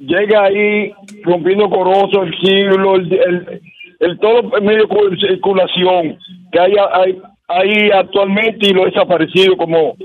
[0.00, 0.92] Llega ahí
[1.22, 3.62] rompiendo corozo el siglo, el, el,
[4.00, 6.18] el todo medio de circulación
[6.52, 7.18] que hay, hay,
[7.48, 9.96] hay actualmente y lo desaparecido como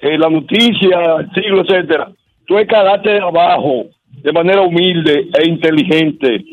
[0.00, 2.10] eh, la noticia, el siglo, etcétera.
[2.46, 3.86] Tú escalaste de abajo
[4.22, 6.44] de manera humilde e inteligente.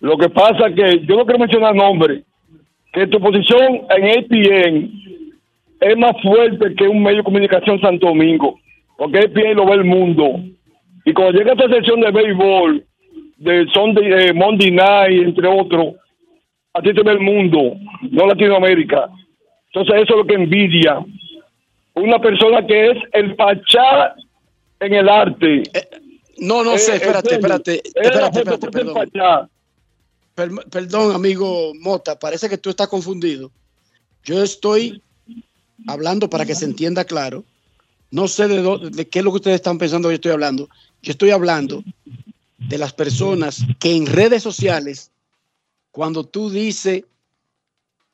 [0.00, 2.24] Lo que pasa que yo no quiero mencionar nombres,
[2.92, 4.92] que tu posición en ESPN
[5.80, 8.58] es más fuerte que un medio de comunicación Santo Domingo,
[8.96, 10.40] porque ESPN lo ve el mundo.
[11.04, 12.84] Y cuando llega esta sección de béisbol,
[13.38, 15.94] de Sunday, eh, Monday Night, entre otros,
[16.82, 17.74] ti te ve el mundo,
[18.10, 19.08] no Latinoamérica.
[19.72, 21.04] Entonces eso es lo que envidia.
[21.94, 24.14] Una persona que es el pachá
[24.80, 25.62] en el arte.
[26.38, 29.08] No, no sé, Eh, espérate, espérate, espérate, perdón.
[30.34, 33.50] Per- perdón, amigo Mota, parece que tú estás confundido.
[34.24, 35.02] Yo estoy
[35.88, 37.44] hablando para que se entienda claro.
[38.10, 40.68] No sé de, qué es lo que ustedes están pensando que yo estoy hablando.
[41.02, 41.82] Yo estoy hablando
[42.56, 45.10] de las personas que en redes sociales,
[45.98, 47.02] cuando tú dices,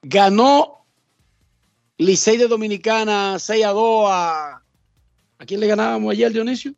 [0.01, 0.87] ganó
[1.99, 4.63] Licey de Dominicana 6 a 2 a...
[5.37, 6.73] ¿A quién le ganábamos ayer, Dionisio?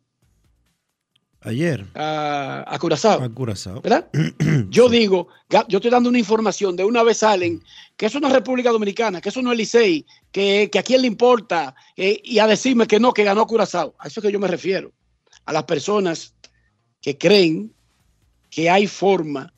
[1.39, 1.87] Ayer.
[1.95, 3.23] A, a Curazao.
[3.23, 3.79] A Curazao.
[3.79, 4.09] ¿verdad?
[4.69, 7.63] Yo digo, yo estoy dando una información, de una vez salen
[7.95, 11.03] que eso no es República Dominicana, que eso no es Licey, que, que a quién
[11.03, 13.95] le importa, eh, y a decirme que no, que ganó Curazao.
[13.97, 14.91] A eso es que yo me refiero.
[15.45, 16.35] A las personas
[16.99, 17.73] que creen
[18.49, 19.53] que hay forma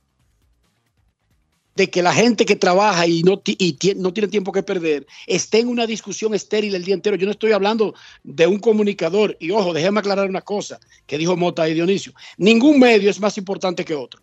[1.79, 5.87] de que la gente que trabaja y no, tiene tiempo que perder esté en una
[5.87, 7.15] discusión estéril el día entero.
[7.15, 9.37] Yo no estoy hablando de un comunicador.
[9.39, 10.77] Y ojo, déjeme aclarar una cosa
[11.07, 12.11] que dijo Mota y Dionisio.
[12.37, 14.21] Ningún medio es más importante que otro.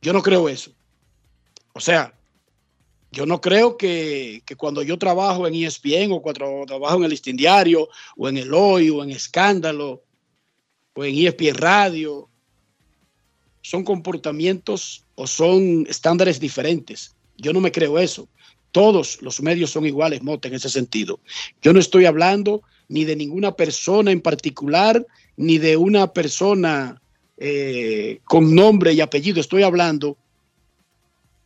[0.00, 0.70] Yo no creo eso.
[1.72, 2.14] O sea,
[3.10, 7.10] yo no creo que, que, cuando yo trabajo en ESPN o cuando trabajo en el
[7.10, 10.04] Listín Diario o en el Hoy o en Escándalo
[10.94, 12.28] o en ESPN Radio
[13.62, 17.14] son comportamientos o son estándares diferentes.
[17.36, 18.28] Yo no me creo eso.
[18.70, 21.20] Todos los medios son iguales, Mota, en ese sentido.
[21.60, 25.06] Yo no estoy hablando ni de ninguna persona en particular,
[25.36, 27.00] ni de una persona
[27.36, 29.40] eh, con nombre y apellido.
[29.40, 30.16] Estoy hablando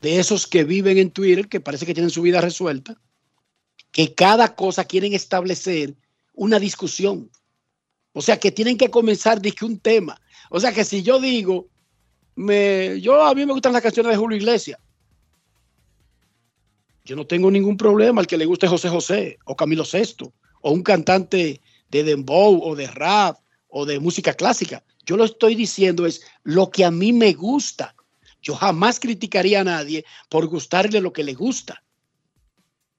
[0.00, 2.96] de esos que viven en Twitter, que parece que tienen su vida resuelta,
[3.90, 5.94] que cada cosa quieren establecer
[6.34, 7.30] una discusión.
[8.12, 10.20] O sea, que tienen que comenzar de un tema.
[10.50, 11.66] O sea, que si yo digo,
[12.37, 14.78] me, yo a mí me gustan las canciones de Julio Iglesias.
[17.05, 20.72] Yo no tengo ningún problema al que le guste José José o Camilo Sesto o
[20.72, 24.82] un cantante de dembow o de rap o de música clásica.
[25.05, 27.95] Yo lo estoy diciendo es lo que a mí me gusta.
[28.43, 31.82] Yo jamás criticaría a nadie por gustarle lo que le gusta.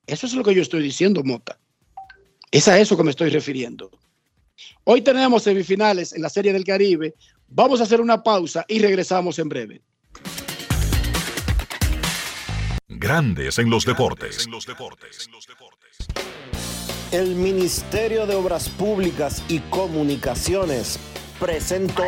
[0.06, 1.60] Eso es lo que yo estoy diciendo, Mota.
[2.50, 3.92] Es a eso que me estoy refiriendo.
[4.86, 7.14] Hoy tenemos semifinales en la Serie del Caribe.
[7.50, 9.82] Vamos a hacer una pausa y regresamos en breve.
[12.89, 14.48] Grandes en los deportes.
[17.12, 21.00] El Ministerio de Obras Públicas y Comunicaciones
[21.39, 22.04] presentó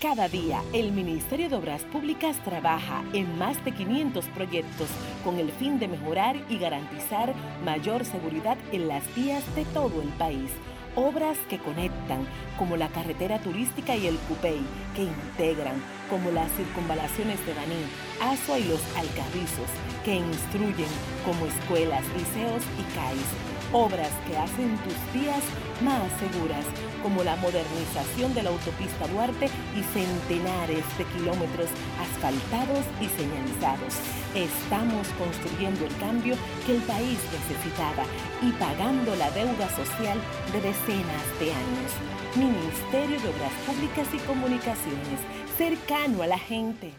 [0.00, 4.88] Cada día, el Ministerio de Obras Públicas trabaja en más de 500 proyectos
[5.24, 7.34] con el fin de mejorar y garantizar
[7.64, 10.50] mayor seguridad en las vías de todo el país.
[10.96, 12.26] Obras que conectan,
[12.58, 14.60] como la carretera turística y el Cupey,
[14.94, 17.84] que integran, como las circunvalaciones de Baní,
[18.20, 19.70] Asua y los Alcarrizos,
[20.04, 20.90] que instruyen,
[21.24, 25.42] como escuelas, liceos y CAIS obras que hacen tus días
[25.82, 26.64] más seguras,
[27.02, 29.46] como la modernización de la autopista Duarte
[29.76, 31.68] y centenares de kilómetros
[32.00, 33.94] asfaltados y señalizados.
[34.34, 36.36] Estamos construyendo el cambio
[36.66, 38.04] que el país necesitaba
[38.42, 40.18] y pagando la deuda social
[40.52, 41.92] de decenas de años.
[42.36, 45.18] Ministerio de Obras Públicas y Comunicaciones,
[45.58, 46.92] cercano a la gente.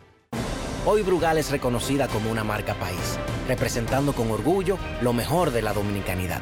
[0.86, 5.74] Hoy Brugal es reconocida como una marca país, representando con orgullo lo mejor de la
[5.74, 6.42] dominicanidad.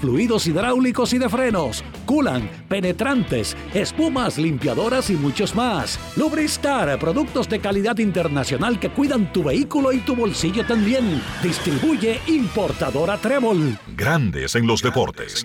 [0.00, 5.98] fluidos hidráulicos y de frenos, culan, penetrantes, espumas, limpiadoras y muchos más.
[6.16, 11.22] Lubristar, productos de calidad internacional que cuidan tu vehículo y tu bolsillo también.
[11.42, 13.78] Distribuye importadora Trébol.
[13.96, 15.44] Grandes en los deportes.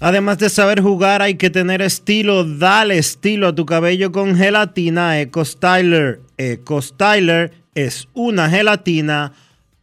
[0.00, 2.44] Además de saber jugar, hay que tener estilo.
[2.44, 6.20] Dale estilo a tu cabello con gelatina Eco Styler.
[6.36, 9.32] Eco Styler es una gelatina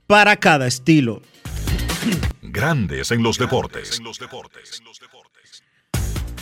[0.08, 1.22] para cada estilo.
[2.42, 4.02] Grandes en los deportes.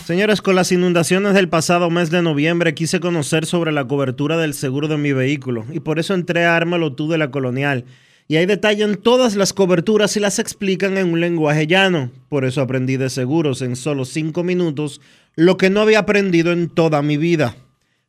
[0.04, 4.52] Señores, con las inundaciones del pasado mes de noviembre quise conocer sobre la cobertura del
[4.52, 7.86] seguro de mi vehículo y por eso entré a Ármelo tú de la Colonial.
[8.28, 12.10] Y ahí detallan todas las coberturas y las explican en un lenguaje llano.
[12.28, 15.00] Por eso aprendí de seguros en solo cinco minutos
[15.36, 17.56] lo que no había aprendido en toda mi vida.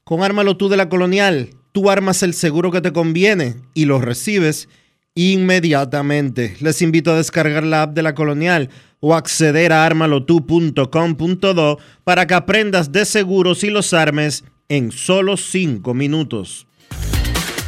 [0.03, 3.99] Con Ármalo tú de la Colonial, tú armas el seguro que te conviene y lo
[3.99, 4.69] recibes
[5.15, 6.55] inmediatamente.
[6.59, 8.69] Les invito a descargar la app de la Colonial
[8.99, 15.93] o acceder a armalotu.com.do para que aprendas de seguros y los armes en solo 5
[15.93, 16.67] minutos.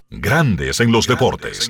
[0.09, 1.69] Grandes en los deportes.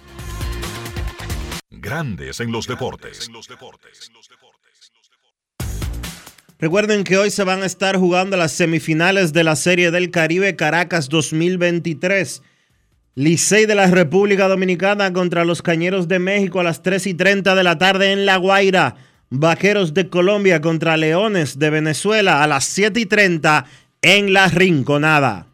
[1.81, 3.27] Grandes en los deportes.
[6.59, 10.55] Recuerden que hoy se van a estar jugando las semifinales de la Serie del Caribe
[10.55, 12.43] Caracas 2023.
[13.15, 17.55] Licey de la República Dominicana contra los Cañeros de México a las 3 y 30
[17.55, 18.97] de la tarde en La Guaira.
[19.31, 23.65] Vaqueros de Colombia contra Leones de Venezuela a las 7 y 30
[24.03, 25.47] en La Rinconada.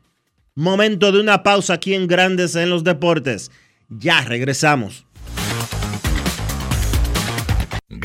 [0.55, 3.49] Momento de una pausa aquí en Grandes en los Deportes.
[3.87, 5.06] Ya regresamos.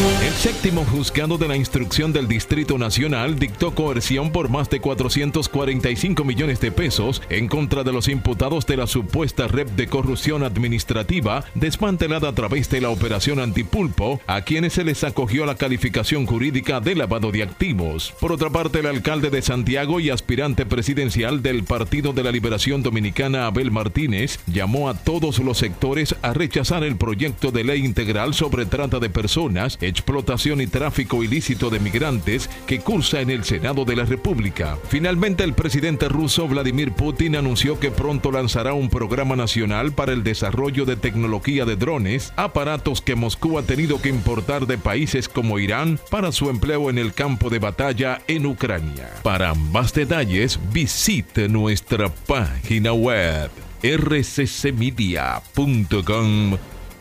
[0.00, 6.24] El séptimo juzgado de la instrucción del Distrito Nacional dictó coerción por más de 445
[6.24, 11.44] millones de pesos en contra de los imputados de la supuesta red de corrupción administrativa
[11.54, 16.80] desmantelada a través de la operación Antipulpo, a quienes se les acogió la calificación jurídica
[16.80, 18.14] de lavado de activos.
[18.20, 22.82] Por otra parte, el alcalde de Santiago y aspirante presidencial del Partido de la Liberación
[22.82, 28.32] Dominicana, Abel Martínez, llamó a todos los sectores a rechazar el proyecto de ley integral
[28.32, 33.84] sobre trata de personas explotación y tráfico ilícito de migrantes que cursa en el Senado
[33.84, 34.78] de la República.
[34.88, 40.22] Finalmente, el presidente ruso Vladimir Putin anunció que pronto lanzará un programa nacional para el
[40.22, 45.58] desarrollo de tecnología de drones, aparatos que Moscú ha tenido que importar de países como
[45.58, 49.10] Irán para su empleo en el campo de batalla en Ucrania.
[49.22, 53.50] Para más detalles, visite nuestra página web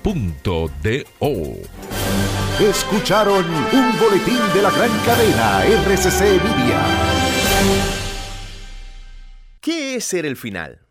[0.03, 1.09] rccmedia.com.do.
[2.59, 6.85] Escucharon un boletín de la gran cadena RCC Media.
[9.61, 10.88] ¿Qué es ser el final?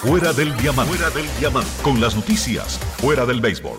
[0.00, 0.94] Fuera del diamante.
[0.94, 1.70] Fuera del diamante.
[1.82, 2.78] Con las noticias.
[2.98, 3.78] Fuera del béisbol.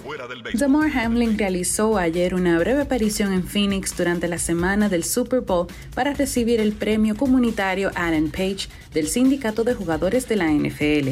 [0.55, 5.67] Damar Hamlin realizó ayer una breve aparición en Phoenix durante la semana del Super Bowl
[5.93, 11.09] para recibir el premio comunitario Alan Page del Sindicato de Jugadores de la NFL.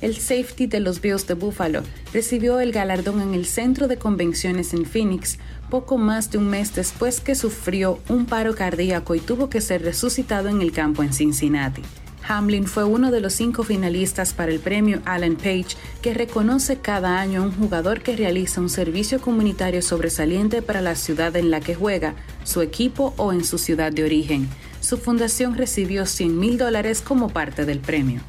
[0.00, 1.82] El safety de los Bills de Buffalo
[2.12, 6.72] recibió el galardón en el centro de convenciones en Phoenix poco más de un mes
[6.74, 11.12] después que sufrió un paro cardíaco y tuvo que ser resucitado en el campo en
[11.12, 11.82] Cincinnati.
[12.26, 17.20] Hamlin fue uno de los cinco finalistas para el premio Alan Page, que reconoce cada
[17.20, 21.60] año a un jugador que realiza un servicio comunitario sobresaliente para la ciudad en la
[21.60, 22.14] que juega,
[22.44, 24.48] su equipo o en su ciudad de origen.
[24.80, 28.20] Su fundación recibió 100 mil dólares como parte del premio.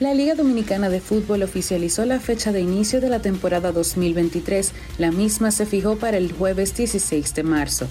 [0.00, 4.72] La Liga Dominicana de Fútbol oficializó la fecha de inicio de la temporada 2023.
[4.96, 7.88] La misma se fijó para el jueves 16 de marzo.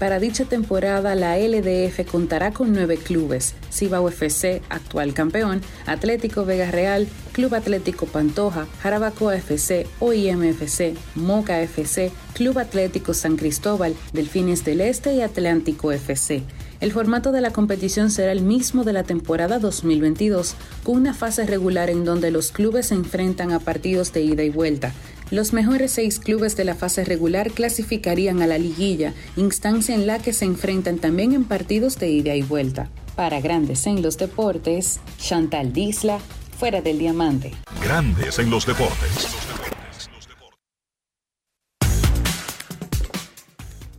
[0.00, 6.70] Para dicha temporada, la LDF contará con nueve clubes: Cibao FC, actual campeón, Atlético Vega
[6.70, 14.64] Real, Club Atlético Pantoja, Jarabacoa FC, OIM FC, Moca FC, Club Atlético San Cristóbal, Delfines
[14.64, 16.44] del Este y Atlántico FC.
[16.80, 21.44] El formato de la competición será el mismo de la temporada 2022, con una fase
[21.44, 24.94] regular en donde los clubes se enfrentan a partidos de ida y vuelta.
[25.30, 30.18] Los mejores seis clubes de la fase regular clasificarían a la liguilla, instancia en la
[30.18, 32.90] que se enfrentan también en partidos de ida y vuelta.
[33.14, 36.18] Para Grandes en los Deportes, Chantal Disla,
[36.58, 37.52] fuera del diamante.
[37.80, 39.28] Grandes en los deportes.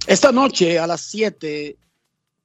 [0.05, 1.77] Esta noche a las 7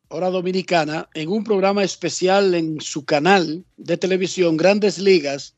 [0.09, 5.56] hora dominicana, en un programa especial en su canal de televisión, Grandes Ligas,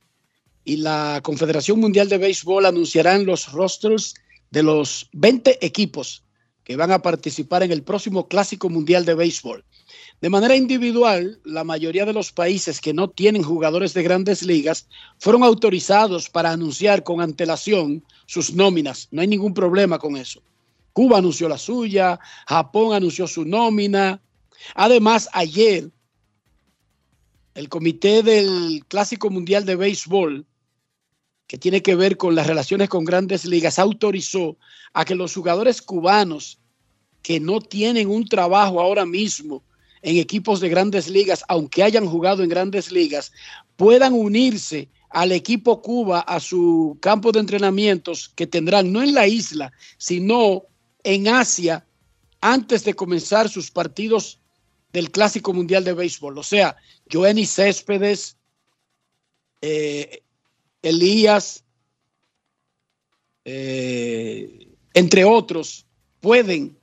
[0.69, 4.15] y la Confederación Mundial de Béisbol anunciarán los rosters
[4.51, 6.23] de los 20 equipos
[6.63, 9.65] que van a participar en el próximo Clásico Mundial de Béisbol.
[10.21, 14.89] De manera individual, la mayoría de los países que no tienen jugadores de grandes ligas
[15.19, 19.09] fueron autorizados para anunciar con antelación sus nóminas.
[19.11, 20.43] No hay ningún problema con eso.
[20.93, 24.21] Cuba anunció la suya, Japón anunció su nómina,
[24.75, 25.91] Además, ayer
[27.55, 30.47] el comité del Clásico Mundial de Béisbol,
[31.49, 34.57] que tiene que ver con las relaciones con grandes ligas, autorizó
[34.93, 36.59] a que los jugadores cubanos
[37.23, 39.65] que no tienen un trabajo ahora mismo
[40.03, 43.33] en equipos de grandes ligas, aunque hayan jugado en grandes ligas,
[43.77, 49.27] puedan unirse al equipo Cuba a su campo de entrenamientos que tendrán no en la
[49.27, 50.65] isla, sino
[51.03, 51.87] en Asia
[52.43, 54.39] antes de comenzar sus partidos
[54.93, 56.37] del Clásico Mundial de Béisbol.
[56.37, 56.77] O sea,
[57.11, 58.37] Joenny Céspedes,
[59.63, 60.23] eh,
[60.83, 61.65] Elías,
[63.45, 65.87] eh, entre otros,
[66.21, 66.79] pueden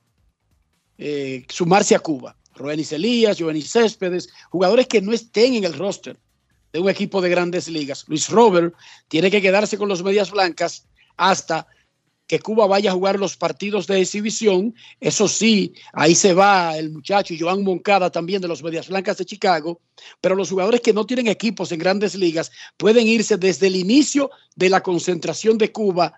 [0.97, 2.35] eh, sumarse a Cuba.
[2.55, 6.17] Roenis Elías, Joenny Céspedes, jugadores que no estén en el roster
[6.71, 8.05] de un equipo de grandes ligas.
[8.07, 8.73] Luis Robert
[9.07, 11.67] tiene que quedarse con los medias blancas hasta
[12.27, 14.73] que Cuba vaya a jugar los partidos de exhibición.
[14.99, 19.25] Eso sí, ahí se va el muchacho Joan Moncada también de los Medias Blancas de
[19.25, 19.81] Chicago.
[20.21, 24.31] Pero los jugadores que no tienen equipos en grandes ligas pueden irse desde el inicio
[24.55, 26.13] de la concentración de Cuba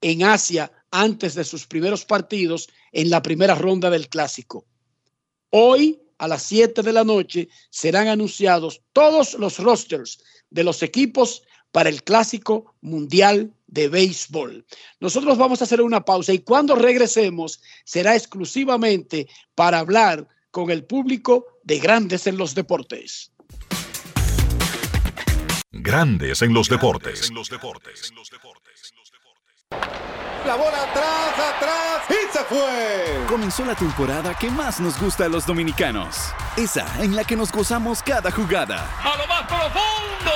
[0.00, 4.66] en Asia antes de sus primeros partidos en la primera ronda del clásico.
[5.50, 10.18] Hoy a las 7 de la noche serán anunciados todos los rosters
[10.50, 11.42] de los equipos
[11.72, 14.64] para el clásico mundial de béisbol.
[15.00, 20.84] Nosotros vamos a hacer una pausa y cuando regresemos será exclusivamente para hablar con el
[20.84, 23.32] público de Grandes en los Deportes.
[25.72, 27.30] Grandes en los deportes.
[30.46, 33.26] La bola atrás, atrás y se fue.
[33.28, 36.32] Comenzó la temporada que más nos gusta a los dominicanos.
[36.56, 38.88] Esa en la que nos gozamos cada jugada.
[39.02, 40.32] A lo más profundo,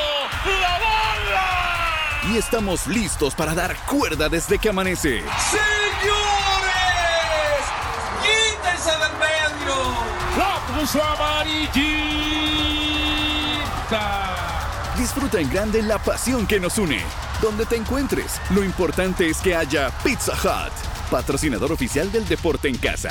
[2.32, 5.22] y estamos listos para dar cuerda desde que amanece.
[5.50, 5.64] ¡Señores!
[8.22, 9.74] ¡Quítense del medio!
[10.38, 11.80] ¡La puso amarillita!
[14.96, 17.02] Disfruta en grande la pasión que nos une.
[17.40, 20.72] Donde te encuentres, lo importante es que haya Pizza Hut,
[21.10, 23.10] patrocinador oficial del deporte en casa.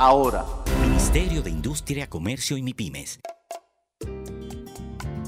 [0.00, 0.46] ahora.
[0.80, 3.20] Ministerio de Industria, Comercio y MIPIMES.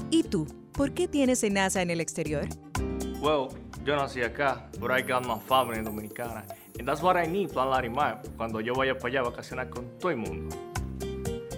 [0.09, 0.47] ¿Y tú?
[0.73, 2.47] ¿Por qué tienes NASA en el exterior?
[3.21, 3.49] Well,
[3.85, 6.43] yo nací acá, but I got my family dominicana.
[6.79, 9.85] And that's what I need, Plan Larimar, cuando yo vaya para allá a vacacionar con
[9.99, 10.55] todo el mundo.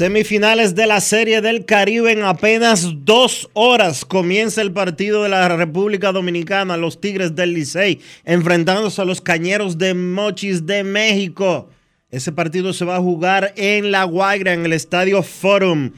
[0.00, 4.06] Semifinales de la Serie del Caribe en apenas dos horas.
[4.06, 9.76] Comienza el partido de la República Dominicana, los Tigres del Licey, enfrentándose a los Cañeros
[9.76, 11.68] de Mochis de México.
[12.10, 15.92] Ese partido se va a jugar en La Guaira, en el Estadio Forum.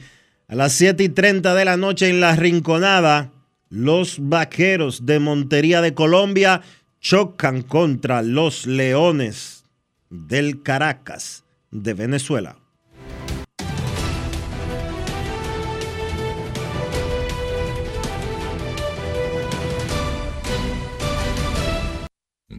[0.49, 3.31] A las 7 y 30 de la noche en La Rinconada,
[3.69, 6.59] los Vaqueros de Montería de Colombia
[6.99, 9.63] chocan contra los Leones
[10.09, 12.57] del Caracas de Venezuela.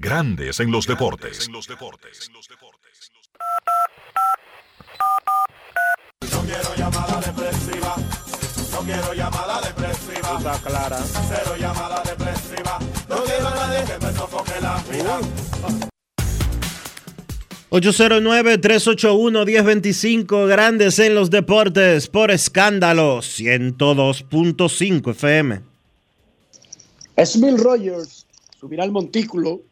[0.05, 1.49] Grandes en los deportes.
[1.49, 1.61] No
[6.43, 7.97] quiero llamada depresiva.
[8.71, 10.37] No quiero llamada depresiva.
[10.37, 10.99] Está clara.
[11.01, 12.79] Cero llamada depresiva.
[13.09, 15.21] No quiero a nadie que me sofoque la vida.
[17.71, 25.63] 809-381-1025, Grandes en los Deportes, por escándalo, 102.5 FM.
[27.25, 28.27] Smil Rogers
[28.61, 29.63] subirá al montículo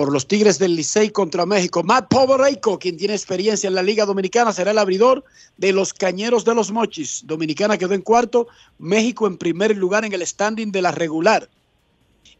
[0.00, 1.82] por los Tigres del Licey contra México.
[1.82, 5.24] Matt Povereico, quien tiene experiencia en la Liga Dominicana, será el abridor
[5.58, 7.22] de los Cañeros de los Mochis.
[7.26, 8.48] Dominicana quedó en cuarto,
[8.78, 11.50] México en primer lugar en el standing de la regular.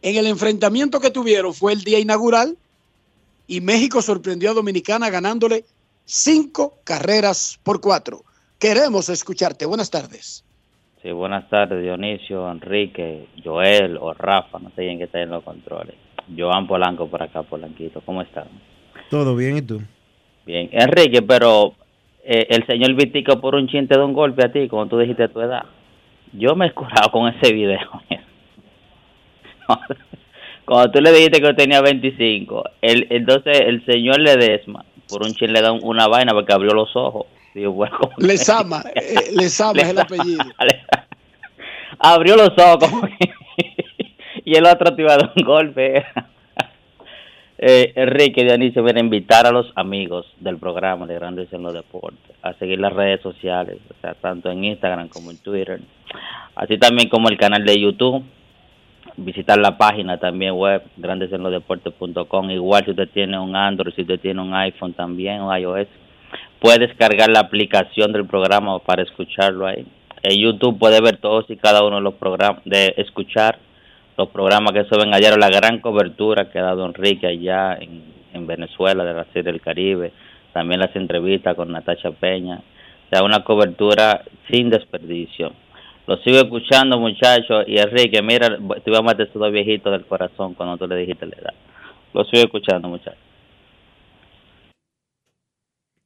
[0.01, 2.57] En el enfrentamiento que tuvieron fue el día inaugural
[3.45, 5.63] y México sorprendió a Dominicana ganándole
[6.03, 8.23] cinco carreras por cuatro.
[8.57, 9.67] Queremos escucharte.
[9.67, 10.43] Buenas tardes.
[11.03, 15.95] Sí, buenas tardes, Dionisio, Enrique, Joel o Rafa, no sé quién está en los controles.
[16.37, 18.45] Joan Polanco por acá, Polanquito, ¿cómo están?
[19.09, 19.81] Todo bien, ¿y tú?
[20.45, 21.73] Bien, Enrique, pero
[22.23, 25.23] eh, el señor Vitico por un chinte de un golpe a ti, como tú dijiste
[25.23, 25.63] a tu edad.
[26.33, 27.79] Yo me he curado con ese video.
[30.65, 35.47] Cuando tú le dijiste que tenía 25, el, entonces el señor Ledesma, por un chiste
[35.49, 37.25] le da una vaina porque abrió los ojos.
[37.53, 40.43] Digo, bueno, ¿cómo que- Lesama, eh, Lesama es el apellido.
[41.99, 43.33] abrió los ojos como que-
[44.45, 46.05] y el otro te un golpe.
[47.63, 51.75] Eh, Enrique Dionisio viene a invitar a los amigos del programa de Grandes en los
[51.75, 55.79] Deportes a seguir las redes sociales, o sea, tanto en Instagram como en Twitter,
[56.55, 58.23] así también como el canal de YouTube,
[59.15, 64.41] visitar la página también web, grandesenlosdeportes.com, igual si usted tiene un Android, si usted tiene
[64.41, 65.87] un iPhone también, o iOS,
[66.59, 69.85] puede descargar la aplicación del programa para escucharlo ahí.
[70.23, 73.59] En YouTube puede ver todos y cada uno de los programas, de escuchar
[74.21, 78.03] los programas que suben ayer, la gran cobertura que ha dado Enrique allá en,
[78.33, 80.13] en Venezuela de la Serie del Caribe,
[80.53, 85.53] también las entrevistas con Natasha Peña, o sea, una cobertura sin desperdicio.
[86.05, 90.05] Lo sigo escuchando, muchachos, y Enrique, mira, te iba a matar esos dos viejitos del
[90.05, 91.53] corazón cuando tú le dijiste la edad.
[92.13, 93.17] Lo sigo escuchando, muchachos.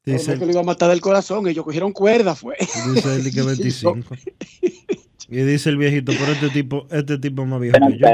[0.05, 1.47] Dice que lo iba a matar del corazón.
[1.47, 2.55] Ellos cogieron cuerda, fue.
[2.59, 4.15] Dice él que 25.
[5.35, 8.07] Y dice el viejito, pero este tipo, este tipo es más viejo que yo.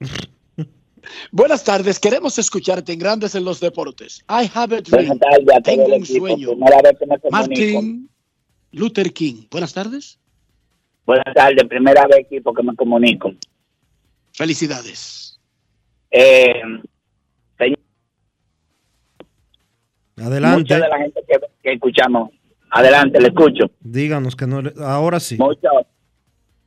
[1.30, 4.24] Buenas tardes, queremos escucharte en Grandes en los Deportes.
[4.30, 5.08] I have a dream.
[5.08, 6.26] Buenas tardes Tengo un equipo.
[6.26, 6.48] sueño.
[6.52, 7.30] Primera vez que me comunico.
[7.30, 8.10] Martin
[8.72, 9.42] Luther King.
[9.50, 10.18] Buenas tardes.
[11.04, 13.30] Buenas tardes, primera vez equipo que me comunico.
[14.32, 15.38] Felicidades.
[16.12, 16.62] Eh,
[17.58, 17.78] señor,
[20.16, 20.58] Adelante.
[20.60, 22.30] mucha de la gente que, que escuchamos,
[22.70, 23.70] adelante, le escucho.
[23.80, 24.62] Díganos que no.
[24.82, 25.36] Ahora sí.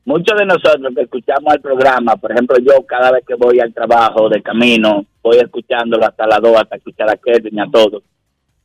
[0.08, 3.74] Muchos de nosotros que escuchamos el programa, por ejemplo, yo cada vez que voy al
[3.74, 8.02] trabajo de camino, voy escuchándolo hasta las dos, hasta escuchar a Kevin y a todos.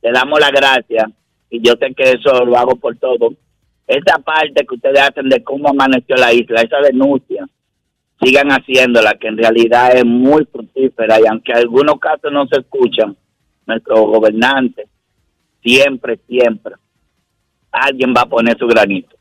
[0.01, 1.11] Le damos las gracias
[1.49, 3.33] y yo sé que eso lo hago por todo.
[3.85, 7.45] Esa parte que ustedes hacen de cómo amaneció la isla, esa denuncia,
[8.21, 12.61] sigan haciéndola, que en realidad es muy fructífera y aunque en algunos casos no se
[12.61, 13.17] escuchan,
[13.65, 14.87] nuestros gobernantes,
[15.61, 16.75] siempre, siempre,
[17.69, 19.17] alguien va a poner su granito.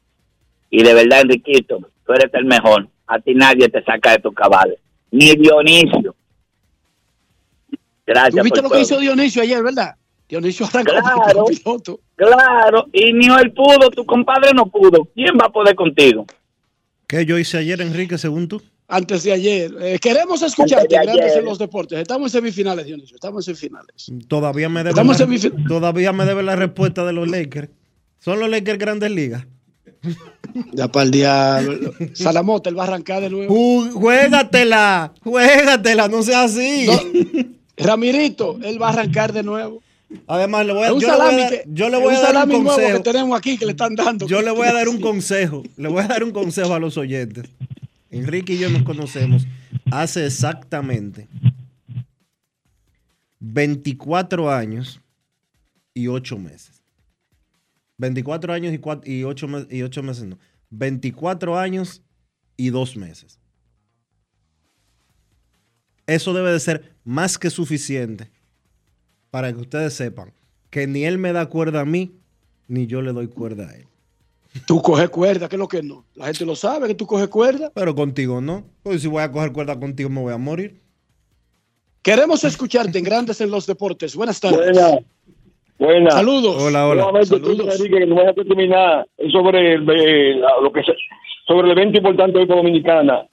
[0.71, 1.81] Y de verdad, Enriquito,
[2.13, 2.89] tú eres el mejor.
[3.07, 4.79] A ti nadie te saca de tus cabales.
[5.11, 6.15] Ni Dionisio.
[8.07, 9.97] Gracias ¿Tú viste por lo que hizo Dionisio ayer, verdad?
[10.29, 11.45] Dionisio arrancó Claro.
[11.45, 12.01] piloto.
[12.17, 15.05] Claro, y ni él pudo, tu compadre no pudo.
[15.15, 16.27] ¿Quién va a poder contigo?
[17.07, 18.63] ¿Qué yo hice ayer, Enrique, según tú?
[18.89, 19.71] Antes de ayer.
[19.81, 21.99] Eh, queremos escucharte, de Grandes en los Deportes.
[21.99, 23.15] Estamos en semifinales, Dionisio.
[23.17, 24.11] Estamos en semifinales.
[24.29, 27.69] Todavía me debe la, todavía me debe la respuesta de los Lakers.
[28.19, 29.47] ¿Son los Lakers Grandes Ligas?
[30.73, 31.93] Ya para el diablo.
[32.15, 33.55] Salamota, él va a arrancar de nuevo.
[33.55, 36.87] Uh, juégatela, juégatela, no sea así.
[37.77, 39.83] Ramirito, él va a arrancar de nuevo.
[40.27, 42.15] Además, le voy a, Es un yo le voy a salami dar- yo le voy
[42.15, 44.27] a un dar un que tenemos aquí que le están dando.
[44.27, 45.63] Yo le voy a dar un consejo.
[45.77, 47.47] Le voy a dar un consejo a los oyentes.
[48.11, 49.47] Enrique y yo nos conocemos
[49.91, 51.29] hace exactamente
[53.41, 55.01] 24 años
[55.95, 56.72] y 8 meses.
[58.03, 60.39] 24 años y, 4, y, 8, y 8 meses, no.
[60.71, 62.03] 24 años
[62.57, 63.39] y 2 meses.
[66.07, 68.29] Eso debe de ser más que suficiente
[69.31, 70.35] para que ustedes sepan
[70.69, 72.19] que ni él me da cuerda a mí,
[72.67, 73.87] ni yo le doy cuerda a él.
[74.67, 76.05] Tú coges cuerda, que es lo que no.
[76.15, 77.71] La gente lo sabe, que tú coges cuerda.
[77.73, 78.67] Pero contigo no.
[78.83, 80.83] Pues si voy a coger cuerda contigo me voy a morir.
[82.03, 84.17] Queremos escucharte en Grandes en los Deportes.
[84.17, 84.77] Buenas tardes.
[84.77, 85.05] Buenas.
[85.83, 86.15] Buenas.
[86.15, 86.63] Saludos.
[86.63, 87.21] Hola, hola.
[87.21, 87.81] Tú, Saludos.
[87.81, 90.95] Enrique, que no terminar sobre el, eh, la- lo que se-
[91.47, 93.27] sobre el evento importante hoy con Dominicana,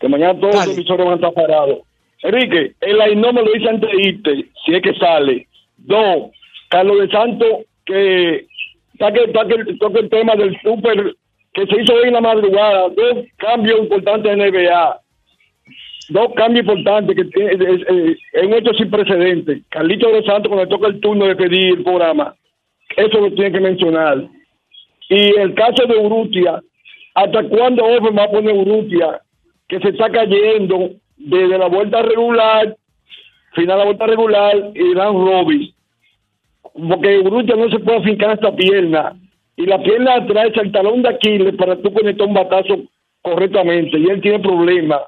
[0.00, 1.78] que mañana todos los emisores van a estar parados.
[2.22, 5.46] Enrique, el Ainó me lo dice antes de irte, si es que sale.
[5.78, 6.30] Dos,
[6.68, 7.48] Carlos de Santos,
[7.84, 8.46] que
[8.98, 11.14] saque, saque- toque el tema del súper
[11.54, 12.88] que se hizo hoy en la madrugada.
[12.90, 15.00] Dos cambios importantes en NBA.
[16.08, 19.62] Dos cambios importantes que tiene- es, es- es un hecho sin precedentes.
[19.70, 22.34] Carlito de los Santos, cuando le toca el turno de pedir el programa,
[22.96, 24.24] eso lo tiene que mencionar.
[25.08, 26.60] Y el caso de Urrutia,
[27.14, 29.20] ¿hasta cuándo Ofen va a poner Urrutia?
[29.68, 32.76] Que se está cayendo desde la vuelta regular,
[33.54, 35.72] final de la vuelta regular y dan Robin.
[36.88, 39.16] Porque Urrutia no se puede afincar esta pierna.
[39.56, 42.78] Y la pierna atrás el talón de Aquiles para tú conectar un batazo
[43.22, 43.98] correctamente.
[43.98, 45.00] Y él tiene problemas.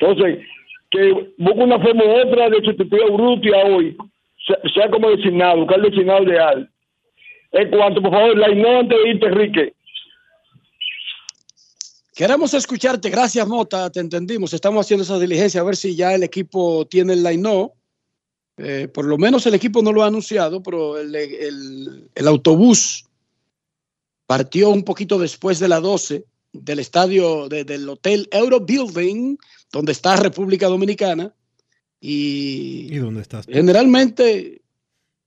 [0.00, 0.44] Entonces,
[0.90, 3.96] que busque una forma u otra de sustituir a Urrutia hoy,
[4.74, 6.70] sea, como designado, buscar el designado ideal.
[7.52, 9.72] En cuanto, por favor, la no antes de Enrique.
[12.14, 13.10] Queremos escucharte.
[13.10, 13.90] Gracias, Mota.
[13.90, 14.52] Te entendimos.
[14.54, 17.68] Estamos haciendo esa diligencia a ver si ya el equipo tiene el line
[18.58, 23.04] Eh, por lo menos el equipo no lo ha anunciado, pero el, el- el autobús
[24.26, 26.24] partió un poquito después de las 12
[26.54, 29.36] del estadio de- del Hotel Euro Building,
[29.72, 31.34] donde está República Dominicana.
[32.00, 33.52] Y ¿Y dónde estás tú?
[33.52, 34.62] generalmente,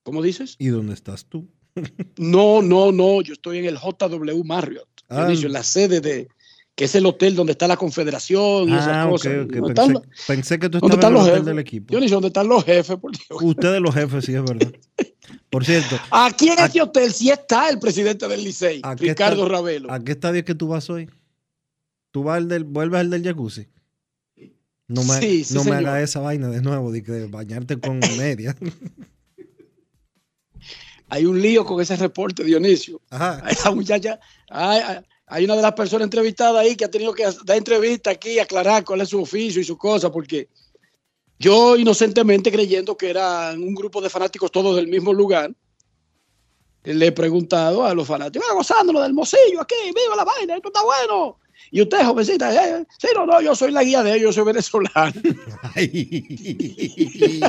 [0.03, 0.55] ¿cómo dices?
[0.59, 1.47] ¿Y dónde estás tú?
[2.17, 3.21] No, no, no.
[3.21, 5.21] Yo estoy en el JW Marriott, Ah.
[5.25, 6.27] Dionisio, en la sede de,
[6.75, 9.33] que es el hotel donde está la confederación y esas Ah, cosas.
[9.45, 9.51] ok.
[9.51, 11.45] ¿Dónde Pensé, están pensé que tú ¿Dónde estabas en el hotel jefes?
[11.47, 11.91] del equipo.
[11.91, 12.97] Dionisio, ¿dónde están los jefes?
[12.97, 13.41] Por Dios.
[13.41, 14.71] Ustedes los jefes, sí, es verdad.
[15.49, 19.47] Por cierto, Aquí en este hotel sí está el presidente del Licey, ¿a qué Ricardo
[19.49, 19.91] Ravelo.
[19.91, 21.09] ¿A qué estadio es que tú vas hoy?
[22.11, 23.67] ¿Tú vas al del, vuelves al del jacuzzi?
[24.89, 27.99] No me, Sí, sí, no me hagas esa vaina de nuevo, de, de bañarte con
[28.17, 28.57] media.
[31.09, 32.99] Hay un lío con ese reporte, Dionisio.
[33.11, 33.43] Ajá.
[33.49, 38.09] Esa muchacha, hay, una de las personas entrevistadas ahí que ha tenido que dar entrevista
[38.09, 40.49] aquí aclarar cuál es su oficio y su cosa, porque
[41.37, 45.51] yo inocentemente creyendo que eran un grupo de fanáticos todos del mismo lugar,
[46.83, 50.69] le he preguntado a los fanáticos, ah, gozándolo del mocillo aquí, viva la vaina, esto
[50.69, 51.37] está bueno.
[51.71, 54.53] Y usted, jovencita, eh, sí, no, no, yo soy la guía de ellos, yo soy
[54.53, 55.13] venezolano.
[55.75, 57.39] y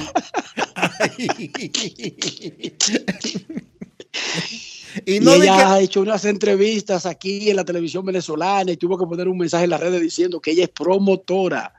[5.06, 8.76] Y, no di ella que- ha hecho unas entrevistas aquí en la televisión venezolana y
[8.76, 11.72] tuvo que poner un mensaje en las redes diciendo que ella es promotora,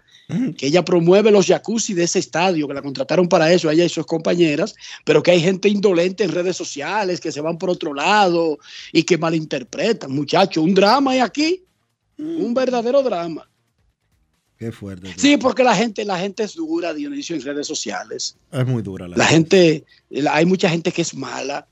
[0.58, 3.90] que ella promueve los jacuzzi de ese estadio, que la contrataron para eso, ella y
[3.90, 7.94] sus compañeras, pero que hay gente indolente en redes sociales que se van por otro
[7.94, 8.58] lado
[8.94, 10.10] y que malinterpretan.
[10.10, 11.66] Muchachos, un drama hay aquí,
[12.22, 13.48] un verdadero drama.
[14.58, 15.12] Qué fuerte.
[15.18, 18.38] Sí, porque la gente, la gente es dura, Dionisio, en redes sociales.
[18.52, 21.68] Es muy dura la, La gente, la- hay mucha gente que es mala.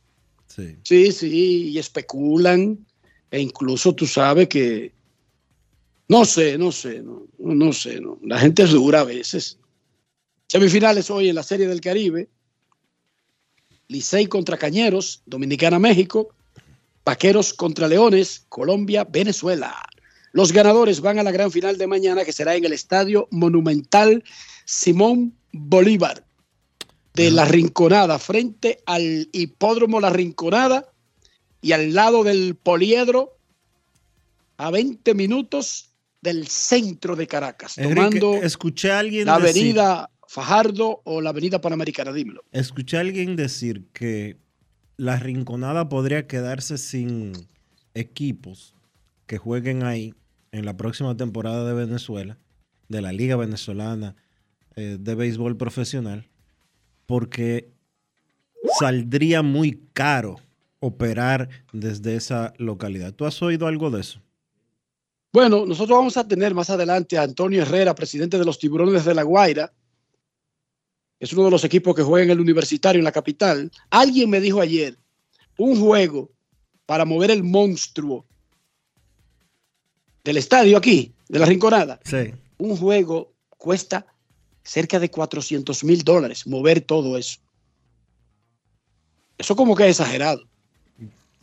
[0.47, 0.75] Sí.
[0.83, 2.77] Sí, sí, y especulan.
[3.29, 4.91] E incluso tú sabes que.
[6.07, 8.01] No sé, no sé, no, no sé.
[8.01, 8.17] No.
[8.23, 9.59] La gente es dura a veces.
[10.47, 12.27] Semifinales hoy en la Serie del Caribe.
[13.87, 16.29] Licey contra Cañeros, Dominicana, México.
[17.05, 19.75] Vaqueros contra Leones, Colombia, Venezuela.
[20.31, 24.23] Los ganadores van a la gran final de mañana que será en el Estadio Monumental
[24.65, 26.25] Simón Bolívar
[27.13, 30.91] de La Rinconada, frente al hipódromo La Rinconada
[31.61, 33.35] y al lado del poliedro,
[34.57, 35.91] a 20 minutos
[36.21, 41.31] del centro de Caracas, Enrique, tomando escuché a alguien la decir- avenida Fajardo o la
[41.31, 42.43] avenida Panamericana, dímelo.
[42.51, 44.37] Escuché a alguien decir que
[44.95, 47.31] la Rinconada podría quedarse sin
[47.95, 48.75] equipos
[49.25, 50.13] que jueguen ahí
[50.51, 52.37] en la próxima temporada de Venezuela,
[52.87, 54.15] de la Liga Venezolana
[54.75, 56.27] eh, de Béisbol Profesional,
[57.05, 57.71] porque
[58.79, 60.37] saldría muy caro
[60.79, 63.13] operar desde esa localidad.
[63.13, 64.21] ¿Tú has oído algo de eso?
[65.31, 69.13] Bueno, nosotros vamos a tener más adelante a Antonio Herrera, presidente de los Tiburones de
[69.13, 69.71] La Guaira.
[71.19, 73.69] Es uno de los equipos que juega en el universitario en la capital.
[73.89, 74.97] Alguien me dijo ayer,
[75.57, 76.31] un juego
[76.85, 78.25] para mover el monstruo
[80.29, 81.99] del estadio aquí, de la Rinconada.
[82.05, 82.31] Sí.
[82.59, 84.05] Un juego cuesta
[84.63, 87.39] cerca de 400 mil dólares mover todo eso.
[89.39, 90.43] Eso como que es exagerado.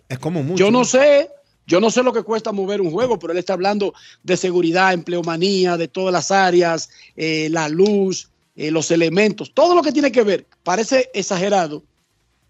[0.09, 0.65] Es como mucho.
[0.65, 1.31] Yo no sé,
[1.67, 3.93] yo no sé lo que cuesta mover un juego, pero él está hablando
[4.23, 9.83] de seguridad, empleomanía, de todas las áreas, eh, la luz, eh, los elementos, todo lo
[9.83, 10.47] que tiene que ver.
[10.63, 11.83] Parece exagerado,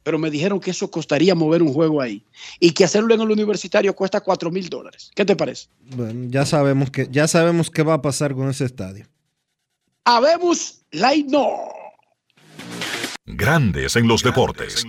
[0.06, 2.24] pero me dijeron que eso costaría mover un juego ahí
[2.60, 5.10] y que hacerlo en el universitario cuesta 4 mil dólares.
[5.16, 5.66] ¿Qué te parece?
[5.80, 9.08] Bueno, ya sabemos que ya sabemos qué va a pasar con ese estadio.
[10.04, 11.56] Habemos Light No.
[13.24, 14.84] Grandes en los deportes.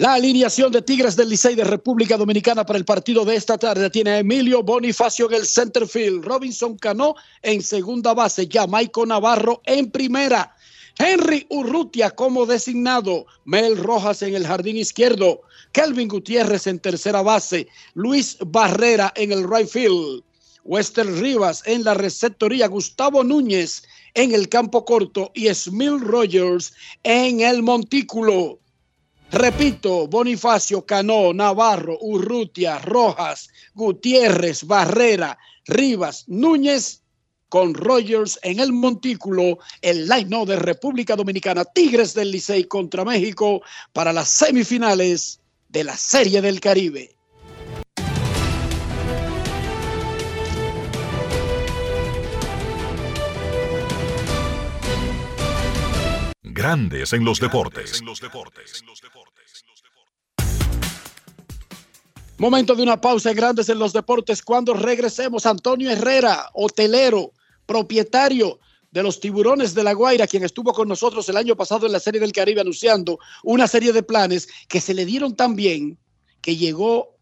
[0.00, 3.90] La alineación de Tigres del Licey de República Dominicana para el partido de esta tarde
[3.90, 9.60] tiene a Emilio Bonifacio en el center field, Robinson Cano en segunda base, Jamaico Navarro
[9.66, 10.56] en primera,
[10.98, 17.68] Henry Urrutia como designado, Mel Rojas en el jardín izquierdo, Kelvin Gutiérrez en tercera base,
[17.92, 20.22] Luis Barrera en el right field,
[20.64, 23.82] Wester Rivas en la receptoría, Gustavo Núñez
[24.14, 26.72] en el campo corto y Smil Rogers
[27.02, 28.59] en el montículo.
[29.32, 37.02] Repito, Bonifacio, Cano, Navarro, Urrutia, Rojas, Gutiérrez, Barrera, Rivas, Núñez,
[37.48, 43.62] con Rogers en el montículo, el line de República Dominicana, Tigres del Licey contra México
[43.92, 47.16] para las semifinales de la Serie del Caribe.
[56.42, 58.02] Grandes en los deportes.
[62.40, 64.40] Momento de una pausa en Grandes en los Deportes.
[64.40, 67.34] Cuando regresemos, Antonio Herrera, hotelero,
[67.66, 68.58] propietario
[68.90, 72.00] de los Tiburones de la Guaira, quien estuvo con nosotros el año pasado en la
[72.00, 75.98] Serie del Caribe anunciando una serie de planes que se le dieron tan bien
[76.40, 77.14] que llegó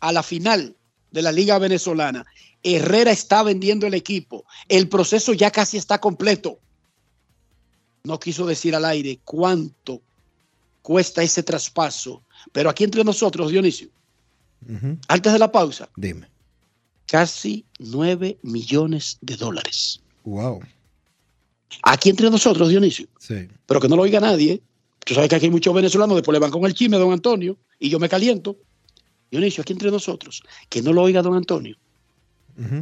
[0.00, 0.76] a la final
[1.12, 2.26] de la Liga Venezolana.
[2.64, 4.44] Herrera está vendiendo el equipo.
[4.68, 6.58] El proceso ya casi está completo.
[8.02, 10.02] No quiso decir al aire cuánto
[10.82, 13.88] cuesta ese traspaso, pero aquí entre nosotros, Dionisio,
[15.08, 16.28] antes de la pausa, Dime.
[17.06, 20.00] casi 9 millones de dólares.
[20.24, 20.60] Wow.
[21.82, 23.06] Aquí entre nosotros, Dionisio.
[23.18, 23.48] Sí.
[23.66, 24.62] Pero que no lo oiga nadie.
[25.04, 27.56] Tú sabes que aquí hay muchos venezolanos, después le van con el chisme, don Antonio,
[27.78, 28.56] y yo me caliento.
[29.30, 31.76] Dionisio, aquí entre nosotros, que no lo oiga don Antonio.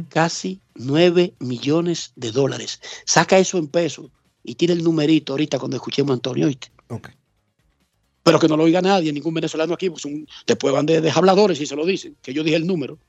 [0.09, 2.79] Casi 9 millones de dólares.
[3.05, 4.11] Saca eso en pesos
[4.43, 6.71] y tira el numerito ahorita cuando escuchemos a Antonio, ¿oíste?
[6.89, 7.09] Ok.
[8.23, 11.11] Pero que no lo oiga nadie, ningún venezolano aquí, pues un, después van de, de
[11.11, 12.99] habladores y se lo dicen, que yo dije el número.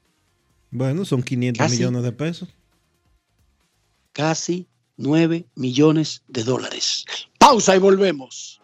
[0.71, 1.77] Bueno, son 500 Casi.
[1.77, 2.49] millones de pesos.
[4.13, 4.67] Casi
[4.97, 7.05] 9 millones de dólares.
[7.39, 8.61] Pausa y volvemos.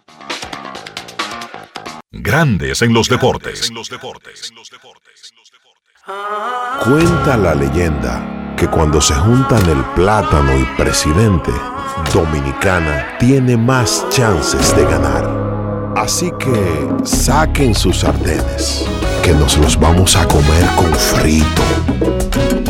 [2.10, 3.70] Grandes en los deportes.
[6.84, 11.52] Cuenta la leyenda que cuando se juntan el plátano y presidente,
[12.12, 15.38] Dominicana tiene más chances de ganar.
[15.98, 18.86] Así que saquen sus sartenes,
[19.20, 21.62] que nos los vamos a comer con frito.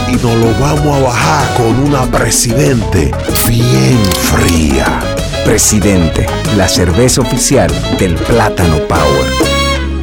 [0.08, 3.12] Y nos lo vamos a bajar con una presidente
[3.46, 3.98] bien
[4.32, 5.00] fría.
[5.44, 6.26] Presidente,
[6.56, 9.30] la cerveza oficial del Plátano Power.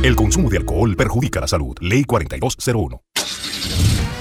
[0.04, 1.76] El consumo de alcohol perjudica la salud.
[1.82, 3.02] Ley 4201.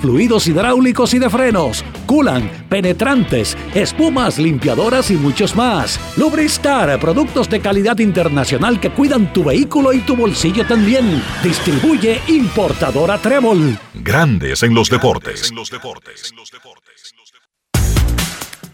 [0.00, 6.00] fluidos hidráulicos y de frenos, culan, penetrantes, espumas, limpiadoras y muchos más.
[6.16, 11.22] Lubristar, productos de calidad internacional que cuidan tu vehículo y tu bolsillo también.
[11.42, 13.78] Distribuye importadora Trébol.
[13.94, 15.52] Grandes en los deportes.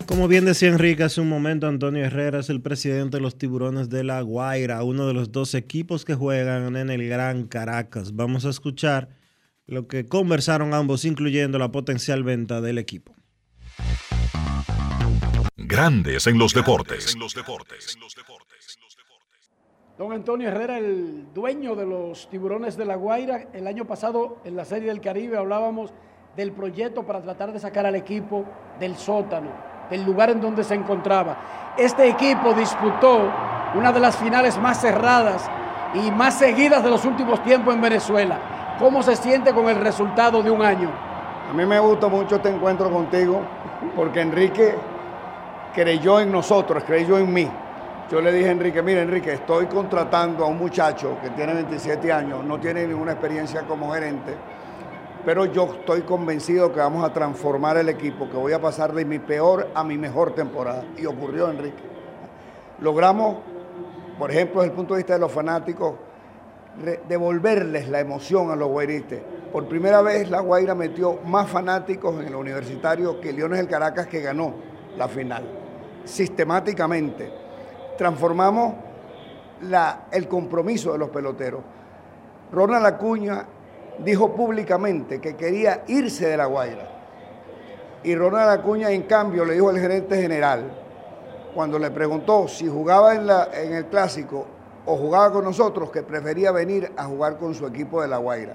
[0.07, 3.89] Como bien decía Enrique hace un momento, Antonio Herrera es el presidente de los Tiburones
[3.89, 8.15] de La Guaira, uno de los dos equipos que juegan en el Gran Caracas.
[8.15, 9.09] Vamos a escuchar
[9.67, 13.13] lo que conversaron ambos, incluyendo la potencial venta del equipo.
[15.57, 17.17] Grandes en los deportes.
[19.99, 24.55] Don Antonio Herrera, el dueño de los tiburones de La Guaira, el año pasado en
[24.55, 25.93] la Serie del Caribe hablábamos
[26.37, 28.45] del proyecto para tratar de sacar al equipo
[28.79, 29.51] del sótano,
[29.89, 31.75] del lugar en donde se encontraba.
[31.79, 33.33] Este equipo disputó
[33.75, 35.51] una de las finales más cerradas
[35.95, 38.56] y más seguidas de los últimos tiempos en Venezuela.
[38.79, 40.91] ¿Cómo se siente con el resultado de un año?
[41.51, 43.41] A mí me gusta mucho este encuentro contigo
[43.97, 44.75] porque Enrique
[45.75, 47.51] creyó en nosotros, creyó en mí.
[48.11, 52.13] yo le dije a Enrique, mira Enrique, estoy contratando a un muchacho que tiene 27
[52.13, 54.35] años, no tiene ninguna experiencia como gerente,
[55.25, 59.07] pero yo estoy convencido que vamos a transformar el equipo, que voy a pasar de
[59.07, 60.85] mi peor a mi mejor temporada.
[60.99, 61.83] Y ocurrió, Enrique.
[62.81, 63.39] Logramos,
[64.19, 65.95] por ejemplo, desde el punto de vista de los fanáticos,
[67.09, 69.21] devolverles la emoción a los guairistas.
[69.53, 74.07] Por primera vez la Guaira metió más fanáticos en el universitario que Leones del Caracas
[74.07, 74.55] que ganó
[74.97, 75.45] la final.
[76.05, 77.33] Sistemáticamente.
[77.97, 78.75] Transformamos
[80.13, 81.63] el compromiso de los peloteros.
[82.53, 83.47] Ronald Acuña
[83.99, 86.89] dijo públicamente que quería irse de la Guaira.
[88.05, 90.71] Y Ronald Acuña, en cambio, le dijo al gerente general,
[91.55, 94.47] cuando le preguntó si jugaba en, el clásico
[94.87, 98.55] o jugaba con nosotros, que prefería venir a jugar con su equipo de La Guaira.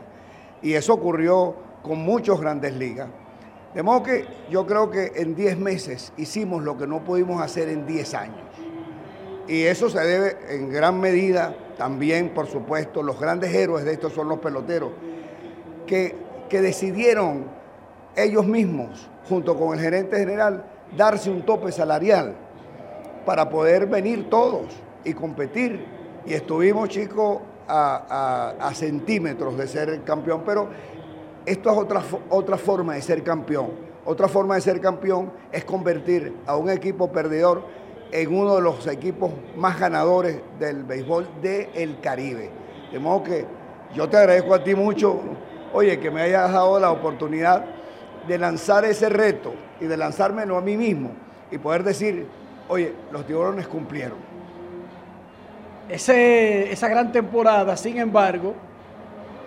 [0.61, 3.09] Y eso ocurrió con muchos grandes ligas.
[3.73, 7.69] De modo que yo creo que en 10 meses hicimos lo que no pudimos hacer
[7.69, 8.47] en 10 años.
[9.47, 14.13] Y eso se debe en gran medida también, por supuesto, los grandes héroes de estos
[14.13, 14.91] son los peloteros,
[15.87, 16.15] que,
[16.49, 17.45] que decidieron
[18.15, 22.35] ellos mismos, junto con el gerente general, darse un tope salarial
[23.25, 24.67] para poder venir todos
[25.03, 30.69] y competir y estuvimos, chicos, a, centímetros de ser campeón, pero
[31.45, 33.91] esto es otra, otra forma de ser campeón.
[34.03, 37.63] Otra forma de ser campeón es convertir a un equipo perdedor
[38.11, 42.49] en uno de los equipos más ganadores del béisbol del Caribe.
[42.91, 43.45] De modo que
[43.93, 45.19] yo te agradezco a ti mucho,
[45.73, 47.63] oye, que me hayas dado la oportunidad
[48.27, 51.11] de lanzar ese reto y de lanzármelo a mí mismo
[51.51, 52.27] y poder decir,
[52.69, 54.30] oye, los tiburones cumplieron
[55.91, 58.53] esa gran temporada, sin embargo,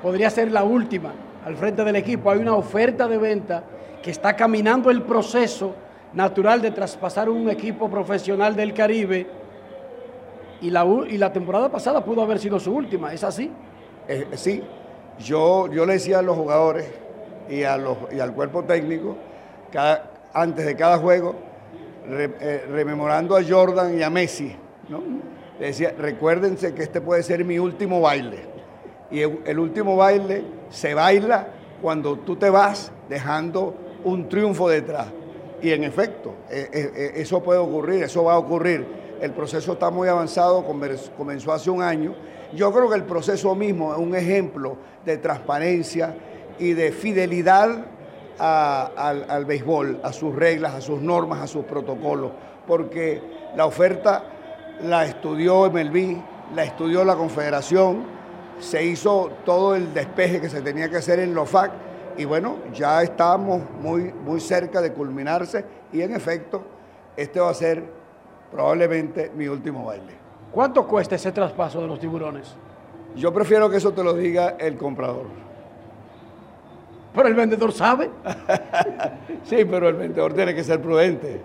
[0.02, 1.12] podría ser la última
[1.44, 2.30] al frente del equipo.
[2.30, 3.64] Hay una oferta de venta
[4.02, 5.74] que está caminando el proceso
[6.12, 9.26] natural de traspasar un equipo profesional del Caribe
[10.60, 13.50] y la, y la temporada pasada pudo haber sido su última, ¿es así?
[14.06, 14.62] Eh, sí,
[15.18, 16.86] yo, yo le decía a los jugadores
[17.48, 19.16] y, a los, y al cuerpo técnico,
[19.72, 21.34] cada, antes de cada juego,
[22.06, 24.54] eh, rememorando a Jordan y a Messi,
[24.88, 25.02] ¿no?
[25.58, 28.38] Le decía, recuérdense que este puede ser mi último baile.
[29.10, 31.48] Y el, último baile se baila
[31.80, 33.74] cuando tú te vas dejando
[34.04, 35.06] un triunfo detrás.
[35.62, 38.84] Y en efecto, e, e, e, eso puede ocurrir, eso va a ocurrir.
[39.20, 40.64] El proceso está muy avanzado,
[41.16, 42.14] comenzó hace un año.
[42.52, 46.16] Yo creo que el proceso mismo es un ejemplo de transparencia
[46.58, 47.86] y de fidelidad
[48.38, 52.32] al, al béisbol, a sus reglas, a sus normas, a sus protocolos,
[52.66, 53.22] porque
[53.56, 54.33] la oferta
[54.82, 56.16] la estudió MLB,
[56.54, 58.04] la estudió la Confederación,
[58.58, 61.72] se hizo todo el despeje que se tenía que hacer en LOFAC
[62.16, 66.62] y bueno, ya estamos muy, muy cerca de culminarse y en efecto,
[67.16, 67.82] este va a ser
[68.50, 70.14] probablemente mi último baile.
[70.52, 72.54] ¿Cuánto cuesta ese traspaso de los tiburones?
[73.16, 75.26] Yo prefiero que eso te lo diga el comprador.
[77.14, 78.10] Pero el vendedor sabe.
[79.44, 81.42] sí, pero el vendedor tiene que ser prudente.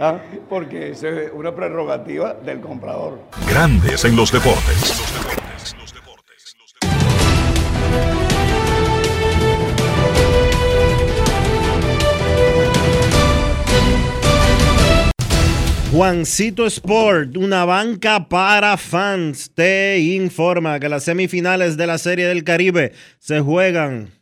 [0.00, 0.18] ¿Ah?
[0.48, 1.04] porque es
[1.34, 3.20] una prerrogativa del comprador.
[3.48, 5.10] Grandes en los deportes.
[15.92, 22.44] Juancito Sport, una banca para fans, te informa que las semifinales de la Serie del
[22.44, 24.19] Caribe se juegan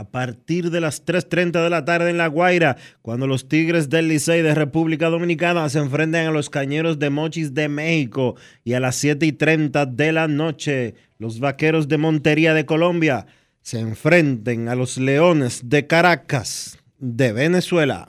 [0.00, 4.08] a partir de las 3.30 de la tarde en La Guaira, cuando los Tigres del
[4.08, 8.80] Licey de República Dominicana se enfrenten a los Cañeros de Mochis de México y a
[8.80, 13.26] las 7.30 de la noche los Vaqueros de Montería de Colombia
[13.60, 18.08] se enfrenten a los Leones de Caracas de Venezuela.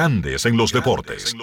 [0.00, 1.36] Grandes en los deportes.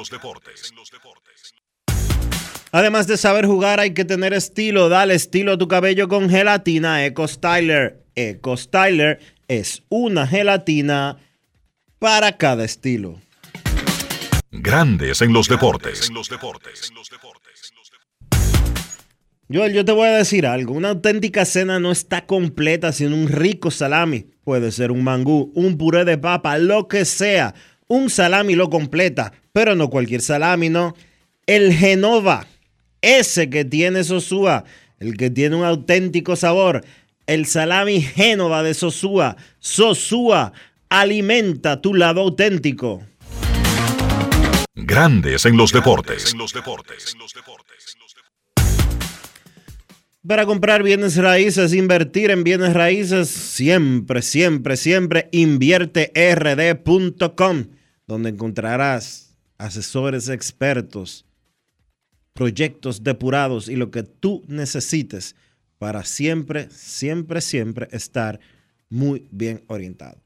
[2.71, 4.89] Además de saber jugar, hay que tener estilo.
[4.89, 8.03] Dale estilo a tu cabello con gelatina Eco Styler.
[8.15, 11.19] Eco Styler es una gelatina
[11.99, 13.21] para cada estilo.
[14.49, 16.09] Grandes en los deportes.
[19.53, 20.73] Joel, yo te voy a decir algo.
[20.73, 24.31] Una auténtica cena no está completa sin un rico salami.
[24.43, 27.53] Puede ser un mangú, un puré de papa, lo que sea.
[27.87, 30.95] Un salami lo completa, pero no cualquier salami, no.
[31.45, 32.45] El Genova,
[33.01, 34.65] ese que tiene Sosúa,
[34.99, 36.83] el que tiene un auténtico sabor.
[37.25, 39.37] El salami Génova de Sosúa.
[39.59, 40.53] Sosúa,
[40.89, 43.03] alimenta tu lado auténtico.
[44.75, 46.35] Grandes en los deportes.
[50.27, 57.67] Para comprar bienes raíces, invertir en bienes raíces, siempre, siempre, siempre invierterd.com,
[58.07, 61.25] donde encontrarás asesores expertos,
[62.33, 65.35] proyectos depurados y lo que tú necesites
[65.77, 68.39] para siempre, siempre, siempre estar
[68.89, 70.17] muy bien orientado.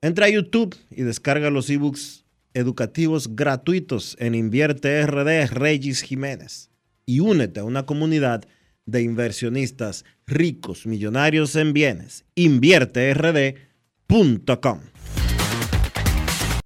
[0.00, 2.24] Entra a YouTube y descarga los ebooks
[2.54, 6.70] educativos gratuitos en Invierte RD Regis Jiménez
[7.06, 8.44] y únete a una comunidad
[8.86, 12.24] de inversionistas ricos, millonarios en bienes.
[12.34, 14.80] InvierteRD.com.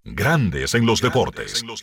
[0.09, 1.65] Grandes en los deportes.
[1.65, 1.75] No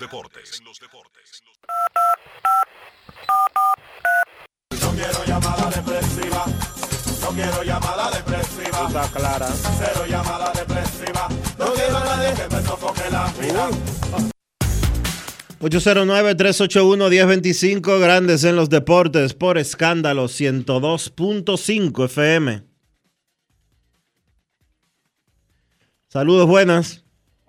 [4.92, 6.46] quiero llamada depresiva.
[7.22, 8.88] No quiero llamada depresiva.
[8.88, 9.50] Está clara.
[9.78, 11.28] Cero llamada depresiva.
[11.60, 13.70] No quiero a nadie que me sofoque la vida.
[15.60, 22.64] 809-381-1025, Grandes en los Deportes, por escándalo 102.5 FM.
[26.08, 27.03] Saludos, buenas.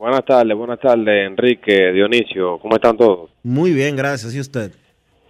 [0.05, 2.59] Buenas tardes, buenas tardes, Enrique, Dionisio.
[2.59, 3.31] ¿Cómo están todos?
[3.43, 4.35] Muy bien, gracias.
[4.35, 4.71] ¿Y usted?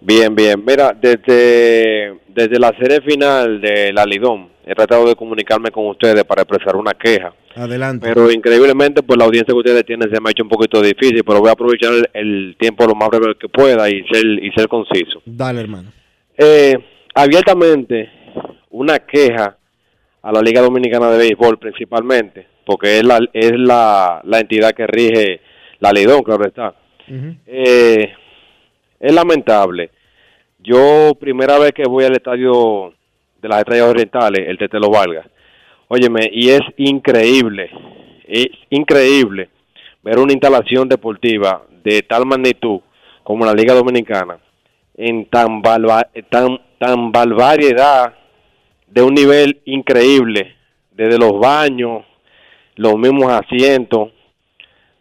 [0.01, 0.61] Bien, bien.
[0.67, 6.25] Mira, desde, desde la serie final de la Lidón, he tratado de comunicarme con ustedes
[6.25, 7.33] para expresar una queja.
[7.55, 8.05] Adelante.
[8.05, 11.23] Pero increíblemente, pues la audiencia que ustedes tienen se me ha hecho un poquito difícil,
[11.23, 14.51] pero voy a aprovechar el, el tiempo lo más breve que pueda y ser, y
[14.51, 15.21] ser conciso.
[15.25, 15.93] Dale, hermano.
[16.37, 16.75] Eh,
[17.13, 18.09] abiertamente,
[18.71, 19.55] una queja
[20.21, 24.87] a la Liga Dominicana de Béisbol principalmente, porque es la, es la, la entidad que
[24.87, 25.41] rige
[25.79, 26.73] la Lidón, claro está.
[27.45, 28.13] Eh,
[28.99, 29.91] es lamentable.
[30.59, 32.93] Yo, primera vez que voy al estadio
[33.41, 35.27] de las Estrellas Orientales, el Tetelo Vargas,
[35.87, 37.69] óyeme, y es increíble,
[38.27, 39.49] es increíble
[40.01, 42.79] ver una instalación deportiva de tal magnitud
[43.23, 44.39] como la Liga Dominicana,
[44.97, 48.15] en tan, barba- tan, tan barbaridad,
[48.87, 50.55] de un nivel increíble,
[50.91, 52.03] desde los baños,
[52.75, 54.11] los mismos asientos,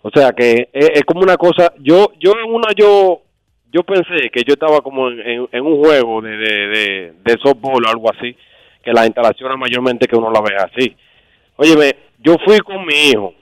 [0.03, 3.23] o sea que es, como una cosa, yo, yo en una yo
[3.73, 7.89] yo pensé que yo estaba como en, un juego de, de, de, de softball o
[7.89, 8.37] algo así,
[8.85, 10.95] que la instalación es mayormente que uno la ve así.
[11.57, 13.35] Óyeme, yo fui con mi hijo,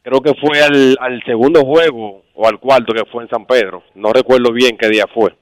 [0.00, 3.82] creo que fue al, al segundo juego o al cuarto que fue en San Pedro,
[3.96, 5.34] no recuerdo bien qué día fue.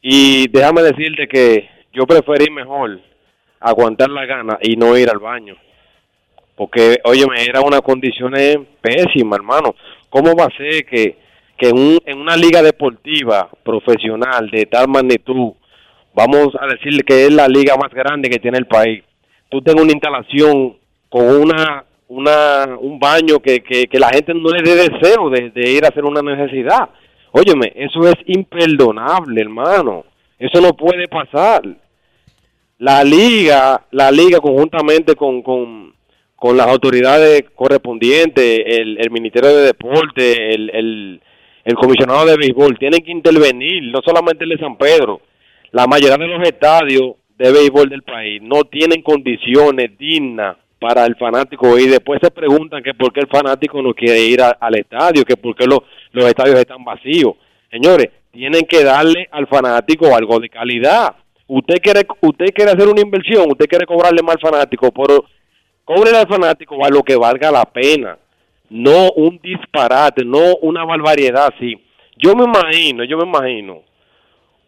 [0.00, 3.00] Y déjame decirte que yo preferí mejor
[3.60, 5.56] aguantar la gana y no ir al baño.
[6.56, 8.32] Porque, óyeme, era una condición
[8.80, 9.74] pésima, hermano.
[10.08, 11.18] ¿Cómo va a ser que,
[11.58, 15.52] que en, un- en una liga deportiva profesional de tal magnitud,
[16.14, 19.04] vamos a decirle que es la liga más grande que tiene el país,
[19.50, 20.76] tú tengas una instalación
[21.10, 25.70] con una, una un baño que, que, la gente no le dé deseo de, de
[25.70, 26.88] ir a hacer una necesidad?
[27.32, 30.04] Óyeme, eso es imperdonable, hermano.
[30.38, 31.62] Eso no puede pasar
[32.78, 35.92] la liga, la liga conjuntamente con, con,
[36.36, 41.20] con las autoridades correspondientes, el, el Ministerio de Deporte, el,
[41.64, 45.20] el, comisionado de béisbol, tienen que intervenir, no solamente el de San Pedro,
[45.72, 51.16] la mayoría de los estadios de béisbol del país no tienen condiciones dignas para el
[51.16, 55.24] fanático y después se preguntan que por qué el fanático no quiere ir al estadio,
[55.24, 55.80] que por qué los,
[56.12, 57.34] los estadios están vacíos.
[57.70, 61.16] Señores, tienen que darle al fanático algo de calidad.
[61.48, 65.24] Usted quiere, usted quiere hacer una inversión, usted quiere cobrarle más al fanático, pero
[65.86, 68.18] cóbrele al fanático a lo que valga la pena,
[68.68, 71.80] no un disparate, no una barbaridad así.
[72.18, 73.82] Yo me imagino, yo me imagino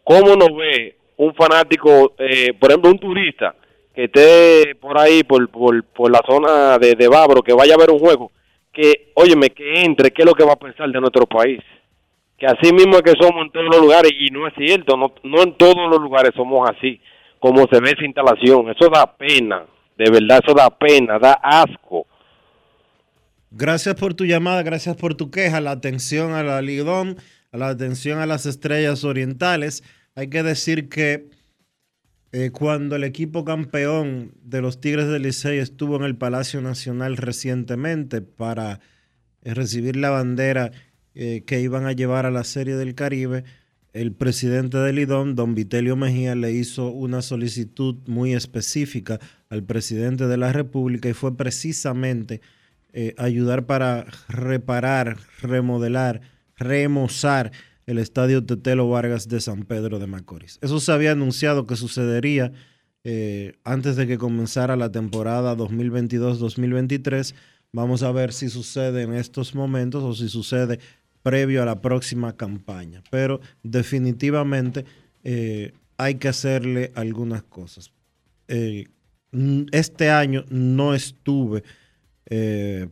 [0.04, 3.54] cómo nos ve un fanático, eh, por ejemplo, un turista
[3.94, 7.78] que esté por ahí, por, por, por la zona de, de Bávaro, que vaya a
[7.78, 8.30] ver un juego,
[8.72, 11.60] que, óyeme, que entre, ¿qué es lo que va a pensar de nuestro país?
[12.38, 15.12] Que así mismo es que somos en todos los lugares, y no es cierto, no,
[15.24, 17.00] no en todos los lugares somos así,
[17.40, 19.64] como se ve esa instalación, eso da pena,
[19.98, 22.06] de verdad, eso da pena, da asco.
[23.50, 27.16] Gracias por tu llamada, gracias por tu queja, la atención a la Lidón,
[27.50, 29.82] a la atención a las estrellas orientales.
[30.14, 31.30] Hay que decir que
[32.30, 37.16] eh, cuando el equipo campeón de los Tigres del Licey estuvo en el Palacio Nacional
[37.16, 38.80] recientemente para
[39.42, 40.70] eh, recibir la bandera
[41.14, 43.42] eh, que iban a llevar a la Serie del Caribe,
[43.92, 50.26] el presidente del IDOM, don Vitelio Mejía, le hizo una solicitud muy específica al presidente
[50.26, 52.40] de la República y fue precisamente
[52.92, 56.20] eh, ayudar para reparar, remodelar,
[56.56, 57.52] remozar
[57.86, 60.58] el estadio Tetelo Vargas de San Pedro de Macorís.
[60.60, 62.52] Eso se había anunciado que sucedería
[63.04, 67.34] eh, antes de que comenzara la temporada 2022-2023.
[67.72, 70.80] Vamos a ver si sucede en estos momentos o si sucede
[71.22, 73.02] previo a la próxima campaña.
[73.10, 74.84] Pero definitivamente
[75.24, 77.92] eh, hay que hacerle algunas cosas.
[78.48, 78.86] Eh,
[79.72, 81.62] este año no estuve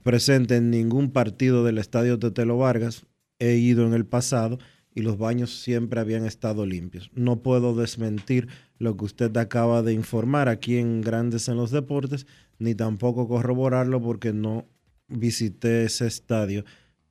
[0.03, 3.05] presente en ningún partido del Estadio Tetelo Vargas.
[3.39, 4.59] He ido en el pasado
[4.97, 7.11] y los baños siempre habían estado limpios.
[7.15, 8.49] No puedo desmentir
[8.79, 12.27] lo que usted acaba de informar aquí en Grandes en los Deportes,
[12.59, 14.67] ni tampoco corroborarlo porque no
[15.09, 16.65] visité ese estadio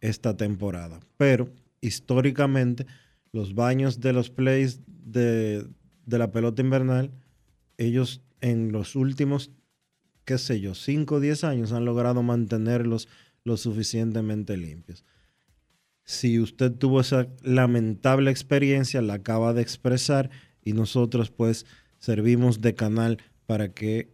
[0.06, 1.00] esta temporada.
[1.18, 1.50] Pero
[1.82, 2.86] históricamente
[3.32, 5.68] los baños de los plays de,
[6.06, 7.12] de la pelota invernal,
[7.78, 9.52] ellos en los últimos,
[10.24, 13.08] qué sé yo, 5 o 10 años han logrado mantenerlos
[13.44, 15.04] lo suficientemente limpios.
[16.04, 20.30] Si usted tuvo esa lamentable experiencia, la acaba de expresar
[20.64, 21.66] y nosotros pues
[21.98, 23.18] servimos de canal
[23.48, 24.14] para que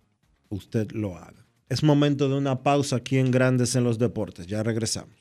[0.50, 1.46] usted lo haga.
[1.70, 4.48] Es momento de una pausa aquí en Grandes en los Deportes.
[4.48, 5.21] Ya regresamos.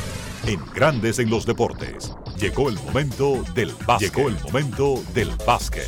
[0.47, 4.11] En Grandes en los Deportes, llegó el momento del básquet.
[4.11, 5.85] Llegó el momento del básquet.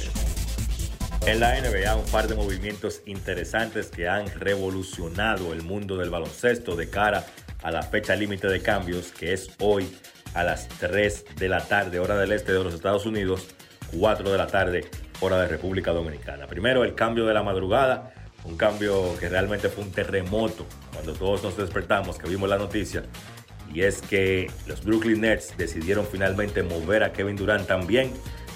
[1.25, 6.75] En la NBA, un par de movimientos interesantes que han revolucionado el mundo del baloncesto
[6.75, 7.25] de cara
[7.63, 9.91] a la fecha límite de cambios, que es hoy
[10.35, 13.47] a las 3 de la tarde, hora del este de los Estados Unidos,
[13.97, 14.85] 4 de la tarde,
[15.19, 16.45] hora de República Dominicana.
[16.45, 18.13] Primero, el cambio de la madrugada,
[18.43, 23.03] un cambio que realmente fue un terremoto cuando todos nos despertamos, que vimos la noticia
[23.73, 28.11] y es que los Brooklyn Nets decidieron finalmente mover a Kevin Durant también,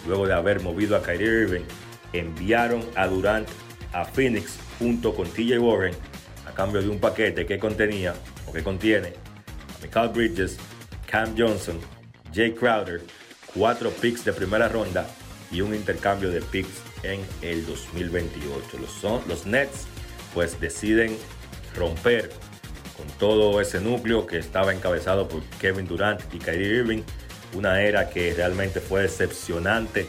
[0.05, 1.63] luego de haber movido a Kyrie Irving,
[2.13, 3.47] enviaron a Durant
[3.93, 5.95] a Phoenix junto con TJ Warren
[6.47, 8.13] a cambio de un paquete que contenía
[8.45, 10.57] o que contiene a Michael Bridges,
[11.07, 11.79] Cam Johnson,
[12.33, 13.01] Jay Crowder,
[13.53, 15.07] cuatro picks de primera ronda
[15.51, 18.77] y un intercambio de picks en el 2028.
[18.79, 19.87] Los, los Nets
[20.33, 21.17] pues deciden
[21.75, 22.29] romper
[22.97, 27.03] con todo ese núcleo que estaba encabezado por Kevin Durant y Kyrie Irving,
[27.53, 30.07] una era que realmente fue decepcionante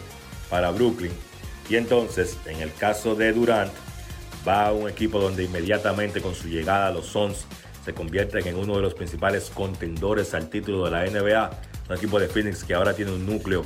[0.49, 1.13] para Brooklyn.
[1.69, 3.71] Y entonces, en el caso de Durant,
[4.47, 7.47] va a un equipo donde inmediatamente con su llegada a los Suns
[7.85, 11.51] se convierten en uno de los principales contendores al título de la NBA.
[11.91, 13.65] Un equipo de Phoenix que ahora tiene un núcleo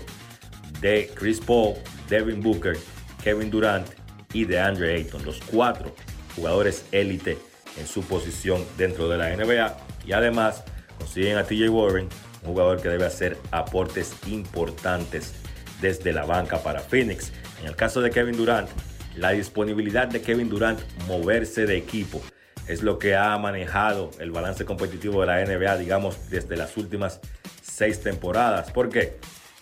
[0.80, 1.74] de Chris Paul,
[2.08, 2.76] Devin Booker,
[3.22, 3.86] Kevin Durant
[4.32, 5.94] y de Andre Ayton, los cuatro
[6.34, 7.38] jugadores élite
[7.78, 9.76] en su posición dentro de la NBA.
[10.06, 10.64] Y además
[10.98, 12.08] consiguen a TJ Warren,
[12.42, 15.32] un jugador que debe hacer aportes importantes
[15.80, 17.32] desde la banca para Phoenix.
[17.60, 18.68] En el caso de Kevin Durant,
[19.16, 22.22] la disponibilidad de Kevin Durant moverse de equipo
[22.68, 27.20] es lo que ha manejado el balance competitivo de la NBA, digamos, desde las últimas
[27.60, 28.70] seis temporadas.
[28.70, 29.18] ¿Por qué?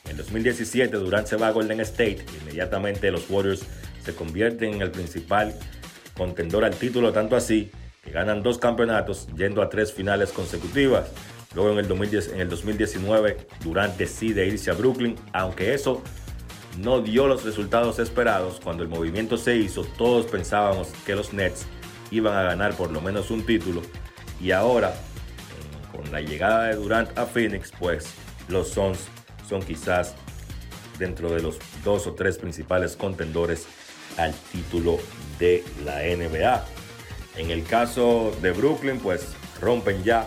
[0.09, 3.63] En 2017 Durant se va a Golden State, inmediatamente los Warriors
[4.05, 5.55] se convierten en el principal
[6.17, 7.71] contendor al título, tanto así
[8.11, 11.09] que ganan dos campeonatos yendo a tres finales consecutivas.
[11.55, 16.03] Luego en el, 2010, en el 2019 Durant decide irse a Brooklyn, aunque eso
[16.79, 18.61] no dio los resultados esperados.
[18.63, 21.67] Cuando el movimiento se hizo, todos pensábamos que los Nets
[22.11, 23.83] iban a ganar por lo menos un título.
[24.41, 24.93] Y ahora,
[25.93, 28.13] con la llegada de Durant a Phoenix, pues
[28.49, 28.99] los Suns
[29.49, 30.15] son quizás
[30.99, 33.67] dentro de los dos o tres principales contendores
[34.17, 34.99] al título
[35.39, 36.80] de la NBA.
[37.41, 39.29] En el caso de Brooklyn, pues
[39.63, 40.27] rompen ya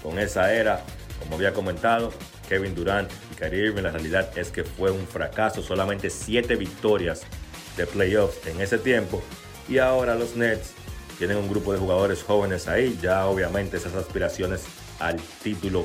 [0.00, 0.84] con esa era,
[1.18, 2.12] como había comentado,
[2.48, 3.82] Kevin Durant y Kyrie Irving.
[3.82, 7.22] La realidad es que fue un fracaso, solamente siete victorias
[7.76, 9.24] de playoffs en ese tiempo.
[9.68, 10.70] Y ahora los Nets
[11.18, 12.96] tienen un grupo de jugadores jóvenes ahí.
[13.02, 14.62] Ya obviamente esas aspiraciones
[15.00, 15.84] al título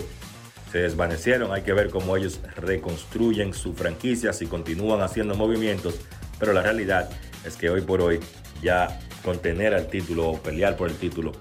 [0.71, 1.51] se desvanecieron.
[1.53, 5.95] Hay que ver cómo ellos reconstruyen su franquicia, si continúan haciendo movimientos.
[6.37, 7.09] Pero la realidad
[7.43, 8.19] es que hoy por hoy
[8.61, 11.33] ya contener al título o pelear por el título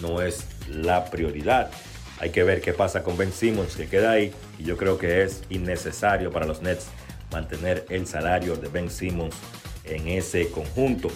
[0.00, 1.70] no es la prioridad.
[2.20, 5.22] Hay que ver qué pasa con Ben Simmons que queda ahí y yo creo que
[5.22, 6.86] es innecesario para los Nets
[7.32, 9.34] mantener el salario de Ben Simmons
[9.84, 11.10] en ese conjunto.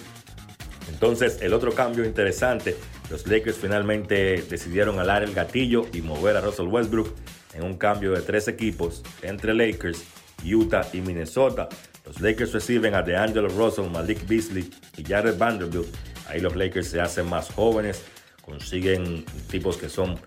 [0.89, 2.77] Entonces, el otro cambio interesante,
[3.11, 7.15] los Lakers finalmente decidieron alar el gatillo y mover a Russell Westbrook
[7.55, 10.03] en un cambio de tres equipos entre Lakers,
[10.45, 11.69] Utah y Minnesota.
[12.09, 15.95] Los Lakers reciben a DeAngelo Russell, Malik Beasley y Jared Vanderbilt.
[16.27, 18.03] Ahí los Lakers se hacen más jóvenes,
[18.43, 20.19] consiguen tipos que son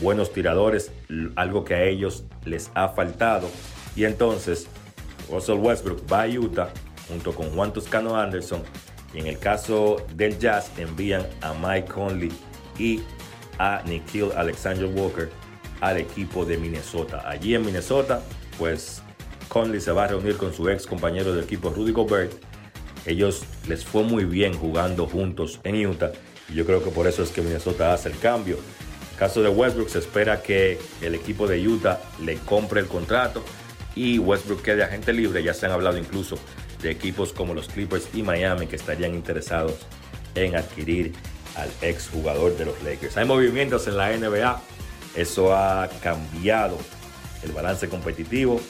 [0.00, 0.92] buenos tiradores,
[1.34, 3.50] algo que a ellos les ha faltado.
[3.96, 4.68] Y entonces
[5.28, 6.70] Russell Westbrook va a Utah
[7.08, 8.62] junto con Juan Toscano Anderson.
[9.12, 12.30] Y en el caso del Jazz envían a Mike Conley
[12.78, 13.00] y
[13.58, 15.30] a Nikhil Alexander Walker
[15.80, 17.28] al equipo de Minnesota.
[17.28, 18.22] Allí en Minnesota,
[18.56, 19.02] pues
[19.54, 22.32] Conley se va a reunir con su ex compañero del equipo Rudy Gobert.
[23.06, 26.10] Ellos les fue muy bien jugando juntos en Utah
[26.48, 28.58] y yo creo que por eso es que Minnesota hace el cambio
[29.16, 33.44] caso de Westbrook, se espera que el equipo de Utah le compre el contrato
[33.94, 35.40] y Westbrook quede agente libre.
[35.44, 36.36] Ya se han hablado incluso
[36.82, 39.74] de equipos como los Clippers y Miami que estarían interesados
[40.34, 41.12] en adquirir
[41.54, 43.16] al ex jugador de los Lakers.
[43.16, 44.60] Hay movimientos en la NBA,
[45.14, 46.76] eso ha cambiado
[47.44, 48.60] el balance competitivo.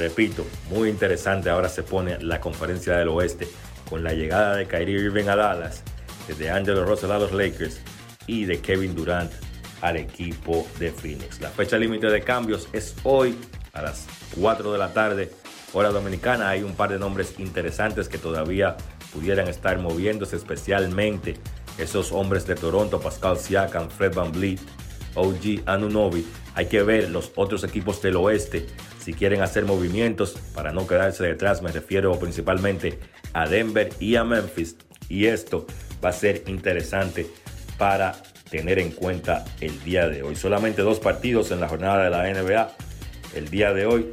[0.00, 1.50] Repito, muy interesante.
[1.50, 3.46] Ahora se pone la conferencia del oeste
[3.90, 5.82] con la llegada de Kyrie Irving a Dallas,
[6.38, 7.82] de Angelo Russell a los Lakers
[8.26, 9.30] y de Kevin Durant
[9.82, 11.42] al equipo de Phoenix.
[11.42, 13.36] La fecha límite de cambios es hoy
[13.74, 14.06] a las
[14.40, 15.30] 4 de la tarde,
[15.74, 16.48] hora dominicana.
[16.48, 18.78] Hay un par de nombres interesantes que todavía
[19.12, 21.34] pudieran estar moviéndose, especialmente
[21.76, 24.60] esos hombres de Toronto, Pascal Siakam, Fred Van Vliet,
[25.14, 26.26] OG Anunobi.
[26.54, 28.66] Hay que ver los otros equipos del oeste
[29.02, 31.62] si quieren hacer movimientos para no quedarse detrás.
[31.62, 32.98] Me refiero principalmente
[33.32, 34.76] a Denver y a Memphis.
[35.08, 35.66] Y esto
[36.04, 37.26] va a ser interesante
[37.78, 38.14] para
[38.50, 40.36] tener en cuenta el día de hoy.
[40.36, 42.70] Solamente dos partidos en la jornada de la NBA
[43.34, 44.10] el día de hoy,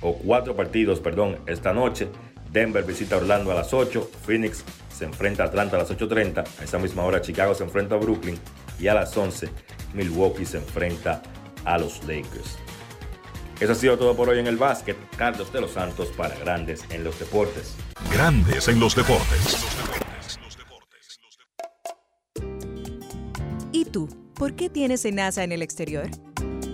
[0.00, 2.08] o cuatro partidos, perdón, esta noche.
[2.50, 4.62] Denver visita Orlando a las 8, Phoenix
[4.92, 7.98] se enfrenta a Atlanta a las 8.30, a esa misma hora Chicago se enfrenta a
[7.98, 8.38] Brooklyn
[8.78, 9.48] y a las 11
[9.94, 11.22] Milwaukee se enfrenta
[11.64, 12.58] a los Lakers.
[13.62, 14.96] Eso ha sido todo por hoy en el básquet.
[15.16, 17.76] Carlos de los Santos para Grandes en los Deportes.
[18.12, 19.56] Grandes en los Deportes.
[23.92, 24.08] tú?
[24.34, 26.08] ¿Por qué tienes NASA en el exterior?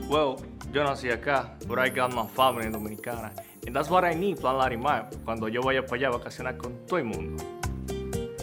[0.08, 0.36] Well,
[0.72, 3.34] yo nací acá, but I got my family dominicana.
[3.66, 6.86] And that's what I need, Plan Larimar, cuando yo vaya para allá a vacacionar con
[6.86, 7.57] todo el mundo.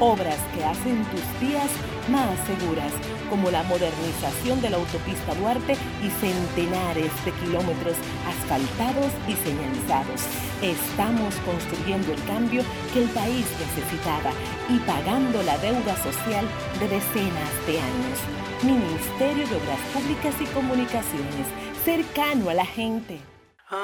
[0.00, 1.70] Obras que hacen tus días
[2.08, 2.92] más seguras,
[3.30, 7.96] como la modernización de la autopista Duarte y centenares de kilómetros
[8.28, 10.22] asfaltados y señalizados.
[10.62, 12.62] Estamos construyendo el cambio
[12.92, 14.30] que el país necesitaba
[14.68, 16.44] y pagando la deuda social
[16.80, 18.18] de decenas de años.
[18.62, 21.46] Ministerio de Obras Públicas y Comunicaciones,
[21.84, 23.20] cercano a la gente.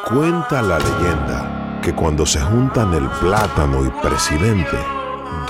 [0.08, 4.76] Cuenta la leyenda que cuando se juntan el plátano y presidente,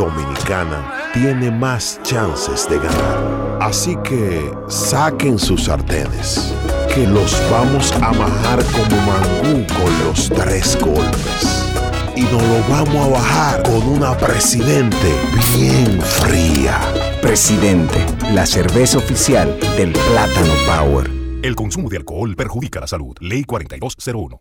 [0.00, 3.58] Dominicana tiene más chances de ganar.
[3.60, 6.54] Así que saquen sus sartenes,
[6.94, 11.70] que los vamos a majar como mangú con los tres golpes.
[12.16, 15.14] Y nos lo vamos a bajar con una presidente
[15.54, 16.80] bien fría.
[17.20, 18.02] Presidente,
[18.32, 21.10] la cerveza oficial del Plátano Power.
[21.42, 23.14] El consumo de alcohol perjudica la salud.
[23.20, 24.40] Ley 4201.